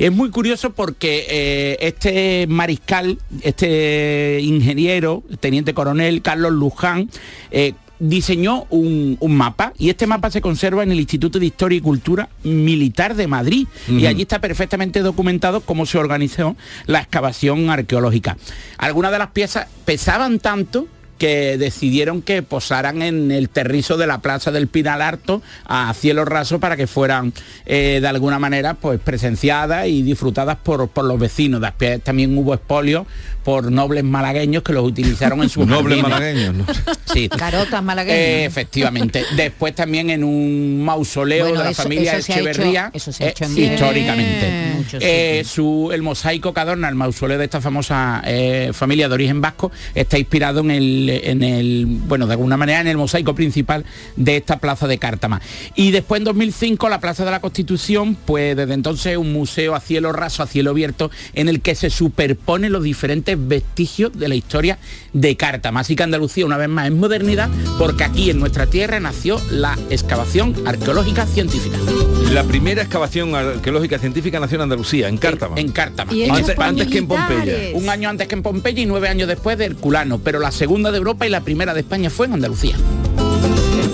Es 0.00 0.10
muy 0.10 0.30
curioso 0.30 0.70
porque 0.70 1.26
eh, 1.28 1.76
este 1.80 2.46
mariscal, 2.48 3.18
este 3.42 4.40
ingeniero, 4.42 5.22
teniente 5.38 5.74
coronel 5.74 6.22
Carlos 6.32 6.52
Luján, 6.52 7.10
eh, 7.50 7.74
diseñó 7.98 8.64
un, 8.70 9.18
un 9.20 9.36
mapa 9.36 9.74
y 9.78 9.90
este 9.90 10.06
mapa 10.06 10.30
se 10.30 10.40
conserva 10.40 10.82
en 10.82 10.90
el 10.90 10.98
Instituto 10.98 11.38
de 11.38 11.44
Historia 11.44 11.76
y 11.76 11.82
Cultura 11.82 12.30
Militar 12.42 13.14
de 13.14 13.26
Madrid 13.26 13.68
y 13.86 14.06
allí 14.06 14.22
está 14.22 14.40
perfectamente 14.40 15.00
documentado 15.00 15.60
cómo 15.60 15.84
se 15.84 15.98
organizó 15.98 16.56
la 16.86 17.00
excavación 17.00 17.68
arqueológica. 17.68 18.38
Algunas 18.78 19.12
de 19.12 19.18
las 19.18 19.28
piezas 19.28 19.68
pesaban 19.84 20.40
tanto 20.40 20.88
que 21.22 21.56
decidieron 21.56 22.20
que 22.20 22.42
posaran 22.42 23.00
en 23.00 23.30
el 23.30 23.48
terrizo 23.48 23.96
de 23.96 24.08
la 24.08 24.18
plaza 24.18 24.50
del 24.50 24.66
Pinal 24.66 25.00
Alto 25.00 25.40
a 25.66 25.94
cielo 25.94 26.24
raso 26.24 26.58
para 26.58 26.76
que 26.76 26.88
fueran 26.88 27.32
eh, 27.64 27.98
de 28.00 28.08
alguna 28.08 28.40
manera 28.40 28.74
pues 28.74 28.98
presenciadas 28.98 29.86
y 29.86 30.02
disfrutadas 30.02 30.56
por, 30.56 30.88
por 30.88 31.04
los 31.04 31.20
vecinos. 31.20 31.60
Después 31.60 32.02
también 32.02 32.36
hubo 32.36 32.54
expolios 32.54 33.06
por 33.44 33.70
nobles 33.72 34.04
malagueños 34.04 34.62
que 34.62 34.72
los 34.72 34.84
utilizaron 34.86 35.42
en 35.42 35.48
sus 35.48 35.66
Nobles 35.72 36.00
jardines. 36.02 36.20
malagueños. 36.20 36.54
¿no? 36.54 36.66
Sí. 37.12 37.28
Carotas 37.28 37.82
malagueñas. 37.82 38.18
Eh, 38.18 38.44
efectivamente. 38.44 39.24
Después 39.36 39.74
también 39.74 40.10
en 40.10 40.24
un 40.24 40.82
mausoleo 40.84 41.44
Bueno, 41.44 41.58
de 41.58 41.64
la 41.64 41.70
eso- 41.70 41.82
familia 41.82 42.12
eso 42.16 42.22
se 42.26 42.32
ha 42.32 42.36
hecho- 42.36 42.48
Echeverría, 42.50 42.90
eso 42.94 43.12
se 43.12 43.24
ha 43.24 43.26
eh, 43.26 43.30
hecho 43.30 43.44
en 43.44 43.58
históricamente. 43.58 44.72
Eh, 45.00 45.42
su, 45.46 45.90
el 45.92 46.02
mosaico 46.02 46.52
que 46.54 46.60
adorna 46.60 46.88
el 46.88 46.94
mausoleo 46.94 47.38
de 47.38 47.44
esta 47.44 47.60
famosa 47.60 48.22
eh, 48.26 48.70
familia 48.72 49.08
de 49.08 49.14
origen 49.14 49.40
vasco 49.40 49.70
está 49.94 50.18
inspirado 50.18 50.60
en 50.60 50.70
el 50.70 51.08
en 51.24 51.42
el, 51.42 51.86
bueno, 51.86 52.26
de 52.26 52.32
alguna 52.32 52.56
manera 52.56 52.80
en 52.80 52.86
el 52.88 52.96
mosaico 52.96 53.34
principal 53.34 53.84
de 54.16 54.36
esta 54.36 54.58
plaza 54.58 54.86
de 54.86 54.98
Cártama. 54.98 55.40
Y 55.74 55.90
después 55.90 56.18
en 56.20 56.24
2005 56.24 56.88
la 56.88 57.00
Plaza 57.00 57.24
de 57.24 57.30
la 57.30 57.40
Constitución, 57.40 58.16
pues 58.24 58.56
desde 58.56 58.74
entonces 58.74 59.16
un 59.16 59.32
museo 59.32 59.74
a 59.74 59.80
cielo 59.80 60.12
raso, 60.12 60.42
a 60.42 60.46
cielo 60.46 60.70
abierto, 60.70 61.10
en 61.34 61.48
el 61.48 61.60
que 61.60 61.74
se 61.74 61.90
superponen 61.90 62.72
los 62.72 62.82
diferentes 62.82 63.31
vestigios 63.36 64.12
de 64.18 64.28
la 64.28 64.34
historia 64.34 64.78
de 65.12 65.36
Cártama. 65.36 65.80
Así 65.80 65.96
que 65.96 66.02
Andalucía 66.02 66.46
una 66.46 66.56
vez 66.56 66.68
más 66.68 66.86
es 66.86 66.92
modernidad, 66.92 67.48
porque 67.78 68.04
aquí 68.04 68.30
en 68.30 68.38
nuestra 68.40 68.66
tierra 68.66 69.00
nació 69.00 69.40
la 69.50 69.78
excavación 69.90 70.54
arqueológica 70.66 71.26
científica. 71.26 71.78
La 72.32 72.44
primera 72.44 72.82
excavación 72.82 73.34
arqueológica 73.34 73.98
científica 73.98 74.40
nació 74.40 74.56
en 74.56 74.62
Andalucía, 74.62 75.08
en 75.08 75.18
Cártama. 75.18 75.58
En, 75.58 75.70
Cártama. 75.70 76.12
Antes, 76.30 76.58
antes 76.58 76.88
que 76.88 76.98
en 76.98 77.06
Pompeya. 77.06 77.54
Un 77.74 77.88
año 77.88 78.08
antes 78.08 78.28
que 78.28 78.34
en 78.34 78.42
Pompeya 78.42 78.82
y 78.82 78.86
nueve 78.86 79.08
años 79.08 79.28
después 79.28 79.58
de 79.58 79.66
Herculano, 79.66 80.18
pero 80.18 80.38
la 80.40 80.50
segunda 80.50 80.90
de 80.90 80.98
Europa 80.98 81.26
y 81.26 81.30
la 81.30 81.40
primera 81.40 81.74
de 81.74 81.80
España 81.80 82.10
fue 82.10 82.26
en 82.26 82.34
Andalucía. 82.34 82.76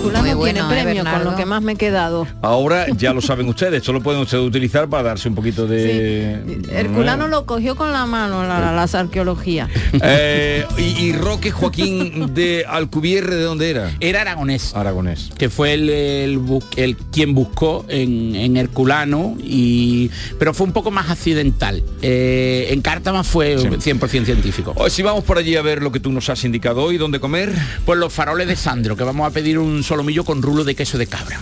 Muy 0.03 0.33
bueno, 0.33 0.67
tiene 0.67 0.81
¿eh, 0.81 0.83
premio, 0.83 1.03
con 1.03 1.23
lo 1.23 1.35
que 1.35 1.45
más 1.45 1.61
me 1.61 1.73
he 1.73 1.75
quedado. 1.75 2.27
Ahora 2.41 2.87
ya 2.95 3.13
lo 3.13 3.21
saben 3.21 3.47
ustedes, 3.49 3.79
esto 3.79 3.93
lo 3.93 4.01
pueden 4.01 4.21
ustedes 4.21 4.43
utilizar 4.45 4.87
para 4.89 5.03
darse 5.03 5.27
un 5.29 5.35
poquito 5.35 5.67
de... 5.67 6.61
Herculano 6.71 7.27
lo 7.27 7.45
cogió 7.45 7.75
con 7.75 7.91
la 7.91 8.05
mano, 8.05 8.43
la- 8.43 8.59
la- 8.59 8.73
las 8.73 8.95
arqueologías. 8.95 9.69
Eh, 10.01 10.65
y, 10.77 10.81
y 11.07 11.13
Roque 11.13 11.51
Joaquín 11.51 12.33
de 12.33 12.65
Alcubierre, 12.67 13.35
¿de 13.35 13.43
dónde 13.43 13.69
era? 13.69 13.91
Era 13.99 14.21
aragonés. 14.21 14.73
Aragonés. 14.75 15.29
que 15.37 15.49
fue 15.49 15.73
el, 15.73 15.89
el 15.89 16.97
quien 17.11 17.33
buscó 17.33 17.85
en, 17.89 18.35
en 18.35 18.57
Herculano 18.57 19.35
y 19.41 20.09
pero 20.37 20.53
fue 20.53 20.67
un 20.67 20.73
poco 20.73 20.91
más 20.91 21.09
accidental 21.09 21.83
Eh, 22.01 22.67
en 22.71 22.81
Cártama 22.81 23.23
fue 23.23 23.57
100% 23.57 24.25
científico 24.25 24.73
Hoy 24.75 24.89
si 24.89 25.01
vamos 25.01 25.23
por 25.23 25.37
allí 25.37 25.55
a 25.55 25.61
ver 25.61 25.81
lo 25.81 25.91
que 25.91 25.99
tú 25.99 26.11
nos 26.11 26.29
has 26.29 26.43
indicado 26.43 26.83
hoy, 26.83 26.97
¿dónde 26.97 27.19
comer? 27.19 27.51
pues 27.85 27.99
los 27.99 28.11
faroles 28.13 28.47
de 28.47 28.55
Sandro 28.55 28.95
que 28.95 29.03
vamos 29.03 29.27
a 29.27 29.31
pedir 29.33 29.59
un 29.59 29.83
solomillo 29.89 30.23
con 30.23 30.41
rulo 30.41 30.63
de 30.63 30.75
queso 30.75 30.97
de 30.97 31.07
cabra 31.07 31.39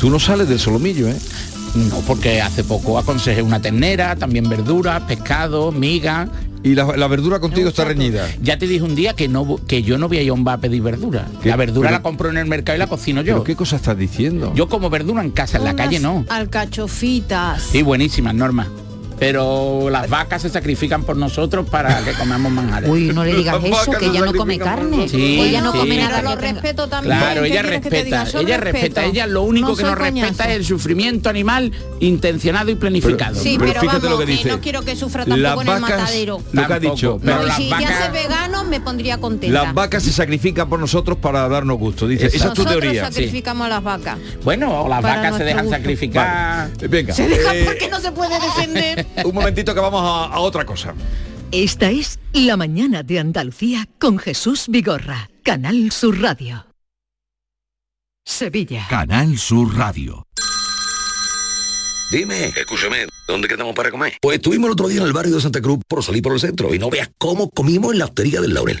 Tú 0.00 0.08
no 0.08 0.18
sales 0.18 0.48
del 0.48 0.58
solomillo, 0.58 1.08
¿eh? 1.08 1.16
no 1.74 1.96
porque 2.06 2.40
hace 2.40 2.64
poco 2.64 2.98
aconsejé 2.98 3.42
una 3.42 3.60
ternera 3.60 4.16
también 4.16 4.48
verduras 4.48 5.02
pescado 5.02 5.70
miga 5.70 6.28
y 6.64 6.74
la, 6.74 6.96
la 6.96 7.06
verdura 7.06 7.38
contigo 7.38 7.68
está 7.68 7.84
reñida 7.84 8.26
ya 8.42 8.58
te 8.58 8.66
dije 8.66 8.82
un 8.82 8.94
día 8.96 9.14
que 9.14 9.28
no 9.28 9.56
que 9.68 9.82
yo 9.84 9.96
no 9.96 10.08
voy 10.08 10.18
a 10.18 10.22
ir 10.22 10.30
a 10.30 10.32
un 10.32 10.42
bar 10.44 10.58
a 10.58 10.60
pedir 10.62 10.82
verdura 10.82 11.28
la 11.44 11.54
verdura 11.56 11.88
Pero- 11.90 11.98
la 11.98 12.02
compro 12.02 12.28
en 12.30 12.38
el 12.38 12.46
mercado 12.46 12.74
y 12.76 12.80
la 12.80 12.88
cocino 12.88 13.20
yo 13.22 13.34
¿Pero 13.34 13.44
qué 13.44 13.54
cosa 13.56 13.76
estás 13.76 13.96
diciendo? 13.96 14.52
yo 14.56 14.68
como 14.68 14.90
verdura 14.90 15.22
en 15.22 15.30
casa 15.30 15.58
en 15.58 15.64
la 15.64 15.76
calle 15.76 16.00
no 16.00 16.24
Alcachofitas. 16.28 17.62
Sí, 17.70 17.82
buenísimas, 17.82 18.34
Norma. 18.34 18.66
Pero 19.20 19.90
las 19.90 20.08
vacas 20.08 20.40
se 20.42 20.48
sacrifican 20.48 21.04
por 21.04 21.14
nosotros 21.16 21.68
para 21.68 22.02
que 22.02 22.14
comamos 22.14 22.50
manjares. 22.50 22.88
Uy, 22.88 23.12
no 23.14 23.22
le 23.22 23.34
digas 23.34 23.56
eso, 23.62 23.92
que 23.92 24.06
ella 24.06 24.20
no 24.22 24.32
come 24.34 24.58
carne. 24.58 25.08
Sí, 25.10 25.40
ella 25.42 25.60
no 25.60 25.72
sí. 25.72 25.78
come 25.78 25.94
Pero 25.94 26.08
nada 26.08 26.22
lo 26.22 26.36
respeto 26.36 26.88
también. 26.88 27.18
Claro, 27.18 27.42
¿Qué 27.42 27.48
ella 27.48 27.62
respeta, 27.62 27.98
ella 27.98 28.24
respeto. 28.24 28.56
respeta, 28.58 29.04
ella 29.04 29.26
lo 29.26 29.42
único 29.42 29.68
No 29.68 29.76
que 29.76 29.82
no 29.82 29.94
respeta 29.94 30.44
es 30.50 30.56
el 30.56 30.64
sufrimiento 30.64 31.28
animal 31.28 31.70
intencionado 32.00 32.70
y 32.70 32.76
planificado. 32.76 33.34
Sí, 33.40 33.56
Pero 33.58 33.70
pero, 33.72 33.80
fíjate 33.82 33.98
vamos, 34.06 34.18
lo 34.20 34.26
que 34.26 34.32
dice. 34.32 34.48
no 34.48 34.60
quiero 34.60 34.82
que 34.82 34.96
sufra 34.96 35.24
Las 35.26 35.38
tampoco 35.38 35.62
en 35.62 35.68
el 35.68 35.82
vacas- 35.82 35.98
matadero. 36.00 36.36
Lo 36.38 36.42
que 36.52 36.58
ha 36.60 36.68
Tampoco, 36.80 36.94
dicho. 36.94 37.18
pero 37.22 37.36
No, 37.40 37.42
las 37.46 37.56
si 37.56 37.68
vacas- 37.70 37.90
hace 37.90 38.10
vegano 38.12 38.64
me 38.64 38.80
pondría 38.80 39.18
contenta. 39.18 39.62
Las 39.64 39.74
vacas 39.74 40.02
se 40.02 40.12
sacrifican 40.12 40.66
por 40.70 40.80
nosotros 40.80 41.18
para 41.18 41.46
darnos 41.46 41.78
gusto. 41.78 42.08
Dice, 42.08 42.26
esa 42.26 42.36
es 42.36 42.42
tu 42.42 42.48
Nosotros 42.62 42.80
teoría. 42.80 43.04
sacrificamos 43.04 43.66
a 43.66 43.68
las 43.68 43.82
vacas. 43.82 44.16
Bueno, 44.44 44.82
o 44.84 44.88
las 44.88 45.02
vacas 45.02 45.36
se 45.36 45.44
dejan 45.44 45.68
sacrificar. 45.68 46.70
Venga. 46.88 47.12
Se 47.12 47.28
deja 47.28 47.54
eh, 47.54 47.64
porque 47.66 47.88
no 47.88 48.00
se 48.00 48.12
puede 48.12 48.34
defender. 48.40 49.06
un 49.24 49.34
momentito 49.34 49.74
que 49.74 49.80
vamos 49.80 50.02
a, 50.02 50.34
a 50.34 50.40
otra 50.40 50.64
cosa. 50.64 50.94
Esta 51.52 51.90
es 51.90 52.20
La 52.32 52.56
mañana 52.56 53.02
de 53.02 53.18
Andalucía 53.18 53.88
con 53.98 54.18
Jesús 54.18 54.66
Vigorra, 54.68 55.30
Canal 55.42 55.90
Sur 55.90 56.20
Radio. 56.20 56.66
Sevilla. 58.24 58.86
Canal 58.88 59.36
Sur 59.36 59.76
Radio. 59.76 60.24
Dime, 62.10 62.46
escúchame, 62.56 63.06
¿dónde 63.28 63.46
quedamos 63.46 63.74
para 63.74 63.90
comer? 63.90 64.14
Pues 64.20 64.36
estuvimos 64.36 64.66
el 64.66 64.72
otro 64.72 64.88
día 64.88 65.00
en 65.00 65.06
el 65.06 65.12
barrio 65.12 65.36
de 65.36 65.40
Santa 65.40 65.60
Cruz 65.60 65.78
por 65.86 66.02
salir 66.02 66.22
por 66.22 66.32
el 66.32 66.40
centro 66.40 66.74
y 66.74 66.78
no 66.78 66.90
veas 66.90 67.08
cómo 67.18 67.50
comimos 67.50 67.92
en 67.92 68.00
la 68.00 68.06
hostería 68.06 68.40
del 68.40 68.52
Laurel. 68.52 68.80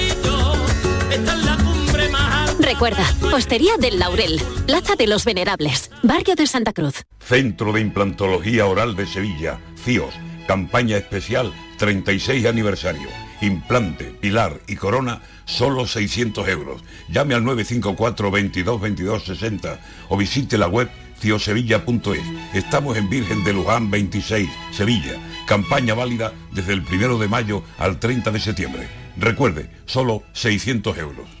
Recuerda, 2.81 3.13
Hostería 3.31 3.77
del 3.77 3.99
Laurel, 3.99 4.41
Plaza 4.65 4.95
de 4.95 5.05
los 5.05 5.23
Venerables, 5.23 5.91
Barrio 6.01 6.33
de 6.33 6.47
Santa 6.47 6.73
Cruz. 6.73 7.03
Centro 7.19 7.71
de 7.73 7.79
Implantología 7.79 8.65
Oral 8.65 8.95
de 8.95 9.05
Sevilla, 9.05 9.59
CIOS, 9.85 10.15
campaña 10.47 10.97
especial 10.97 11.53
36 11.77 12.43
aniversario. 12.47 13.07
Implante, 13.39 14.05
pilar 14.05 14.61
y 14.67 14.77
corona, 14.77 15.21
solo 15.45 15.85
600 15.85 16.47
euros. 16.47 16.83
Llame 17.07 17.35
al 17.35 17.43
954 17.43 18.31
22 18.31 18.81
22 18.81 19.25
60 19.25 19.79
o 20.09 20.17
visite 20.17 20.57
la 20.57 20.67
web 20.67 20.89
ciosevilla.es. 21.19 22.55
Estamos 22.55 22.97
en 22.97 23.11
Virgen 23.11 23.43
de 23.43 23.53
Luján 23.53 23.91
26, 23.91 24.49
Sevilla. 24.71 25.19
Campaña 25.45 25.93
válida 25.93 26.33
desde 26.51 26.73
el 26.73 26.81
1 26.81 27.19
de 27.19 27.27
mayo 27.27 27.63
al 27.77 27.99
30 27.99 28.31
de 28.31 28.39
septiembre. 28.39 28.87
Recuerde, 29.17 29.69
solo 29.85 30.23
600 30.33 30.97
euros. 30.97 31.40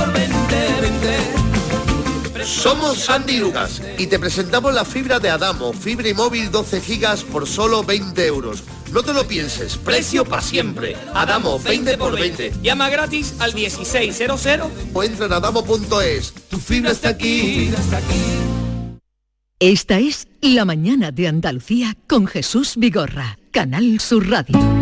Somos 2.43 2.99
Sandy 2.99 3.37
Lucas 3.37 3.81
y 3.97 4.07
te 4.07 4.19
presentamos 4.19 4.73
la 4.73 4.85
fibra 4.85 5.19
de 5.19 5.29
Adamo, 5.29 5.73
fibra 5.73 6.09
y 6.09 6.13
móvil 6.13 6.51
12 6.51 6.81
gigas 6.81 7.23
por 7.23 7.47
solo 7.47 7.83
20 7.83 8.25
euros. 8.25 8.63
No 8.91 9.03
te 9.03 9.13
lo 9.13 9.27
pienses, 9.27 9.77
precio 9.77 10.25
para 10.25 10.41
siempre. 10.41 10.97
Adamo, 11.13 11.59
20 11.59 11.97
por 11.97 12.13
20. 12.13 12.53
Llama 12.61 12.89
gratis 12.89 13.35
al 13.39 13.53
1600. 13.53 14.47
O 14.93 15.03
entra 15.03 15.27
en 15.27 15.33
adamo.es. 15.33 16.33
Tu 16.49 16.57
fibra 16.57 16.91
está 16.91 17.09
aquí. 17.09 17.71
Esta 19.59 19.99
es 19.99 20.27
La 20.41 20.65
mañana 20.65 21.11
de 21.11 21.27
Andalucía 21.27 21.95
con 22.07 22.27
Jesús 22.27 22.73
Vigorra, 22.77 23.37
Canal 23.51 23.99
Sur 23.99 24.29
Radio. 24.29 24.80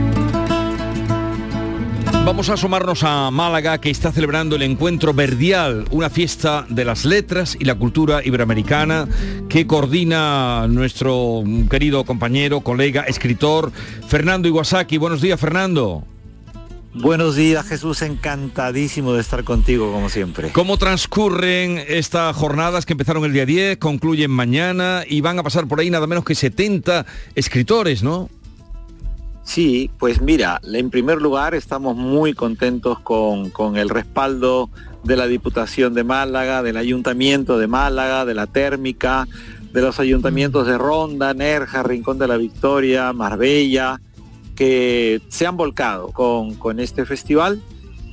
Vamos 2.26 2.50
a 2.50 2.54
asomarnos 2.54 3.04
a 3.04 3.32
Málaga, 3.32 3.80
que 3.80 3.90
está 3.90 4.12
celebrando 4.12 4.56
el 4.56 4.62
encuentro 4.62 5.14
verdial, 5.14 5.86
una 5.92 6.10
fiesta 6.10 6.66
de 6.70 6.86
las 6.86 7.04
letras 7.06 7.58
y 7.60 7.66
la 7.66 7.76
cultura 7.76 8.24
iberoamericana 8.24 9.08
que 9.50 9.66
coordina 9.66 10.68
nuestro 10.68 11.44
querido 11.70 12.04
compañero, 12.04 12.62
colega, 12.62 13.04
escritor, 13.04 13.72
Fernando 14.08 14.48
Iwasaki. 14.48 14.98
Buenos 14.98 15.22
días, 15.22 15.40
Fernando. 15.40 16.04
Buenos 16.94 17.36
días 17.36 17.68
Jesús, 17.68 18.02
encantadísimo 18.02 19.14
de 19.14 19.22
estar 19.22 19.44
contigo 19.44 19.92
como 19.92 20.10
siempre. 20.10 20.50
¿Cómo 20.52 20.78
transcurren 20.78 21.84
estas 21.88 22.36
jornadas 22.36 22.86
que 22.86 22.94
empezaron 22.94 23.24
el 23.26 23.34
día 23.34 23.46
10, 23.46 23.78
concluyen 23.78 24.32
mañana 24.32 25.04
y 25.08 25.22
van 25.22 25.38
a 25.38 25.44
pasar 25.44 25.68
por 25.68 25.80
ahí 25.80 25.90
nada 25.90 26.08
menos 26.08 26.26
que 26.26 26.34
70 26.34 27.06
escritores, 27.36 28.02
¿no? 28.02 28.30
Sí, 29.50 29.90
pues 29.98 30.22
mira, 30.22 30.62
en 30.64 30.92
primer 30.92 31.24
lugar 31.24 31.56
estamos 31.56 31.96
muy 31.96 32.36
contentos 32.36 33.00
con, 33.00 33.50
con 33.50 33.78
el 33.78 33.90
respaldo 33.90 34.70
de 35.04 35.18
la 35.18 35.26
Diputación 35.26 35.96
de 35.96 36.04
Málaga, 36.04 36.62
del 36.62 36.78
Ayuntamiento 36.78 37.58
de 37.58 37.66
Málaga, 37.66 38.26
de 38.26 38.36
la 38.36 38.46
Térmica, 38.46 39.28
de 39.74 39.82
los 39.82 40.00
ayuntamientos 40.00 40.68
de 40.68 40.78
Ronda, 40.78 41.34
Nerja, 41.34 41.82
Rincón 41.82 42.20
de 42.20 42.28
la 42.28 42.38
Victoria, 42.38 43.12
Marbella, 43.12 44.00
que 44.56 45.20
se 45.30 45.48
han 45.48 45.58
volcado 45.58 46.10
con, 46.10 46.54
con 46.54 46.80
este 46.80 47.08
festival 47.08 47.60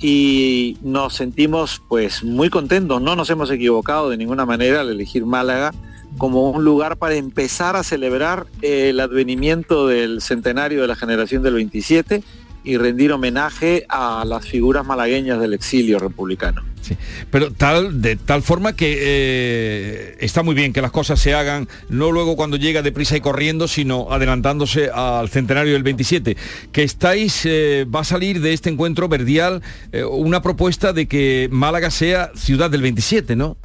y 0.01 0.79
nos 0.81 1.17
sentimos 1.17 1.83
pues 1.87 2.25
muy 2.25 2.49
contentos, 2.49 3.03
no 3.03 3.15
nos 3.15 3.29
hemos 3.29 3.51
equivocado 3.51 4.09
de 4.09 4.17
ninguna 4.17 4.47
manera 4.47 4.81
al 4.81 4.89
elegir 4.89 5.27
Málaga 5.27 5.75
como 6.19 6.51
un 6.51 6.65
lugar 6.65 6.97
para 6.97 7.15
empezar 7.15 7.77
a 7.77 7.83
celebrar 7.83 8.47
el 8.63 9.01
advenimiento 9.01 9.87
del 9.89 10.21
centenario 10.21 10.81
de 10.83 10.89
la 10.89 10.97
generación 10.97 11.43
del 11.43 11.55
27 11.55 12.23
y 12.67 12.77
rendir 12.79 13.13
homenaje 13.13 13.87
a 13.89 14.25
las 14.27 14.45
figuras 14.45 14.85
malagueñas 14.85 15.41
del 15.41 15.55
exilio 15.55 16.01
republicano. 16.01 16.63
Sí. 16.83 16.97
Pero 17.31 17.53
tal, 17.53 18.03
de 18.03 18.17
tal 18.17 18.43
forma 18.43 18.75
que 18.75 18.97
eh, 19.01 20.17
está 20.21 20.43
muy 20.43 20.55
bien 20.55 20.73
que 20.73 20.83
las 20.83 20.91
cosas 20.91 21.21
se 21.21 21.33
hagan, 21.33 21.69
no 21.89 22.11
luego 22.11 22.37
cuando 22.37 22.57
llega 22.57 22.83
deprisa 22.83 23.17
y 23.17 23.21
corriendo, 23.21 23.69
sino 23.69 24.13
adelantándose 24.13 24.91
al 24.93 25.29
centenario 25.29 25.75
del 25.75 25.85
27. 25.85 26.37
Que 26.73 26.83
estáis, 26.83 27.43
eh, 27.45 27.87
va 27.93 28.01
a 28.01 28.05
salir 28.05 28.41
de 28.41 28.53
este 28.53 28.69
encuentro 28.69 29.09
verdial 29.09 29.63
eh, 29.93 30.05
una 30.05 30.43
propuesta 30.43 30.93
de 30.93 31.07
que 31.07 31.49
Málaga 31.53 31.93
sea 31.93 32.33
ciudad 32.35 32.69
del 32.69 32.83
27, 32.83 33.37
¿no? 33.37 33.57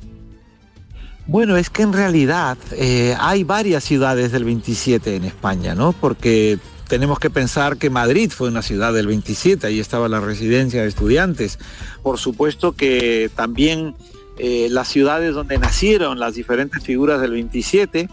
Bueno, 1.27 1.55
es 1.55 1.69
que 1.69 1.83
en 1.83 1.93
realidad 1.93 2.57
eh, 2.71 3.15
hay 3.19 3.43
varias 3.43 3.83
ciudades 3.83 4.31
del 4.31 4.43
27 4.43 5.15
en 5.15 5.23
España, 5.23 5.75
¿no? 5.75 5.93
Porque 5.93 6.57
tenemos 6.87 7.19
que 7.19 7.29
pensar 7.29 7.77
que 7.77 7.89
Madrid 7.89 8.31
fue 8.31 8.49
una 8.49 8.61
ciudad 8.61 8.91
del 8.91 9.07
27, 9.07 9.65
ahí 9.67 9.79
estaba 9.79 10.09
la 10.09 10.19
residencia 10.19 10.81
de 10.81 10.89
estudiantes. 10.89 11.57
Por 12.03 12.17
supuesto 12.17 12.73
que 12.73 13.29
también 13.35 13.95
eh, 14.37 14.67
las 14.69 14.89
ciudades 14.89 15.33
donde 15.33 15.57
nacieron 15.57 16.19
las 16.19 16.35
diferentes 16.35 16.83
figuras 16.83 17.21
del 17.21 17.31
27, 17.31 18.09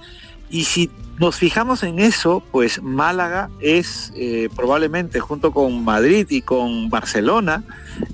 y 0.51 0.65
si 0.65 0.91
nos 1.19 1.37
fijamos 1.37 1.83
en 1.83 1.99
eso, 1.99 2.43
pues 2.53 2.81
Málaga 2.83 3.51
es 3.61 4.13
eh, 4.15 4.49
probablemente 4.55 5.19
junto 5.21 5.53
con 5.53 5.85
Madrid 5.85 6.27
y 6.31 6.43
con 6.43 6.91
Barcelona, 6.91 7.65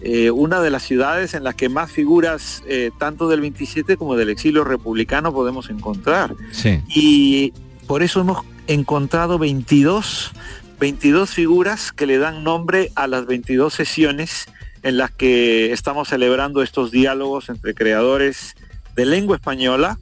eh, 0.00 0.30
una 0.30 0.61
de 0.61 0.70
las 0.70 0.82
ciudades 0.82 1.34
en 1.34 1.44
las 1.44 1.55
que 1.55 1.68
más 1.68 1.90
figuras 1.90 2.62
eh, 2.66 2.90
tanto 2.98 3.28
del 3.28 3.42
27 3.42 3.96
como 3.96 4.16
del 4.16 4.30
exilio 4.30 4.64
republicano 4.64 5.32
podemos 5.32 5.68
encontrar. 5.68 6.34
Sí. 6.52 6.80
Y 6.88 7.52
por 7.86 8.02
eso 8.02 8.20
hemos 8.20 8.44
encontrado 8.68 9.38
22, 9.38 10.32
22 10.80 11.30
figuras 11.30 11.92
que 11.92 12.07
le 12.07 12.16
dan 12.16 12.42
nombre 12.42 12.90
a 12.94 13.07
las 13.07 13.26
22 13.26 13.74
sesiones 13.74 14.46
en 14.82 14.96
las 14.96 15.11
que 15.11 15.72
estamos 15.72 16.09
celebrando 16.09 16.62
estos 16.62 16.90
diálogos 16.90 17.50
entre 17.50 17.74
creadores 17.74 18.55
de 18.96 19.05
lengua 19.05 19.36
española 19.36 19.98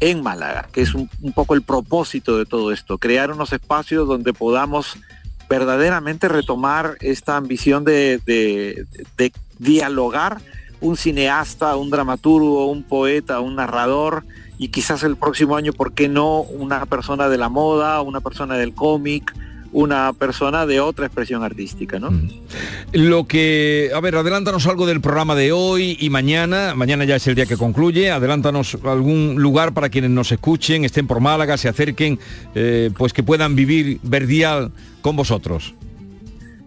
en 0.00 0.22
Málaga, 0.22 0.68
que 0.72 0.80
es 0.82 0.94
un, 0.94 1.08
poco 1.34 1.54
el 1.54 1.62
propósito 1.62 2.38
de 2.38 2.46
todo 2.46 2.72
esto, 2.72 2.98
crear 2.98 3.30
unos 3.30 3.52
espacios 3.52 4.08
donde 4.08 4.32
podamos 4.32 4.96
verdaderamente 5.48 6.28
retomar 6.28 6.96
esta 7.00 7.36
ambición 7.36 7.84
de- 7.84 8.20
de 8.24 9.32
dialogar 9.58 10.40
un 10.80 10.96
cineasta, 10.96 11.76
un 11.76 11.90
dramaturgo, 11.90 12.70
un 12.70 12.82
poeta, 12.82 13.40
un 13.40 13.56
narrador 13.56 14.24
y 14.58 14.68
quizás 14.68 15.02
el 15.02 15.16
próximo 15.16 15.56
año, 15.56 15.72
¿por 15.72 15.92
qué 15.92 16.08
no? 16.08 16.40
Una 16.40 16.86
persona 16.86 17.28
de 17.28 17.36
la 17.38 17.48
moda, 17.48 18.00
una 18.00 18.20
persona 18.20 18.56
del 18.56 18.74
cómic, 18.74 19.34
una 19.72 20.12
persona 20.12 20.66
de 20.66 20.80
otra 20.80 21.06
expresión 21.06 21.42
artística, 21.42 21.98
¿no? 21.98 22.10
Lo 22.92 23.26
que, 23.26 23.90
a 23.94 24.00
ver, 24.00 24.16
adelántanos 24.16 24.66
algo 24.66 24.86
del 24.86 25.00
programa 25.00 25.34
de 25.34 25.52
hoy 25.52 25.96
y 26.00 26.10
mañana. 26.10 26.74
Mañana 26.74 27.04
ya 27.04 27.16
es 27.16 27.26
el 27.26 27.34
día 27.34 27.46
que 27.46 27.56
concluye. 27.56 28.10
Adelántanos 28.10 28.78
algún 28.84 29.36
lugar 29.36 29.72
para 29.72 29.88
quienes 29.88 30.10
nos 30.10 30.32
escuchen, 30.32 30.84
estén 30.84 31.06
por 31.06 31.20
Málaga, 31.20 31.56
se 31.56 31.68
acerquen, 31.68 32.18
eh, 32.54 32.90
pues 32.96 33.12
que 33.12 33.22
puedan 33.22 33.54
vivir 33.54 34.00
verdial 34.02 34.72
con 35.02 35.16
vosotros. 35.16 35.74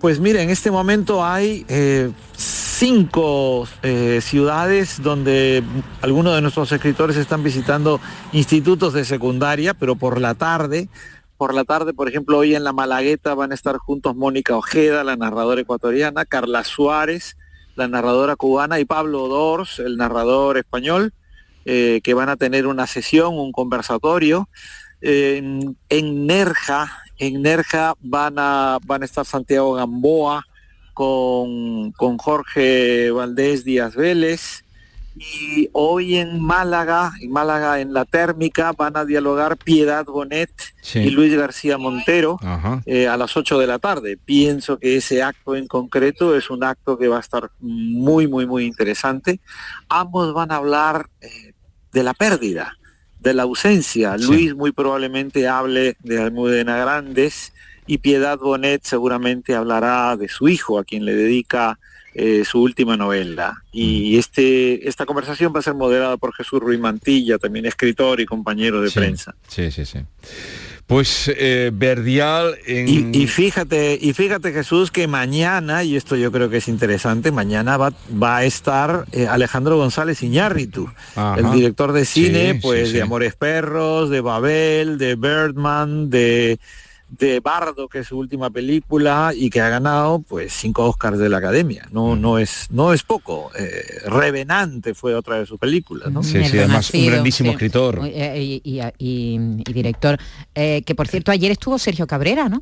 Pues 0.03 0.19
mira, 0.19 0.41
en 0.41 0.49
este 0.49 0.69
momento 0.69 1.23
hay 1.23 1.65
eh, 1.69 2.11
cinco 2.35 3.65
eh, 3.83 4.19
ciudades 4.21 5.01
donde 5.01 5.63
algunos 6.01 6.35
de 6.35 6.41
nuestros 6.41 6.73
escritores 6.73 7.15
están 7.15 7.41
visitando 7.41 8.01
institutos 8.33 8.91
de 8.91 9.05
secundaria, 9.05 9.73
pero 9.73 9.95
por 9.95 10.19
la 10.19 10.35
tarde. 10.35 10.89
Por 11.37 11.53
la 11.53 11.63
tarde, 11.63 11.93
por 11.93 12.07
ejemplo, 12.07 12.37
hoy 12.37 12.55
en 12.55 12.63
la 12.63 12.73
Malagueta 12.73 13.33
van 13.33 13.51
a 13.51 13.55
estar 13.55 13.77
juntos 13.77 14.15
Mónica 14.15 14.55
Ojeda, 14.55 15.03
la 15.03 15.15
narradora 15.15 15.61
ecuatoriana, 15.61 16.25
Carla 16.25 16.63
Suárez, 16.63 17.37
la 17.75 17.87
narradora 17.87 18.35
cubana, 18.35 18.79
y 18.79 18.85
Pablo 18.85 19.27
Dors, 19.27 19.79
el 19.79 19.97
narrador 19.97 20.57
español, 20.57 21.13
eh, 21.65 22.01
que 22.03 22.13
van 22.13 22.29
a 22.29 22.37
tener 22.37 22.67
una 22.67 22.87
sesión, 22.87 23.37
un 23.37 23.51
conversatorio. 23.51 24.47
En, 25.01 25.75
en 25.89 26.27
Nerja, 26.27 27.03
en 27.17 27.41
Nerja 27.41 27.93
van 27.99 28.35
a, 28.37 28.79
van 28.85 29.01
a 29.01 29.05
estar 29.05 29.25
Santiago 29.25 29.73
Gamboa 29.73 30.45
con, 30.93 31.91
con 31.93 32.17
Jorge 32.17 33.11
Valdés 33.11 33.65
Díaz 33.65 33.95
Vélez. 33.95 34.62
Y 35.15 35.69
hoy 35.73 36.17
en 36.17 36.41
Málaga, 36.41 37.11
en 37.21 37.31
Málaga 37.31 37.79
en 37.79 37.93
la 37.93 38.03
térmica, 38.05 38.71
van 38.71 38.97
a 38.97 39.05
dialogar 39.05 39.57
Piedad 39.57 40.05
Bonet 40.05 40.49
Sí. 40.81 40.99
y 40.99 41.09
Luis 41.11 41.33
García 41.35 41.77
Montero 41.77 42.39
eh, 42.85 43.07
a 43.07 43.15
las 43.15 43.37
8 43.37 43.59
de 43.59 43.67
la 43.67 43.79
tarde. 43.79 44.17
Pienso 44.17 44.77
que 44.79 44.97
ese 44.97 45.21
acto 45.21 45.55
en 45.55 45.67
concreto 45.67 46.35
es 46.35 46.49
un 46.49 46.63
acto 46.63 46.97
que 46.97 47.07
va 47.07 47.17
a 47.17 47.21
estar 47.21 47.51
muy, 47.59 48.27
muy, 48.27 48.45
muy 48.47 48.65
interesante. 48.65 49.39
Ambos 49.87 50.33
van 50.33 50.51
a 50.51 50.55
hablar 50.57 51.07
eh, 51.21 51.53
de 51.91 52.03
la 52.03 52.13
pérdida, 52.13 52.77
de 53.19 53.33
la 53.33 53.43
ausencia. 53.43 54.17
Sí. 54.17 54.25
Luis 54.25 54.55
muy 54.55 54.71
probablemente 54.71 55.47
hable 55.47 55.95
de 55.99 56.21
Almudena 56.21 56.77
Grandes 56.77 57.53
y 57.85 57.99
Piedad 57.99 58.37
Bonet 58.39 58.83
seguramente 58.83 59.55
hablará 59.55 60.17
de 60.17 60.27
su 60.27 60.47
hijo, 60.47 60.79
a 60.79 60.83
quien 60.83 61.05
le 61.05 61.13
dedica 61.15 61.79
eh, 62.15 62.43
su 62.45 62.61
última 62.61 62.95
novela. 62.97 63.53
Mm. 63.73 63.77
Y 63.77 64.17
este, 64.17 64.87
esta 64.87 65.05
conversación 65.05 65.53
va 65.55 65.59
a 65.59 65.63
ser 65.63 65.73
moderada 65.75 66.17
por 66.17 66.33
Jesús 66.33 66.59
Ruiz 66.59 66.79
Mantilla, 66.79 67.37
también 67.37 67.65
escritor 67.65 68.19
y 68.19 68.25
compañero 68.25 68.81
de 68.81 68.89
Sí. 68.89 68.99
prensa. 68.99 69.35
Sí, 69.47 69.71
sí, 69.71 69.85
sí. 69.85 69.99
Pues 70.85 71.31
eh, 71.37 71.71
Verdial 71.73 72.55
en... 72.67 72.87
Y, 73.13 73.17
y 73.23 73.27
fíjate, 73.27 73.97
y 73.99 74.11
fíjate 74.13 74.51
Jesús 74.51 74.91
que 74.91 75.07
mañana, 75.07 75.83
y 75.85 75.95
esto 75.95 76.17
yo 76.17 76.29
creo 76.31 76.49
que 76.49 76.57
es 76.57 76.67
interesante, 76.67 77.31
mañana 77.31 77.77
va, 77.77 77.93
va 78.21 78.37
a 78.37 78.43
estar 78.43 79.05
eh, 79.13 79.25
Alejandro 79.27 79.77
González 79.77 80.21
Iñárritu, 80.21 80.89
Ajá. 81.15 81.39
el 81.39 81.51
director 81.53 81.93
de 81.93 82.03
cine, 82.03 82.53
Sí, 82.55 82.59
pues 82.61 82.89
sí. 82.89 82.95
de 82.95 83.01
Amores 83.01 83.33
Perros, 83.35 84.09
de 84.09 84.19
Babel, 84.19 84.97
de 84.97 85.15
Birdman, 85.15 86.09
de, 86.09 86.59
de 87.19 87.39
Bardo, 87.39 87.87
que 87.87 87.99
es 87.99 88.07
su 88.07 88.17
última 88.17 88.49
película, 88.49 89.31
y 89.35 89.49
que 89.49 89.61
ha 89.61 89.69
ganado 89.69 90.19
pues 90.19 90.53
cinco 90.53 90.85
Oscars 90.85 91.17
de 91.19 91.29
la 91.29 91.37
Academia. 91.37 91.85
Mm. 91.89 91.93
No, 91.93 92.15
no 92.15 92.37
es, 92.39 92.67
no 92.71 92.93
es 92.93 93.03
poco. 93.03 93.51
Eh, 93.57 93.99
Revenante 94.07 94.93
fue 94.93 95.13
otra 95.15 95.37
de 95.39 95.45
sus 95.45 95.59
películas, 95.59 96.11
¿no? 96.11 96.23
Sí, 96.23 96.43
sí, 96.45 96.57
además 96.57 96.91
un 96.93 97.05
grandísimo 97.05 97.49
sí. 97.49 97.53
escritor. 97.53 98.01
Eh, 98.03 98.41
Y, 98.41 98.61
y- 98.63 98.81
y- 98.97 99.61
y 99.67 99.73
director. 99.73 100.17
Eh, 100.55 100.81
que 100.85 100.95
por 100.95 101.07
cierto, 101.07 101.31
ayer 101.31 101.51
estuvo 101.51 101.77
Sergio 101.77 102.07
Cabrera, 102.07 102.49
¿no? 102.49 102.61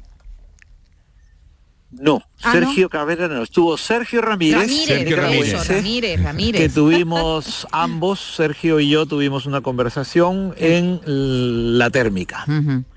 No, 1.92 2.24
Ah, 2.44 2.54
Sergio 2.54 2.89
Cabrera 2.89 3.28
no, 3.28 3.44
estuvo 3.44 3.78
Sergio 3.78 4.22
Ramírez, 4.22 4.62
Ramírez, 4.62 4.86
Sergio 4.88 5.18
eso, 5.18 5.74
Ramírez. 5.74 6.24
Ramírez, 6.24 6.62
que 6.62 6.70
tuvimos 6.70 7.68
ambos, 7.72 8.20
Sergio 8.20 8.80
y 8.80 8.89
yo 8.89 9.06
tuvimos 9.06 9.46
una 9.46 9.62
conversación 9.62 10.54
en 10.58 11.02
la 11.78 11.89
térmica. 11.89 12.46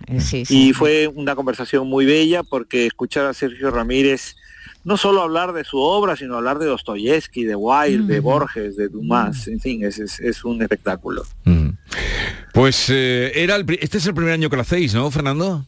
Eh, 0.07 0.21
sí, 0.21 0.45
sí. 0.47 0.69
Y 0.69 0.73
fue 0.73 1.09
una 1.09 1.35
conversación 1.35 1.89
muy 1.89 2.07
bella 2.07 2.43
porque 2.43 2.87
escuchar 2.87 3.27
a 3.27 3.35
Sergio 3.35 3.71
Ramírez 3.71 4.37
no 4.85 4.97
solo 4.97 5.23
hablar 5.23 5.53
de 5.53 5.65
su 5.65 5.79
obra, 5.79 6.15
sino 6.15 6.37
hablar 6.37 6.59
de 6.59 6.67
Dostoyevsky, 6.67 7.45
de 7.45 7.57
Wilde, 7.57 8.15
de. 8.15 8.21
Borges, 8.21 8.77
de 8.77 8.89
Dumas, 8.89 9.49
en 9.49 9.59
fin, 9.61 9.85
es, 9.85 9.99
es, 9.99 10.21
es 10.21 10.45
un 10.45 10.63
espectáculo. 10.63 11.25
Pues 12.53 12.87
eh, 12.89 13.33
era 13.35 13.57
el 13.57 13.67
este 13.81 13.99
es 13.99 14.07
el 14.07 14.15
primer 14.15 14.33
año 14.35 14.49
que 14.49 14.57
lo 14.57 14.63
hacéis, 14.63 14.95
¿no, 14.95 15.11
Fernando? 15.11 15.67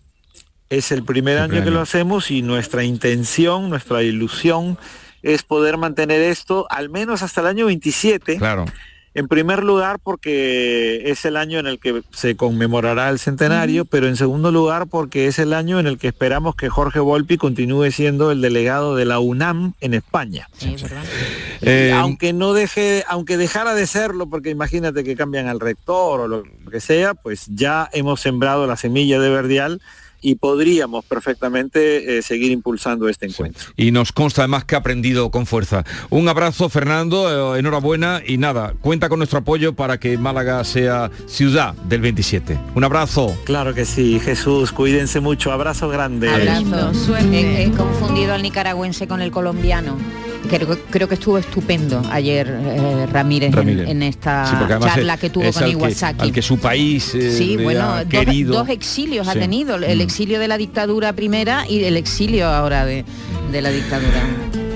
Es 0.68 0.90
el 0.90 1.04
primer 1.04 1.36
El 1.36 1.44
año 1.44 1.64
que 1.64 1.70
lo 1.70 1.80
hacemos 1.80 2.30
y 2.30 2.42
nuestra 2.42 2.82
intención, 2.82 3.70
nuestra 3.70 4.02
ilusión 4.02 4.78
es 5.22 5.42
poder 5.42 5.76
mantener 5.76 6.20
esto 6.22 6.66
al 6.70 6.88
menos 6.88 7.22
hasta 7.22 7.40
el 7.40 7.46
año 7.48 7.66
27. 7.66 8.36
Claro. 8.36 8.64
En 9.14 9.28
primer 9.28 9.64
lugar, 9.64 9.98
porque 9.98 11.10
es 11.10 11.24
el 11.24 11.38
año 11.38 11.58
en 11.58 11.66
el 11.66 11.78
que 11.78 12.02
se 12.12 12.36
conmemorará 12.36 13.08
el 13.08 13.18
centenario, 13.18 13.86
pero 13.86 14.08
en 14.08 14.16
segundo 14.16 14.52
lugar, 14.52 14.88
porque 14.88 15.26
es 15.26 15.38
el 15.38 15.54
año 15.54 15.80
en 15.80 15.86
el 15.86 15.96
que 15.96 16.08
esperamos 16.08 16.54
que 16.54 16.68
Jorge 16.68 17.00
Volpi 17.00 17.38
continúe 17.38 17.90
siendo 17.92 18.30
el 18.30 18.42
delegado 18.42 18.94
de 18.94 19.06
la 19.06 19.18
UNAM 19.18 19.72
en 19.80 19.94
España. 19.94 20.50
Sí, 20.58 20.76
¿verdad? 20.82 21.02
Eh, 21.62 21.92
aunque 21.94 22.34
no 22.34 22.52
deje, 22.52 23.04
aunque 23.08 23.38
dejara 23.38 23.74
de 23.74 23.86
serlo, 23.86 24.26
porque 24.26 24.50
imagínate 24.50 25.02
que 25.02 25.16
cambian 25.16 25.48
al 25.48 25.60
rector 25.60 26.20
o 26.20 26.28
lo 26.28 26.42
que 26.70 26.80
sea, 26.80 27.14
pues 27.14 27.46
ya 27.48 27.88
hemos 27.94 28.20
sembrado 28.20 28.66
la 28.66 28.76
semilla 28.76 29.18
de 29.18 29.30
Verdial 29.30 29.80
y 30.27 30.35
podríamos 30.35 31.05
perfectamente 31.05 32.18
eh, 32.18 32.22
seguir 32.22 32.51
impulsando 32.51 33.09
este 33.09 33.27
encuentro. 33.27 33.64
Y 33.77 33.93
nos 33.93 34.11
consta 34.11 34.43
además 34.43 34.64
que 34.64 34.74
ha 34.74 34.79
aprendido 34.79 35.31
con 35.31 35.47
fuerza. 35.47 35.85
Un 36.11 36.29
abrazo, 36.29 36.68
Fernando, 36.68 37.55
eh, 37.55 37.61
enhorabuena 37.61 38.20
y 38.27 38.37
nada, 38.37 38.74
cuenta 38.81 39.09
con 39.09 39.20
nuestro 39.20 39.39
apoyo 39.39 39.74
para 39.74 40.01
que 40.01 40.18
Málaga 40.18 40.64
sea 40.64 41.12
ciudad 41.29 41.74
del 41.74 42.01
27. 42.01 42.59
Un 42.74 42.83
abrazo. 42.83 43.39
Claro 43.45 43.72
que 43.72 43.85
sí, 43.85 44.18
Jesús, 44.18 44.72
cuídense 44.72 45.20
mucho, 45.20 45.53
abrazo 45.53 45.89
grande. 45.89 46.29
Abrazo. 46.29 46.93
suerte. 46.93 47.62
He, 47.62 47.62
he 47.62 47.70
confundido 47.70 48.35
al 48.35 48.43
nicaragüense 48.43 49.07
con 49.07 49.22
el 49.22 49.31
colombiano. 49.31 49.97
Creo, 50.49 50.78
creo 50.91 51.09
que 51.09 51.14
estuvo 51.14 51.39
estupendo 51.39 52.03
ayer 52.11 52.47
eh, 52.49 53.07
Ramírez, 53.12 53.49
en- 53.49 53.53
Ramírez. 53.53 53.89
En, 53.89 54.03
esta 54.03 54.47
Sí, 54.47 54.57
charla 54.87 55.14
es- 55.14 55.20
que 55.20 55.30
tuvo 55.30 55.51
con 55.53 55.62
al 55.62 55.70
que- 55.70 55.76
Iwasaki. 55.76 56.20
al 56.22 56.32
que 56.32 56.43
su 56.43 56.59
país 56.59 57.14
eh, 57.14 57.32
Sí, 57.37 57.57
bueno, 57.57 58.05
dos, 58.05 58.24
dos 58.47 58.68
exilios 58.68 59.26
ha 59.26 59.32
tenido, 59.34 59.74
el 59.76 59.99
Mm. 59.99 60.03
exilio 60.03 60.39
de 60.39 60.49
la 60.49 60.57
dictadura 60.57 61.12
primera 61.14 61.64
y 61.68 61.82
el 61.84 61.97
exilio 61.97 62.47
ahora 62.47 62.84
de, 62.87 63.05
de 63.51 63.62
la 63.62 63.70
dictadura. 63.70 64.22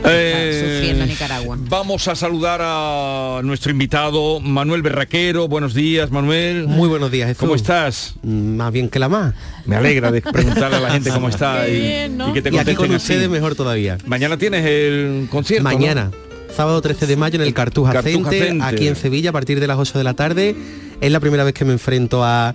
Eh, 0.05 0.77
sufriendo 0.79 1.07
Nicaragua. 1.07 1.57
Vamos 1.61 2.09
a 2.09 2.15
saludar 2.17 2.61
a 2.63 3.41
nuestro 3.45 3.71
invitado 3.71 4.41
Manuel 4.41 4.83
Berraquero. 4.83 5.47
Buenos 5.49 5.75
días, 5.75 6.11
Manuel. 6.11 6.67
Muy 6.67 6.89
buenos 6.89 7.11
días, 7.11 7.29
Jesús. 7.29 7.41
¿Cómo 7.41 7.55
estás? 7.55 8.15
Más 8.23 8.73
bien 8.73 8.89
que 8.89 8.99
la 8.99 9.09
más. 9.09 9.35
Me 9.67 9.77
alegra 9.77 10.11
de 10.11 10.23
preguntarle 10.23 10.77
a 10.79 10.81
la 10.81 10.91
gente 10.91 11.11
cómo 11.11 11.29
está 11.29 11.69
y, 11.69 11.81
bien, 11.81 12.17
¿no? 12.17 12.31
y 12.31 12.33
que 12.33 12.43
te 12.43 12.55
Y 12.55 12.59
aquí 12.59 12.75
con 12.75 12.87
así. 12.87 12.97
ustedes 12.97 13.29
mejor 13.29 13.55
todavía. 13.55 13.99
Mañana 14.07 14.37
tienes 14.39 14.65
el 14.65 15.29
concierto. 15.31 15.69
¿no? 15.69 15.75
Mañana, 15.75 16.11
sábado 16.55 16.81
13 16.81 17.07
de 17.07 17.17
mayo 17.17 17.37
en 17.37 17.43
el 17.47 17.55
Cartuja, 17.55 17.93
Cartuja 17.93 18.13
Center, 18.31 18.49
Center. 18.49 18.69
aquí 18.69 18.89
en 18.89 18.97
Sevilla, 18.97 19.31
a 19.31 19.33
partir 19.33 19.61
de 19.61 19.67
las 19.67 19.79
8 19.79 19.99
de 19.99 20.05
la 20.05 20.15
tarde. 20.15 20.57
Es 21.01 21.13
la 21.13 21.21
primera 21.21 21.45
vez 21.45 21.55
que 21.55 21.65
me 21.65 21.73
enfrento 21.73 22.25
a, 22.25 22.55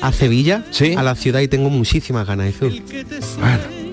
a 0.00 0.12
Sevilla, 0.12 0.64
a 0.96 1.02
la 1.02 1.14
ciudad, 1.14 1.40
y 1.40 1.48
tengo 1.48 1.68
muchísimas 1.70 2.26
ganas, 2.26 2.52
Jesús. 2.54 2.80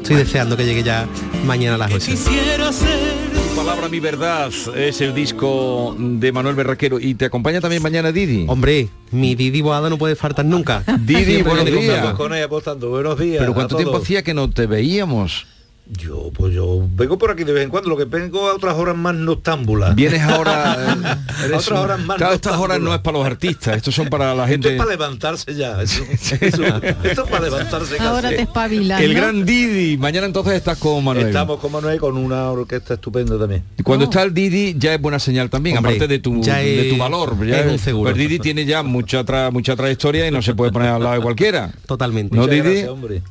Estoy 0.10 0.24
deseando 0.26 0.58
que 0.58 0.66
llegue 0.66 0.82
ya 0.82 1.08
mañana 1.46 1.76
a 1.76 1.78
las 1.78 1.94
8. 1.94 2.12
Tu 2.12 3.56
palabra, 3.56 3.90
mi 3.90 4.00
verdad, 4.00 4.50
es 4.76 5.02
el 5.02 5.14
disco 5.14 5.96
de 6.00 6.32
Manuel 6.32 6.56
Berraquero. 6.56 7.00
¿Y 7.00 7.14
te 7.14 7.26
acompaña 7.26 7.62
también 7.62 7.84
mañana 7.84 8.12
Didi? 8.12 8.46
Hombre, 8.48 8.90
mi 9.12 9.36
Didi 9.36 9.62
Boada 9.62 9.88
no 9.88 10.00
puede 10.00 10.16
faltar 10.16 10.46
nunca. 10.46 10.84
Didi, 11.02 11.44
buenos 11.44 11.66
días. 11.66 12.16
con 12.16 12.34
ella 12.34 12.46
apostando. 12.46 12.90
Buenos 12.90 13.20
días. 13.20 13.38
¿Pero 13.38 13.54
cuánto 13.54 13.76
tiempo 13.76 13.98
hacía 13.98 14.24
que 14.24 14.34
no 14.34 14.50
te 14.50 14.66
veíamos? 14.66 15.46
Yo, 15.92 16.30
pues 16.36 16.54
yo 16.54 16.88
vengo 16.96 17.18
por 17.18 17.32
aquí 17.32 17.44
de 17.44 17.52
vez 17.52 17.64
en 17.64 17.72
cuando, 17.72 17.90
lo 17.90 17.98
que 17.98 18.06
vengo 18.06 18.48
a 18.48 18.54
otras 18.54 18.76
horas 18.76 18.96
más 18.96 19.16
noctámbulas. 19.16 19.96
Vienes 19.96 20.22
ahora... 20.22 20.74
a 20.74 21.18
eres 21.46 21.66
otras 21.68 21.80
horas 21.80 22.00
más 22.06 22.18
Claro, 22.18 22.36
estas 22.36 22.58
horas 22.58 22.80
no 22.80 22.94
es 22.94 23.00
para 23.02 23.18
los 23.18 23.26
artistas, 23.26 23.76
estos 23.78 23.96
son 23.96 24.08
para 24.08 24.36
la 24.36 24.44
Esto 24.44 24.52
gente... 24.52 24.70
es 24.74 24.78
para 24.78 24.90
levantarse 24.92 25.56
ya. 25.56 25.82
eso- 25.82 26.04
eso- 26.12 26.64
esto 27.04 27.24
es 27.24 27.30
para 27.30 27.40
levantarse 27.46 27.98
casi. 27.98 28.08
Ahora 28.08 28.30
te 28.30 28.42
espabilas. 28.42 29.02
El 29.02 29.14
¿no? 29.16 29.20
gran 29.20 29.44
Didi. 29.46 29.98
Mañana 29.98 30.28
entonces 30.28 30.54
estás 30.54 30.78
con 30.78 31.04
Manuel. 31.04 31.26
Estamos 31.28 31.60
con 31.60 31.72
Manuel 31.72 32.00
con 32.00 32.18
una 32.18 32.52
orquesta 32.52 32.94
estupenda 32.94 33.40
también. 33.40 33.64
Y 33.78 33.82
cuando 33.82 34.06
está 34.06 34.22
el 34.22 34.32
Didi 34.32 34.76
ya 34.78 34.94
es 34.94 35.02
buena 35.02 35.18
señal 35.18 35.50
también, 35.50 35.76
Hombre, 35.78 35.94
aparte 35.94 36.08
de 36.08 36.20
tu, 36.20 36.40
ya 36.44 36.58
de 36.58 36.92
tu 36.92 36.98
valor. 36.98 37.36
Ya 37.48 37.62
es 37.62 37.72
un 37.72 37.80
seguro. 37.80 38.12
Pues 38.12 38.16
Didi 38.18 38.38
tiene 38.38 38.64
ya 38.64 38.84
mucha 38.84 39.26
tra- 39.26 39.52
mucha 39.52 39.76
trayectoria 39.76 40.28
y 40.28 40.32
no 40.32 40.44
se 40.44 40.54
puede 40.54 40.72
poner 40.72 40.90
al 40.90 41.02
lado 41.02 41.16
de 41.16 41.22
cualquiera. 41.22 41.72
Totalmente. 41.88 42.36
¿No, 42.36 42.44
Muchas 42.44 42.56
Didi? 42.56 42.70
gracias, 42.70 42.90
hombre. 42.90 43.22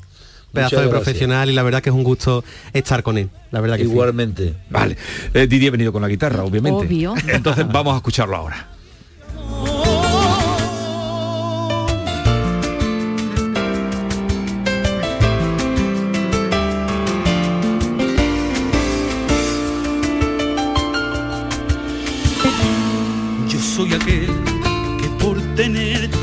Pedazo 0.52 0.76
Muchas 0.76 0.84
de 0.84 0.90
gracias. 0.90 0.90
profesional 1.04 1.50
y 1.50 1.52
la 1.52 1.62
verdad 1.62 1.82
que 1.82 1.90
es 1.90 1.94
un 1.94 2.04
gusto 2.04 2.42
estar 2.72 3.02
con 3.02 3.18
él. 3.18 3.28
La 3.50 3.60
verdad 3.60 3.76
que 3.76 3.84
sí. 3.84 3.90
Igualmente. 3.90 4.54
Vale. 4.70 4.96
Eh, 5.34 5.46
Didi 5.46 5.68
ha 5.68 5.70
venido 5.70 5.92
con 5.92 6.02
la 6.02 6.08
guitarra, 6.08 6.42
obviamente. 6.44 6.86
Obvio. 6.86 7.14
Entonces 7.28 7.66
vamos 7.70 7.94
a 7.94 7.96
escucharlo 7.96 8.36
ahora. 8.36 8.68
Yo 23.48 23.58
soy 23.60 23.94
aquel 23.94 24.26
que 25.00 25.08
por 25.24 25.40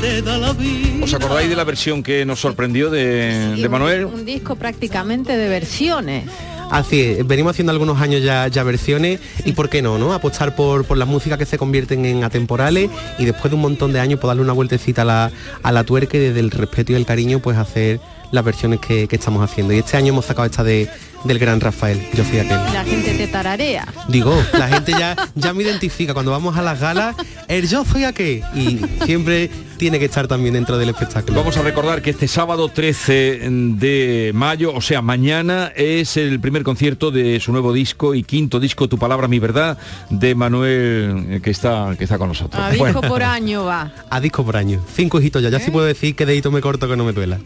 tenerte 0.00 0.22
da 0.22 0.38
la 0.38 0.52
vida. 0.52 1.04
¿Os 1.04 1.14
acordáis 1.14 1.48
de 1.48 1.56
la 1.56 1.64
versión 1.64 2.02
que 2.02 2.24
nos 2.24 2.40
sorprendió 2.40 2.90
de, 2.90 3.54
Y 3.56 3.60
de 3.60 3.66
un- 3.66 3.72
Manuel? 3.72 4.04
Un, 4.06 4.24
disco 4.24 4.56
prácticamente 4.56 5.36
de 5.36 5.48
versiones. 5.48 6.24
Así 6.70 7.00
es, 7.00 7.26
venimos 7.26 7.52
haciendo 7.52 7.70
algunos 7.70 8.00
años 8.00 8.22
ya, 8.24 8.48
ya 8.48 8.64
versiones 8.64 9.20
y 9.44 9.52
por 9.52 9.68
qué 9.68 9.82
no, 9.82 9.98
¿no? 9.98 10.12
Apostar 10.12 10.56
por, 10.56 10.84
por 10.84 10.96
las 10.98 11.06
músicas 11.06 11.38
que 11.38 11.46
se 11.46 11.58
convierten 11.58 12.04
en 12.04 12.24
atemporales 12.24 12.90
y 13.20 13.24
después 13.24 13.50
de 13.52 13.54
un 13.54 13.60
montón 13.62 13.92
de 13.92 14.00
años 14.00 14.18
pues 14.18 14.28
darle 14.28 14.42
una 14.42 14.52
vueltecita 14.52 15.02
a 15.02 15.04
la, 15.04 15.30
a 15.62 15.72
la 15.72 15.84
tuerca 15.84 16.16
y 16.16 16.20
desde 16.20 16.40
el 16.40 16.50
respeto 16.50 16.90
y 16.90 16.96
el 16.96 17.06
cariño 17.06 17.38
pues 17.38 17.56
hacer 17.56 18.00
las 18.32 18.44
versiones 18.44 18.80
que, 18.80 19.06
que 19.06 19.14
estamos 19.14 19.48
haciendo. 19.48 19.74
Y 19.74 19.78
este 19.78 19.96
año 19.96 20.08
hemos 20.08 20.24
sacado 20.24 20.46
esta 20.46 20.64
de, 20.64 20.88
del 21.24 21.38
gran 21.38 21.60
Rafael, 21.60 22.00
yo 22.14 22.24
soy 22.24 22.38
aquel. 22.40 22.58
La 22.72 22.84
gente 22.84 23.14
te 23.14 23.26
tararea. 23.28 23.86
Digo, 24.08 24.36
la 24.52 24.68
gente 24.74 24.92
ya, 24.92 25.16
ya 25.34 25.52
me 25.52 25.62
identifica 25.62 26.14
cuando 26.14 26.30
vamos 26.30 26.56
a 26.56 26.62
las 26.62 26.80
galas, 26.80 27.16
el 27.48 27.68
yo 27.68 27.84
soy 27.84 28.04
aquel 28.04 28.42
y 28.54 28.80
siempre 29.04 29.50
tiene 29.76 29.98
que 29.98 30.06
estar 30.06 30.26
también 30.26 30.54
dentro 30.54 30.78
del 30.78 30.88
espectáculo. 30.88 31.38
Vamos 31.38 31.56
a 31.58 31.62
recordar 31.62 32.00
que 32.00 32.10
este 32.10 32.28
sábado 32.28 32.68
13 32.70 33.40
de 33.50 34.30
mayo, 34.34 34.72
o 34.74 34.80
sea, 34.80 35.02
mañana 35.02 35.70
es 35.76 36.16
el 36.16 36.40
primer 36.40 36.62
concierto 36.62 37.10
de 37.10 37.40
su 37.40 37.52
nuevo 37.52 37.72
disco 37.74 38.14
y 38.14 38.22
quinto 38.22 38.58
disco, 38.58 38.88
Tu 38.88 38.98
Palabra, 38.98 39.28
Mi 39.28 39.38
Verdad, 39.38 39.76
de 40.08 40.34
Manuel, 40.34 41.26
eh, 41.28 41.40
que 41.42 41.50
está, 41.50 41.94
que 41.98 42.04
está 42.04 42.16
con 42.16 42.28
nosotros. 42.28 42.62
A 42.62 42.70
disco 42.70 42.84
Bueno. 42.86 43.00
por 43.02 43.22
año 43.22 43.64
va. 43.64 43.92
A 44.10 44.18
disco 44.20 44.44
por 44.44 44.56
año. 44.56 44.80
Cinco 44.94 45.20
hijitos 45.20 45.42
ya. 45.42 45.50
Ya 45.50 45.60
sí 45.60 45.70
puedo 45.70 45.84
decir 45.86 46.14
que 46.16 46.24
dedito 46.24 46.50
me 46.50 46.60
corto 46.62 46.88
que 46.88 46.96
no 46.96 47.04
me 47.04 47.12
duela. 47.12 47.38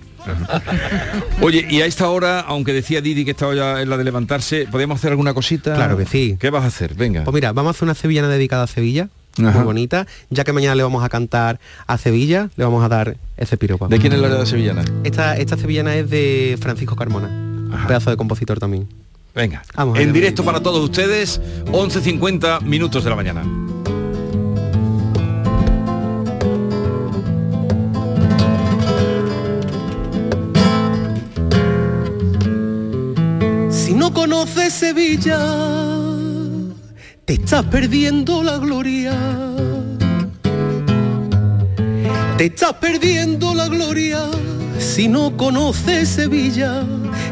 Oye, 1.41 1.67
y 1.69 1.81
a 1.81 1.87
esta 1.87 2.09
hora, 2.11 2.41
aunque 2.41 2.73
decía 2.73 3.01
Didi 3.01 3.25
que 3.25 3.31
estaba 3.33 3.55
ya 3.61 3.83
en 3.83 3.91
la 3.91 3.97
de 3.97 4.05
levantarse, 4.05 4.67
¿podemos 4.71 4.99
hacer 4.99 5.11
alguna 5.11 5.35
cosita? 5.35 5.75
Claro 5.75 5.97
que 5.97 6.07
sí. 6.07 6.37
¿Qué 6.41 6.51
vas 6.51 6.65
a 6.65 6.69
hacer? 6.69 6.95
Venga. 6.95 7.25
Pues 7.25 7.35
mira, 7.35 7.53
vamos 7.53 7.71
a 7.71 7.73
hacer 7.73 7.85
una 7.85 7.95
sevillana 7.95 8.29
dedicada 8.29 8.65
a 8.65 8.67
Sevilla. 8.67 9.09
Ajá. 9.39 9.59
Muy 9.59 9.65
bonita. 9.65 10.07
Ya 10.29 10.45
que 10.45 10.53
mañana 10.53 10.75
le 10.75 10.83
vamos 10.83 11.05
a 11.05 11.09
cantar 11.09 11.61
a 11.87 11.99
Sevilla, 11.99 12.51
le 12.57 12.65
vamos 12.65 12.85
a 12.85 12.89
dar 12.89 13.17
ese 13.37 13.57
piropo. 13.57 13.89
¿De 13.89 13.99
quién 13.99 14.13
es 14.13 14.19
la 14.19 14.29
de 14.29 14.47
sevillana? 14.47 14.83
Esta, 15.05 15.37
esta 15.37 15.57
sevillana 15.57 15.95
es 15.95 16.11
de 16.11 16.59
Francisco 16.61 16.97
Carmona. 16.97 17.31
Pedazo 17.87 18.11
de 18.11 18.17
compositor 18.17 18.59
también. 18.59 18.89
Venga. 19.35 19.63
Vamos 19.77 19.99
en 19.99 20.13
directo 20.13 20.45
para 20.45 20.61
todos 20.61 20.83
ustedes, 20.83 21.41
11.50 21.67 22.63
minutos 22.63 23.05
de 23.05 23.11
la 23.11 23.17
mañana. 23.17 23.45
No 34.11 34.15
conoces 34.15 34.73
Sevilla, 34.75 35.39
te 37.25 37.35
estás 37.35 37.65
perdiendo 37.67 38.43
la 38.43 38.59
gloria. 38.59 39.13
Te 42.37 42.47
estás 42.47 42.73
perdiendo 42.75 43.55
la 43.55 43.69
gloria. 43.69 44.23
Si 44.79 45.07
no 45.07 45.37
conoces 45.37 46.09
Sevilla, 46.09 46.83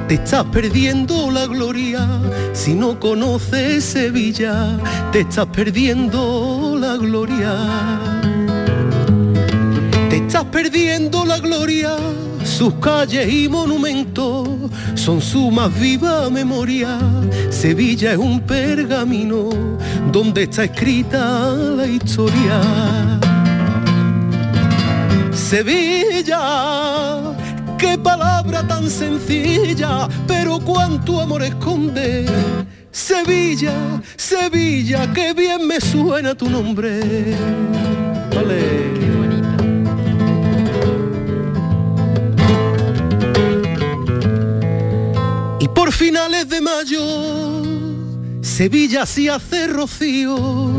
te 0.07 0.15
estás 0.15 0.45
perdiendo 0.53 1.33
la 1.33 1.47
gloria. 1.47 2.07
Si 2.53 2.75
no 2.75 3.01
conoces 3.01 3.85
Sevilla, 3.85 4.79
te 5.11 5.21
estás 5.21 5.47
perdiendo 5.47 6.77
la 6.79 6.97
gloria. 6.97 7.57
Te 10.11 10.19
estás 10.19 10.45
perdiendo 10.45 11.25
la 11.25 11.39
gloria, 11.39 11.78
sus 12.59 12.75
calles 12.81 13.33
y 13.33 13.49
monumentos 13.49 14.49
son 14.97 15.23
su 15.23 15.49
más 15.49 15.73
viva 15.79 16.29
memoria. 16.29 16.99
Sevilla 17.51 18.15
es 18.15 18.19
un 18.19 18.41
pergamino 18.41 19.51
donde 20.11 20.43
está 20.43 20.65
escrita 20.65 21.53
la 21.53 21.87
historia. 21.87 22.61
Sevilla, 25.31 26.41
qué 27.79 27.97
palabra 27.97 28.67
tan 28.67 28.91
sencilla, 28.91 30.09
pero 30.27 30.59
cuánto 30.59 31.21
amor 31.21 31.45
esconde. 31.45 32.27
Sevilla, 32.91 34.03
Sevilla, 34.17 35.13
qué 35.15 35.33
bien 35.33 35.65
me 35.65 35.81
suena 35.81 36.35
tu 36.35 36.51
nombre. 36.51 37.37
Por 45.89 45.95
finales 45.95 46.47
de 46.51 46.61
mayo, 46.61 47.63
Sevilla 48.43 49.07
sí 49.07 49.27
hace 49.27 49.69
rocío. 49.69 50.71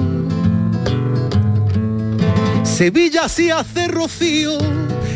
Sevilla 2.64 3.28
sí 3.28 3.50
hace 3.50 3.88
rocío. 3.88 4.60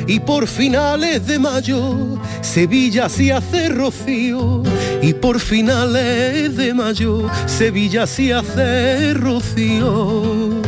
Y 0.07 0.19
por 0.19 0.47
finales 0.47 1.27
de 1.27 1.37
mayo, 1.37 2.19
Sevilla 2.41 3.07
sí 3.07 3.29
hace 3.29 3.69
rocío. 3.69 4.63
Y 5.03 5.13
por 5.13 5.39
finales 5.39 6.57
de 6.57 6.73
mayo, 6.73 7.29
Sevilla 7.45 8.07
sí 8.07 8.31
hace 8.31 9.13
rocío. 9.13 10.62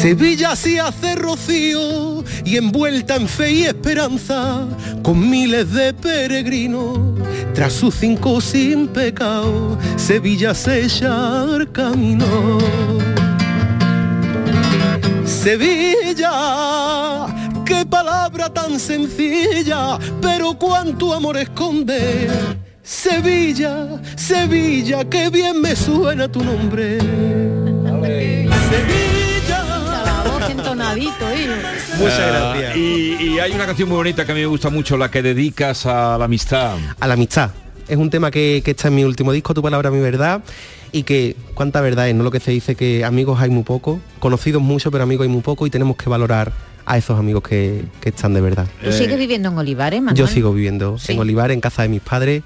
Sevilla 0.00 0.54
sí 0.54 0.78
hace 0.78 1.16
rocío 1.16 2.22
y 2.44 2.56
envuelta 2.56 3.16
en 3.16 3.26
fe 3.26 3.50
y 3.50 3.62
esperanza, 3.64 4.64
con 5.02 5.28
miles 5.28 5.72
de 5.72 5.92
peregrinos, 5.92 7.18
tras 7.52 7.72
sus 7.72 7.96
cinco 7.96 8.40
sin 8.40 8.86
pecado, 8.86 9.76
Sevilla 9.96 10.54
se 10.54 10.84
echa 10.84 11.42
al 11.42 11.72
camino. 11.72 12.58
Sevilla, 15.24 16.30
qué 17.64 17.84
palabra 17.84 18.54
tan 18.54 18.78
sencilla, 18.78 19.98
pero 20.22 20.56
cuánto 20.56 21.12
amor 21.12 21.38
esconde. 21.38 22.28
Sevilla, 22.84 24.00
Sevilla, 24.14 25.04
qué 25.10 25.28
bien 25.28 25.60
me 25.60 25.74
suena 25.74 26.28
tu 26.28 26.44
nombre. 26.44 26.98
Hijo. 30.96 31.14
Ah, 31.20 32.54
Y, 32.76 33.16
y 33.20 33.38
hay 33.38 33.52
una 33.52 33.66
canción 33.66 33.88
muy 33.88 33.96
bonita 33.96 34.24
que 34.24 34.32
a 34.32 34.34
mí 34.34 34.40
me 34.40 34.46
gusta 34.46 34.70
mucho, 34.70 34.96
la 34.96 35.10
que 35.10 35.22
dedicas 35.22 35.86
a 35.86 36.16
la 36.18 36.24
amistad. 36.24 36.76
A 37.00 37.06
la 37.06 37.14
amistad. 37.14 37.50
Es 37.88 37.96
un 37.96 38.10
tema 38.10 38.30
que, 38.30 38.62
que 38.64 38.72
está 38.72 38.88
en 38.88 38.94
mi 38.96 39.04
último 39.04 39.32
disco, 39.32 39.54
Tu 39.54 39.62
Palabra, 39.62 39.90
Mi 39.90 40.00
Verdad, 40.00 40.42
y 40.92 41.02
que 41.04 41.36
cuánta 41.54 41.80
verdad 41.80 42.08
es, 42.08 42.14
¿no? 42.14 42.22
Lo 42.24 42.30
que 42.30 42.40
se 42.40 42.50
dice 42.50 42.74
que 42.74 43.04
amigos 43.04 43.40
hay 43.40 43.50
muy 43.50 43.62
poco, 43.62 44.00
conocidos 44.18 44.62
mucho, 44.62 44.90
pero 44.90 45.04
amigos 45.04 45.24
hay 45.24 45.32
muy 45.32 45.40
poco 45.42 45.66
y 45.66 45.70
tenemos 45.70 45.96
que 45.96 46.08
valorar 46.10 46.52
a 46.84 46.96
esos 46.98 47.18
amigos 47.18 47.42
que, 47.42 47.84
que 48.00 48.10
están 48.10 48.34
de 48.34 48.40
verdad. 48.40 48.66
¿Tú 48.82 48.92
sigues 48.92 49.18
viviendo 49.18 49.48
en 49.50 49.58
Olivares, 49.58 50.00
Manuel? 50.00 50.16
Yo 50.16 50.26
sigo 50.26 50.52
viviendo 50.52 50.96
en 51.06 51.18
Olivar, 51.18 51.50
en 51.50 51.60
casa 51.60 51.82
de 51.82 51.88
mis 51.88 52.00
padres, 52.00 52.42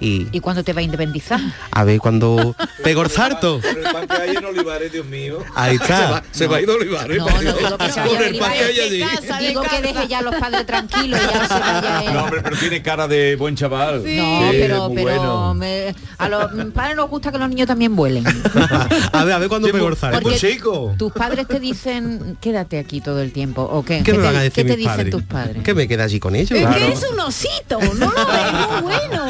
y 0.00 0.26
¿Y 0.32 0.40
cuándo 0.40 0.62
te 0.64 0.72
va 0.72 0.80
a 0.80 0.82
independizar? 0.82 1.40
a 1.70 1.84
ver 1.84 1.98
cuando... 2.00 2.54
¡Pegorzarto! 2.82 3.60
Con 3.60 3.76
el 3.78 3.92
pan 3.92 4.06
que 4.08 4.16
hay 4.16 4.36
en 4.36 4.44
Olivares, 4.44 4.92
Dios 4.92 5.06
mío. 5.06 5.38
Ahí 5.54 5.76
está. 5.80 5.96
Se 5.96 6.12
va, 6.12 6.22
se 6.32 6.46
va 6.46 6.56
a 6.56 6.60
ir 6.62 6.70
a 6.70 6.72
Olivares. 6.74 7.18
No, 7.18 7.24
no, 7.26 7.32
Con 7.78 8.22
el 8.22 8.38
pan 8.38 8.52
que 8.52 8.64
hay 8.64 8.80
allí. 8.80 9.04
Digo 9.46 9.62
que 9.62 9.80
deje 9.82 10.08
ya 10.08 10.18
a 10.18 10.22
los 10.22 10.34
padres 10.36 10.66
tranquilos 10.66 11.20
y 11.20 11.26
ya 11.34 11.48
se 11.48 11.54
vaya. 11.54 12.02
No, 12.16 12.24
hombre, 12.24 12.40
pero 12.42 12.56
tiene 12.56 12.82
cara 12.82 13.08
de 13.08 13.36
buen 13.36 13.56
chaval. 13.56 13.98
No, 14.02 14.50
Sí, 14.50 14.56
pero, 14.60 14.88
muy 14.88 14.96
pero 15.04 15.16
bueno. 15.18 15.54
me- 15.54 15.94
a 16.18 16.28
los 16.28 16.50
padres 16.72 16.96
nos 16.96 17.10
gusta 17.10 17.32
que 17.32 17.38
los 17.38 17.48
niños 17.48 17.66
también 17.66 17.94
vuelen. 17.96 18.24
a 19.12 19.24
ver, 19.24 19.34
a 19.34 19.38
ver 19.38 19.48
cuándo 19.48 19.68
Pegorzarto. 19.68 20.20
Porque 20.20 20.60
tus 20.96 21.12
padres 21.12 21.46
te 21.48 21.58
dicen, 21.60 22.36
quédate 22.40 22.78
aquí 22.78 23.00
todo 23.00 23.20
el 23.20 23.32
tiempo, 23.32 23.62
¿o 23.62 23.84
qué? 23.84 24.02
¿Qué 24.02 24.12
me 24.12 24.18
te, 24.18 24.24
van 24.24 24.36
a 24.36 24.40
decir 24.40 24.64
qué 24.64 24.70
te 24.72 24.76
mis 24.76 24.78
dicen 24.78 24.92
padres? 24.96 25.10
tus 25.10 25.22
padres? 25.24 25.62
Que 25.62 25.74
me 25.74 25.88
queda 25.88 26.04
allí 26.04 26.20
con 26.20 26.34
ellos. 26.36 26.50
Es 26.58 26.66
que 26.76 26.92
es 26.92 27.04
un 27.10 27.20
osito, 27.20 27.78
no 27.80 28.10
lo 28.10 28.26
ves, 28.26 28.82
muy 28.82 28.82
bueno. 28.82 29.24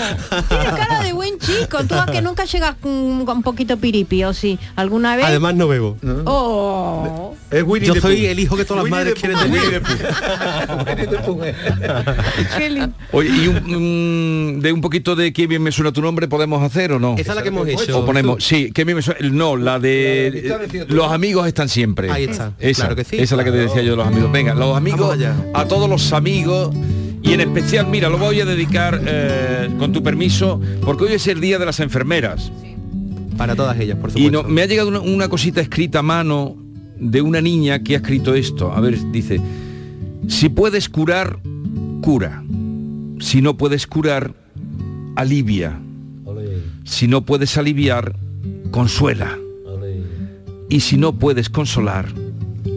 Tiene 0.60 0.76
cara 0.76 1.02
de 1.02 1.12
buen 1.12 1.38
chico. 1.38 1.78
Tú 1.84 1.94
a 1.94 2.06
que 2.06 2.22
nunca 2.22 2.44
llegas 2.44 2.76
con, 2.80 3.24
con 3.24 3.38
un 3.38 3.42
poquito 3.42 3.76
piripi, 3.76 4.24
o 4.24 4.32
sí, 4.32 4.58
alguna 4.76 5.16
vez. 5.16 5.26
Además 5.26 5.54
no 5.54 5.68
bebo. 5.68 5.96
Oh. 6.24 7.34
Es 7.50 7.62
Winnie 7.62 7.86
Yo 7.86 7.94
the 7.94 8.00
soy 8.00 8.26
el 8.26 8.40
hijo 8.40 8.56
que 8.56 8.64
todas 8.64 8.84
las 8.84 8.92
Winnie 8.92 9.12
madres 9.12 9.14
the 9.14 9.20
quieren 9.20 9.38
tener. 9.38 9.82
Oye, 13.12 13.30
¿y 13.30 13.48
un, 13.48 14.56
mm, 14.56 14.60
de 14.60 14.72
un 14.72 14.80
poquito 14.80 15.14
de 15.14 15.32
qué 15.32 15.46
bien 15.46 15.62
me 15.62 15.70
suena 15.70 15.92
tu 15.92 16.02
nombre 16.02 16.26
podemos 16.26 16.62
hacer 16.62 16.92
o 16.92 16.98
no? 16.98 17.14
Esa 17.16 17.32
es 17.32 17.36
la 17.36 17.42
que 17.42 17.48
hemos 17.48 17.68
hecho. 17.68 18.00
O 18.00 18.06
ponemos, 18.06 18.42
sí, 18.42 18.72
qué 18.72 18.84
bien 18.84 18.96
me 18.96 19.02
suena, 19.02 19.20
no, 19.30 19.56
la 19.56 19.78
de, 19.78 20.28
eh, 20.28 20.86
los 20.88 21.12
amigos 21.12 21.46
están 21.46 21.68
siempre. 21.68 22.10
Ahí 22.10 22.24
está, 22.24 22.52
Esa, 22.58 22.82
claro 22.82 22.96
que 22.96 23.04
sí. 23.04 23.16
Esa 23.16 23.34
es 23.34 23.38
la 23.38 23.44
que 23.44 23.52
te 23.52 23.58
decía 23.58 23.82
yo 23.82 23.92
de 23.92 23.96
los 23.96 24.06
amigos. 24.06 24.32
Venga, 24.32 24.54
los 24.54 24.76
amigos, 24.76 25.16
a 25.54 25.64
todos 25.66 25.88
los 25.88 26.12
amigos 26.12 26.74
y 27.26 27.32
en 27.32 27.40
especial, 27.40 27.86
mira, 27.88 28.08
lo 28.08 28.18
voy 28.18 28.40
a 28.40 28.44
dedicar 28.44 29.00
eh, 29.04 29.68
con 29.78 29.92
tu 29.92 30.02
permiso, 30.02 30.60
porque 30.82 31.04
hoy 31.04 31.12
es 31.14 31.26
el 31.26 31.40
día 31.40 31.58
de 31.58 31.66
las 31.66 31.80
enfermeras. 31.80 32.52
Para 33.36 33.54
todas 33.56 33.78
ellas, 33.78 33.98
por 33.98 34.10
Y 34.10 34.12
supuesto. 34.26 34.42
no, 34.44 34.48
me 34.48 34.62
ha 34.62 34.66
llegado 34.66 34.88
una, 34.88 35.00
una 35.00 35.28
cosita 35.28 35.60
escrita 35.60 35.98
a 35.98 36.02
mano 36.02 36.56
de 36.98 37.20
una 37.20 37.40
niña 37.40 37.82
que 37.82 37.94
ha 37.94 37.98
escrito 37.98 38.34
esto. 38.34 38.72
A 38.72 38.80
ver, 38.80 38.96
dice, 39.12 39.40
si 40.28 40.48
puedes 40.48 40.88
curar, 40.88 41.38
cura. 42.00 42.42
Si 43.20 43.42
no 43.42 43.56
puedes 43.56 43.86
curar, 43.86 44.32
alivia. 45.16 45.78
Si 46.84 47.08
no 47.08 47.22
puedes 47.26 47.56
aliviar, 47.58 48.14
consuela. 48.70 49.36
Y 50.68 50.80
si 50.80 50.96
no 50.96 51.12
puedes 51.18 51.48
consolar, 51.50 52.06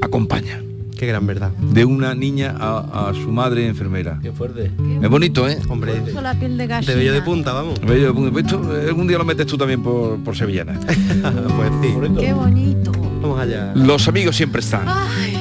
acompaña. 0.02 0.62
Qué 1.00 1.08
gran 1.08 1.26
verdad. 1.26 1.52
De 1.52 1.86
una 1.86 2.14
niña 2.14 2.58
a, 2.60 3.08
a 3.08 3.14
su 3.14 3.32
madre 3.32 3.66
enfermera. 3.66 4.20
Qué 4.22 4.34
fuerte. 4.34 4.70
Es 5.02 5.10
bonito, 5.10 5.48
¿eh? 5.48 5.58
Hombre, 5.70 5.94
Puso 5.94 6.20
la 6.20 6.34
piel 6.34 6.58
de 6.58 6.64
de 6.64 6.68
gallina. 6.68 6.94
bello 6.94 7.14
de 7.14 7.22
punta, 7.22 7.54
vamos. 7.54 7.80
Bello, 7.80 8.14
esto, 8.38 8.78
eh, 8.78 8.90
algún 8.90 9.08
día 9.08 9.18
lo 9.18 9.24
metes 9.24 9.48
tú 9.48 9.58
también 9.58 9.82
por, 9.82 10.22
por 10.22 10.36
sevillana. 10.36 10.78
pues 10.84 11.72
sí. 11.82 11.94
Qué 12.20 12.34
bonito. 12.34 12.92
Vamos 13.22 13.40
allá. 13.40 13.72
Los 13.76 14.10
amigos 14.10 14.36
siempre 14.36 14.60
están. 14.60 14.90
Ay, 14.90 15.38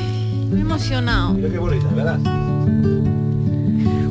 me 0.48 0.58
he 0.58 0.60
emocionado. 0.60 1.34
Mira 1.34 1.48
qué 1.48 1.58
bonita, 1.58 1.88
¿verdad? 1.88 2.20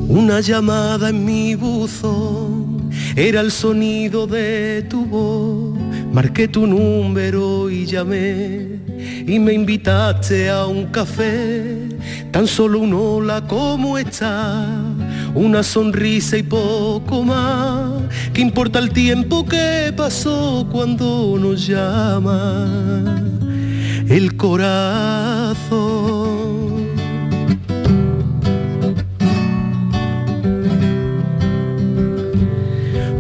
Una 0.09 0.41
llamada 0.41 1.11
en 1.11 1.23
mi 1.23 1.55
buzón 1.55 2.89
era 3.15 3.39
el 3.39 3.51
sonido 3.51 4.27
de 4.27 4.85
tu 4.89 5.05
voz. 5.05 5.79
Marqué 6.11 6.49
tu 6.49 6.67
número 6.67 7.69
y 7.69 7.85
llamé 7.85 8.76
y 9.28 9.39
me 9.39 9.53
invitaste 9.53 10.49
a 10.49 10.65
un 10.65 10.86
café. 10.86 11.89
Tan 12.32 12.47
solo 12.47 12.80
un 12.80 12.93
hola, 12.93 13.43
¿cómo 13.45 13.97
está? 13.97 14.65
Una 15.36 15.61
sonrisa 15.63 16.38
y 16.38 16.43
poco 16.43 17.23
más. 17.23 18.03
¿Qué 18.34 18.41
importa 18.41 18.80
el 18.80 18.89
tiempo 18.91 19.45
que 19.45 19.93
pasó 19.95 20.65
cuando 20.71 21.38
nos 21.38 21.67
llama 21.67 23.21
el 24.07 24.36
corazón? 24.38 26.07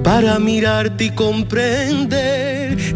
para 0.03 0.39
mirarte 0.39 1.03
y 1.03 1.09
comprender 1.09 2.36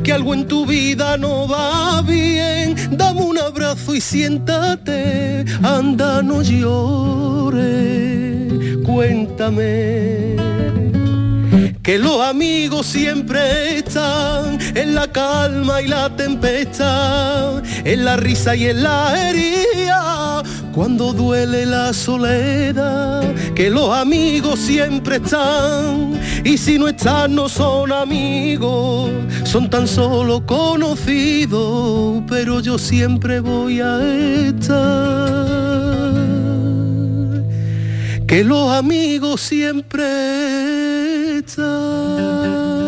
que 0.03 0.13
algo 0.13 0.33
en 0.33 0.47
tu 0.47 0.65
vida 0.65 1.17
no 1.17 1.47
va 1.47 2.01
bien. 2.01 2.75
Dame 2.91 3.21
un 3.21 3.37
abrazo 3.37 3.93
y 3.95 4.01
siéntate, 4.01 5.45
anda, 5.63 6.21
no 6.21 6.41
llores, 6.41 7.63
cuéntame. 8.85 10.35
Que 11.83 11.97
los 11.97 12.21
amigos 12.21 12.85
siempre 12.85 13.77
están 13.79 14.59
en 14.75 14.93
la 14.95 15.11
calma 15.11 15.81
y 15.81 15.87
la 15.87 16.15
tempestad, 16.15 17.63
en 17.83 18.05
la 18.05 18.17
risa 18.17 18.55
y 18.55 18.67
en 18.67 18.83
la 18.83 19.29
herida, 19.29 20.30
cuando 20.73 21.13
duele 21.13 21.65
la 21.65 21.93
soledad. 21.93 23.23
Que 23.55 23.69
los 23.69 23.93
amigos 23.95 24.59
siempre 24.59 25.17
están 25.17 26.13
y 26.43 26.57
si 26.57 26.79
no 26.79 26.87
están 26.87 27.35
no 27.35 27.47
son 27.47 27.91
amigos, 27.91 29.11
son 29.43 29.69
tan 29.69 29.87
solo 29.87 30.45
conocidos, 30.45 32.23
pero 32.27 32.59
yo 32.59 32.77
siempre 32.77 33.39
voy 33.39 33.81
a 33.81 33.99
estar 34.47 35.61
que 38.31 38.45
los 38.45 38.71
amigos 38.71 39.41
siempre 39.41 40.05
están. 41.39 42.80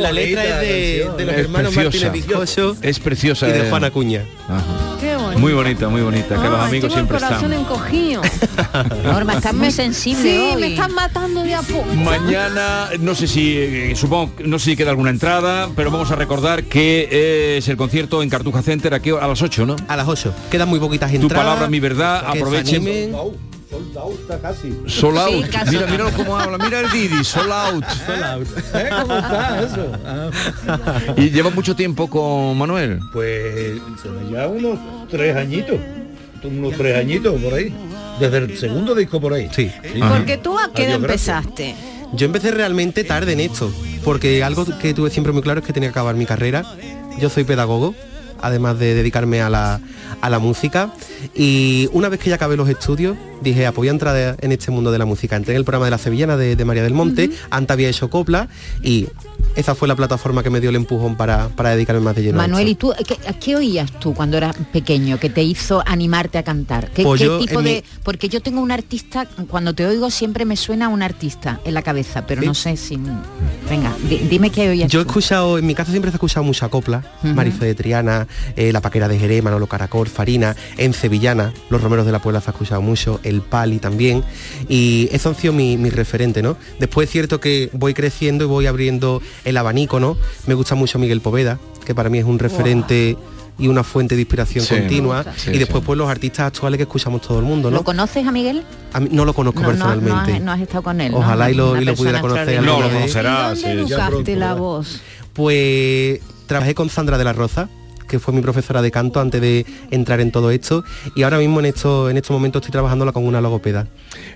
La 0.00 0.12
letra 0.12 0.62
es 0.62 0.68
de, 0.68 1.10
de 1.16 1.24
los 1.24 1.34
Es 1.34 1.40
hermanos 1.40 1.74
preciosa. 1.74 2.06
Martínez 2.12 2.78
Es 2.82 2.98
preciosa. 2.98 3.48
y 3.48 3.52
de 3.52 3.66
eh. 3.66 3.70
Juana 3.70 3.86
Acuña. 3.88 4.24
Ajá. 4.48 4.96
Qué 5.00 5.16
bonito. 5.16 5.38
Muy 5.38 5.52
bonita, 5.52 5.88
muy 5.88 6.02
bonita. 6.02 6.40
Que 6.42 6.48
los 6.48 6.60
amigos 6.60 6.92
siempre 6.92 7.16
el 7.16 7.22
corazón 7.22 7.52
están. 7.52 7.64
encogido. 7.64 8.22
Norma, 9.04 9.34
estás 9.34 9.54
muy 9.54 9.70
sensible 9.70 10.22
Sí, 10.22 10.38
hoy. 10.54 10.60
me 10.60 10.66
están 10.68 10.92
matando 10.94 11.42
de 11.42 11.54
a 11.54 11.62
poco. 11.62 11.86
Mañana, 11.94 12.88
no 13.00 13.14
sé 13.14 13.26
si, 13.26 13.56
eh, 13.56 13.92
supongo, 13.96 14.32
no 14.44 14.58
sé 14.58 14.70
si 14.72 14.76
queda 14.76 14.90
alguna 14.90 15.10
entrada, 15.10 15.70
pero 15.74 15.90
vamos 15.90 16.10
a 16.10 16.16
recordar 16.16 16.64
que 16.64 17.56
es 17.58 17.68
el 17.68 17.76
concierto 17.76 18.22
en 18.22 18.28
Cartuja 18.28 18.62
Center 18.62 18.92
aquí 18.94 19.10
a 19.10 19.26
las 19.26 19.40
8, 19.40 19.64
¿no? 19.66 19.76
A 19.88 19.96
las 19.96 20.06
8. 20.08 20.34
Quedan 20.50 20.68
muy 20.68 20.78
poquitas 20.78 21.10
Tu 21.10 21.16
entradas. 21.16 21.44
palabra, 21.46 21.68
mi 21.68 21.80
verdad, 21.80 22.24
aprovechen. 22.26 23.12
Soldado 23.80 24.12
está 24.12 24.38
casi. 24.38 24.76
Sol 24.86 25.18
out. 25.18 25.44
Sí, 25.44 25.50
casi. 25.50 25.70
mira, 25.76 25.86
mira 25.86 26.04
cómo 26.16 26.36
habla, 26.36 26.58
mira 26.58 26.80
el 26.80 26.90
Didi, 26.90 27.24
sol 27.24 27.50
out. 27.50 27.84
¿Eh? 28.74 28.90
¿Cómo 29.00 29.16
está 29.16 29.62
eso? 29.62 29.92
Ah. 30.04 30.30
Y 31.16 31.30
lleva 31.30 31.50
mucho 31.50 31.74
tiempo 31.74 32.08
con 32.08 32.58
Manuel. 32.58 33.00
Pues 33.12 33.80
ya 34.30 34.46
unos 34.48 34.78
tres 35.08 35.36
añitos. 35.36 35.76
Unos 36.42 36.74
tres 36.76 36.96
añitos 36.96 37.40
por 37.40 37.54
ahí. 37.54 37.74
Desde 38.18 38.38
el 38.38 38.58
segundo 38.58 38.94
disco 38.94 39.20
por 39.20 39.32
ahí. 39.32 39.48
Sí. 39.54 39.70
Porque 40.08 40.36
tú 40.36 40.58
a 40.58 40.70
qué 40.72 40.84
edad 40.84 40.96
empezaste. 40.96 41.74
Yo 42.12 42.26
empecé 42.26 42.50
realmente 42.50 43.04
tarde 43.04 43.32
en 43.32 43.40
esto, 43.40 43.72
porque 44.04 44.42
algo 44.42 44.66
que 44.78 44.92
tuve 44.94 45.10
siempre 45.10 45.32
muy 45.32 45.42
claro 45.42 45.60
es 45.60 45.66
que 45.66 45.72
tenía 45.72 45.88
que 45.88 45.92
acabar 45.92 46.16
mi 46.16 46.26
carrera. 46.26 46.64
Yo 47.18 47.30
soy 47.30 47.44
pedagogo, 47.44 47.94
además 48.42 48.78
de 48.78 48.94
dedicarme 48.94 49.40
a 49.42 49.50
la, 49.50 49.80
a 50.20 50.30
la 50.30 50.38
música. 50.38 50.92
Y 51.34 51.88
una 51.92 52.08
vez 52.08 52.20
que 52.20 52.30
ya 52.30 52.36
acabé 52.36 52.56
los 52.56 52.68
estudios, 52.68 53.16
dije, 53.42 53.66
ah, 53.66 53.72
pues 53.72 53.78
voy 53.78 53.88
a 53.88 53.92
entrar 53.92 54.36
en 54.40 54.52
este 54.52 54.70
mundo 54.70 54.92
de 54.92 54.98
la 54.98 55.06
música. 55.06 55.36
Entré 55.36 55.54
en 55.54 55.58
el 55.58 55.64
programa 55.64 55.86
de 55.86 55.90
la 55.92 55.98
Sevillana 55.98 56.36
de, 56.36 56.56
de 56.56 56.64
María 56.64 56.82
del 56.82 56.94
Monte, 56.94 57.30
antes 57.50 57.72
había 57.72 57.88
hecho 57.88 58.10
copla 58.10 58.48
y 58.82 59.08
esa 59.56 59.74
fue 59.74 59.88
la 59.88 59.96
plataforma 59.96 60.42
que 60.42 60.50
me 60.50 60.60
dio 60.60 60.70
el 60.70 60.76
empujón 60.76 61.16
para, 61.16 61.48
para 61.48 61.70
dedicarme 61.70 62.00
más 62.02 62.14
de 62.16 62.22
lleno. 62.22 62.38
Manuel. 62.38 62.68
¿y 62.68 62.74
tú 62.74 62.92
qué, 63.06 63.16
qué 63.40 63.56
oías 63.56 63.90
tú 63.98 64.14
cuando 64.14 64.36
eras 64.36 64.56
pequeño 64.72 65.18
que 65.18 65.28
te 65.30 65.42
hizo 65.42 65.82
animarte 65.86 66.38
a 66.38 66.42
cantar? 66.42 66.90
¿Qué, 66.90 67.02
Pues 67.02 67.20
qué 67.20 67.26
yo, 67.26 67.38
tipo 67.38 67.62
de...? 67.62 67.82
mi- 67.84 68.00
Porque 68.02 68.28
yo 68.28 68.40
tengo 68.40 68.60
un 68.60 68.70
artista, 68.70 69.26
cuando 69.48 69.74
te 69.74 69.86
oigo 69.86 70.10
siempre 70.10 70.44
me 70.44 70.56
suena 70.56 70.88
un 70.88 71.02
artista 71.02 71.60
en 71.64 71.74
la 71.74 71.82
cabeza, 71.82 72.26
pero 72.26 72.42
Sí. 72.42 72.46
no 72.46 72.54
sé 72.54 72.76
si... 72.76 72.98
Venga, 73.68 73.94
di- 74.08 74.18
dime 74.28 74.50
qué 74.50 74.68
oías 74.70 74.90
Yo 74.90 75.00
he 75.00 75.04
tú. 75.04 75.10
escuchado, 75.10 75.58
en 75.58 75.66
mi 75.66 75.74
casa 75.74 75.90
siempre 75.90 76.10
se 76.10 76.14
ha 76.14 76.18
escuchado 76.18 76.44
mucha 76.44 76.68
copla. 76.68 77.02
Marife 77.22 77.64
de 77.64 77.74
Triana, 77.74 78.26
eh, 78.56 78.72
La 78.72 78.80
Paquera 78.80 79.08
de 79.08 79.18
Jerez, 79.18 79.42
Manolo 79.42 79.66
Caracol, 79.66 80.08
Farina, 80.08 80.56
en 80.76 80.92
Sevillana, 80.94 81.52
Los 81.70 81.80
Romeros 81.82 82.06
de 82.06 82.12
la 82.12 82.20
Puebla 82.20 82.40
se 82.40 82.50
ha 82.50 82.52
escuchado 82.52 82.82
mucho, 82.82 83.20
El 83.22 83.42
Pali 83.42 83.78
también, 83.78 84.24
y 84.68 85.08
eso 85.12 85.28
han 85.28 85.34
sido 85.36 85.52
mi, 85.52 85.76
mi 85.76 85.90
referente, 85.90 86.42
¿no? 86.42 86.56
Después 86.78 87.08
es 87.08 87.12
cierto 87.12 87.40
que 87.40 87.70
voy 87.72 87.94
creciendo 87.94 88.44
y 88.44 88.46
voy 88.48 88.66
abriendo 88.66 89.22
el 89.44 89.56
abanico, 89.56 90.00
¿no? 90.00 90.16
Me 90.46 90.54
gusta 90.54 90.74
mucho 90.74 90.98
Miguel 90.98 91.20
Poveda, 91.20 91.58
que 91.84 91.94
para 91.94 92.08
mí 92.10 92.18
es 92.18 92.24
un 92.24 92.38
referente 92.38 93.16
y 93.58 93.68
una 93.68 93.84
fuente 93.84 94.14
de 94.14 94.22
inspiración 94.22 94.64
Sí. 94.64 94.74
continua. 94.74 95.24
Sí, 95.36 95.50
y 95.52 95.58
después 95.58 95.84
pues 95.84 95.98
los 95.98 96.08
artistas 96.08 96.46
actuales 96.46 96.78
que 96.78 96.84
escuchamos 96.84 97.20
todo 97.20 97.38
el 97.38 97.44
mundo, 97.44 97.70
¿Lo 97.70 97.78
¿no? 97.78 97.84
conoces 97.84 98.26
a 98.26 98.32
Miguel? 98.32 98.62
A 98.94 99.00
mí- 99.00 99.10
no 99.12 99.24
lo 99.26 99.34
conozco 99.34 99.60
No, 99.60 99.66
no, 99.66 99.72
no 99.74 99.78
personalmente. 99.84 100.32
has, 100.36 100.40
no 100.42 100.52
has 100.52 100.60
estado 100.60 100.82
con 100.82 101.00
él. 101.00 101.12
¿no? 101.12 101.18
Ojalá 101.18 101.50
y 101.50 101.54
lo- 101.54 101.80
y 101.80 101.84
lo 101.84 101.94
pudiera 101.94 102.20
conocer 102.22 102.62
lo 102.62 102.80
conocerá, 102.80 103.54
sí. 103.54 103.62
¿Dónde 103.62 103.82
educaste 103.82 104.36
la 104.36 104.54
voz? 104.54 105.00
Pues 105.34 106.20
trabajé 106.46 106.74
con 106.74 106.88
Sandra 106.90 107.18
de 107.18 107.24
la 107.24 107.32
Roza, 107.32 107.68
que 108.10 108.18
fue 108.18 108.34
mi 108.34 108.42
profesora 108.42 108.82
de 108.82 108.90
canto 108.90 109.20
antes 109.20 109.40
de 109.40 109.64
entrar 109.90 110.20
en 110.20 110.32
todo 110.32 110.50
esto. 110.50 110.84
Y 111.14 111.22
ahora 111.22 111.38
mismo 111.38 111.60
en 111.60 111.66
esto, 111.66 112.10
en 112.10 112.16
estos 112.16 112.34
momentos 112.34 112.60
estoy 112.60 112.72
trabajándola 112.72 113.12
con 113.12 113.24
una 113.24 113.40
logopeda. 113.40 113.86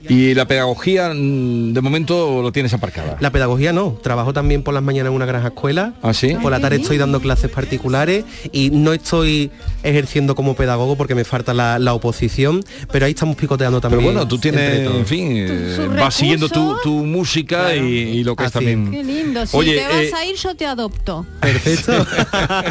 Y 0.09 0.35
la 0.35 0.47
pedagogía, 0.47 1.13
mm, 1.13 1.73
de 1.73 1.81
momento, 1.81 2.41
lo 2.43 2.53
tienes 2.53 2.73
aparcada. 2.73 3.17
La 3.21 3.31
pedagogía 3.31 3.73
no, 3.73 3.99
trabajo 4.03 4.33
también 4.33 4.63
por 4.63 4.75
las 4.75 4.83
mañanas 4.83 5.11
en 5.11 5.17
una 5.17 5.27
granja 5.27 5.49
escuela. 5.49 5.95
¿Ah, 6.03 6.15
sí? 6.15 6.37
Por 6.41 6.53
la 6.53 6.61
tarde 6.61 6.77
estoy 6.77 6.99
dando 6.99 7.21
clases 7.21 7.51
particulares 7.51 8.25
y 8.53 8.71
no 8.71 8.93
estoy 8.93 9.51
ejerciendo 9.83 10.35
como 10.35 10.55
pedagogo 10.55 10.97
porque 10.97 11.15
me 11.15 11.25
falta 11.25 11.53
la, 11.53 11.79
la 11.79 11.95
oposición, 11.95 12.63
pero 12.93 13.07
ahí 13.07 13.13
estamos 13.13 13.37
picoteando 13.37 13.81
Pero 13.81 13.91
también. 13.91 14.15
bueno, 14.15 14.29
tú 14.29 14.39
tienes, 14.39 14.89
en 14.89 15.07
fin, 15.07 15.29
eh, 15.35 15.89
vas 15.99 16.15
siguiendo 16.15 16.49
tu, 16.49 16.77
tu 16.83 17.05
música 17.05 17.75
y, 17.75 17.81
y 17.81 18.25
lo 18.25 18.37
que 18.37 18.45
es 18.45 18.49
Así 18.49 18.65
también... 18.65 18.91
Qué 18.91 19.03
lindo. 19.03 19.47
Si 19.47 19.57
Oye, 19.57 19.77
te 19.77 19.83
vas 19.89 19.95
eh, 19.95 20.13
a 20.15 20.27
ir, 20.27 20.37
yo 20.37 20.55
te 20.55 20.67
adopto. 20.67 21.27
Perfecto. 21.41 22.07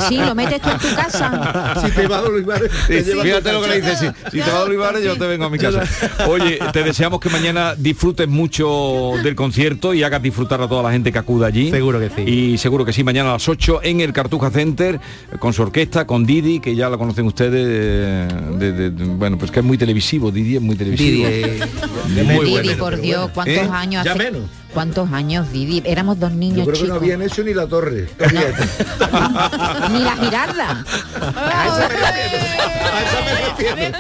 Sí, 0.08 0.18
lo 0.18 0.36
metes 0.36 0.62
tú 0.62 0.70
en 0.70 0.78
tu 0.80 0.88
casa. 0.96 1.74
Si 1.86 1.92
te 1.92 2.08
va 2.08 2.20
a 2.20 2.22
Olivares, 2.24 2.72
Sí, 2.88 2.94
fíjate 3.22 3.52
lo 3.52 3.62
que 3.62 3.68
le 3.68 3.82
dices, 3.82 4.00
si, 4.32 4.38
te 4.40 4.52
va 4.52 4.60
a 4.60 4.64
Olivares 4.64 5.04
yo 5.04 5.16
te 5.18 5.26
vengo 5.28 5.46
a 5.46 5.50
mi 5.50 5.58
casa. 5.58 5.84
Oye, 6.28 6.60
te 6.72 6.84
deseamos 6.84 7.20
que 7.20 7.30
mañana 7.30 7.76
disfrutes 7.76 8.28
mucho 8.28 9.12
del 9.24 9.36
concierto 9.36 9.94
y 9.94 10.04
hagas 10.04 10.22
disfrutar 10.22 10.62
a 10.62 10.68
toda 10.68 10.84
la 10.84 10.92
gente 10.92 11.12
que 11.12 11.20
acuda 11.20 11.48
allí. 11.48 11.70
Seguro 11.72 12.00
que 12.00 12.10
sí. 12.10 12.22
Y 12.30 12.58
seguro 12.58 12.86
que 12.86 12.94
sí, 12.94 13.04
mañana 13.04 13.30
a 13.30 13.34
las 13.34 13.48
8 13.50 13.82
en 13.84 14.02
el 14.02 14.14
Cartuja 14.14 14.50
Center, 14.52 15.00
con 15.40 15.54
su 15.54 15.62
orquesta, 15.64 16.06
con 16.06 16.26
Didi, 16.26 16.60
que 16.60 16.76
ya 16.76 16.90
la 16.90 16.98
conocen 16.98 17.26
ustedes, 17.26 17.66
eh, 17.68 18.28
de- 18.58 18.72
de- 18.72 18.90
de- 18.92 19.06
bueno, 19.06 19.38
pues 19.38 19.52
que 19.52 19.60
es 19.60 19.66
muy 19.66 19.78
televisivo, 19.78 20.32
Didi 20.32 20.56
es 20.58 20.62
muy 20.62 20.76
televisivo. 20.76 21.28
Didi, 21.28 22.24
Muy 22.24 22.46
Didi, 22.46 22.52
bueno. 22.52 22.78
por 22.78 23.00
Dios, 23.02 23.30
¿cuántos 23.34 23.56
¿Eh? 23.58 23.70
años 23.72 24.04
Ya 24.06 24.12
hace? 24.14 24.24
menos. 24.32 24.42
¿Cuántos 24.74 25.12
años, 25.12 25.52
Didi? 25.52 25.84
Éramos 25.86 26.20
dos 26.20 26.32
niños 26.32 26.66
Yo 26.66 26.72
creo 26.72 26.82
que 26.82 26.88
no 26.90 26.96
habían 26.96 27.22
hecho 27.22 27.44
ni 27.44 27.54
la 27.54 27.68
torre. 27.68 28.08
Ni 29.92 30.00
la 30.00 30.16
girarda. 30.18 30.84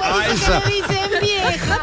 A 0.01 0.27
esa. 0.33 0.61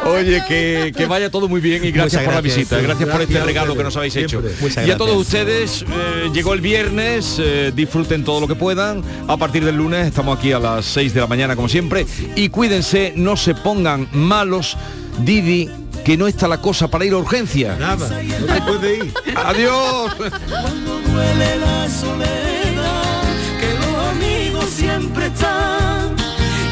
Oye, 0.05 0.43
que, 0.47 0.93
que 0.95 1.05
vaya 1.05 1.29
todo 1.29 1.47
muy 1.47 1.61
bien 1.61 1.85
y 1.85 1.91
gracias 1.91 2.23
por 2.23 2.33
la 2.33 2.41
visita, 2.41 2.79
gracias 2.81 3.09
por 3.09 3.21
este 3.21 3.33
Gracias 3.33 3.45
regalo 3.45 3.75
que 3.75 3.83
nos 3.83 3.95
habéis 3.95 4.15
hecho. 4.15 4.41
Y 4.85 4.91
a 4.91 4.97
todos 4.97 5.15
ustedes, 5.15 5.83
eh, 5.83 6.29
llegó 6.33 6.53
el 6.53 6.61
viernes, 6.61 7.37
eh, 7.39 7.71
disfruten 7.73 8.23
todo 8.23 8.41
lo 8.41 8.47
que 8.47 8.55
puedan. 8.55 9.03
A 9.27 9.37
partir 9.37 9.63
del 9.63 9.77
lunes 9.77 10.07
estamos 10.07 10.37
aquí 10.37 10.51
a 10.51 10.59
las 10.59 10.85
6 10.85 11.13
de 11.13 11.21
la 11.21 11.27
mañana 11.27 11.55
como 11.55 11.69
siempre. 11.69 12.05
Y 12.35 12.49
cuídense, 12.49 13.13
no 13.15 13.37
se 13.37 13.55
pongan 13.55 14.07
malos. 14.11 14.77
Didi, 15.19 15.69
que 16.03 16.17
no 16.17 16.27
está 16.27 16.47
la 16.47 16.59
cosa 16.59 16.87
para 16.87 17.05
ir 17.05 17.13
a 17.13 17.17
urgencia. 17.17 17.75
Nada, 17.79 18.09
no 18.39 18.45
te 18.53 18.61
puede 18.61 18.97
ir. 18.97 19.13
Adiós. 19.35 20.17
duele 20.17 21.57
la 21.57 21.89
soledad, 21.89 23.23
que 23.59 23.73
los 23.79 23.95
amigos 24.09 24.65
siempre 24.69 25.27
están. 25.27 26.15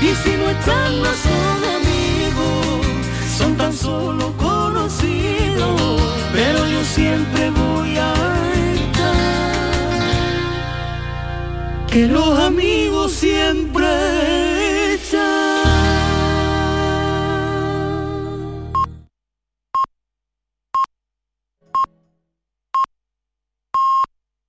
Y 0.02 0.16
si 0.24 0.32
no 0.38 0.50
están, 0.50 1.02
no 1.02 1.12
son 1.26 1.64
amigos, 1.78 2.86
son 3.38 3.58
tan 3.58 3.74
solo 3.74 4.34
conocidos. 4.38 6.02
Pero 6.34 6.66
yo 6.66 6.84
siempre 6.84 7.50
voy 7.52 7.98
a 7.98 8.14
estar. 8.74 9.18
Que 11.88 12.08
los 12.08 12.40
amigos 12.40 13.12
siempre 13.12 14.59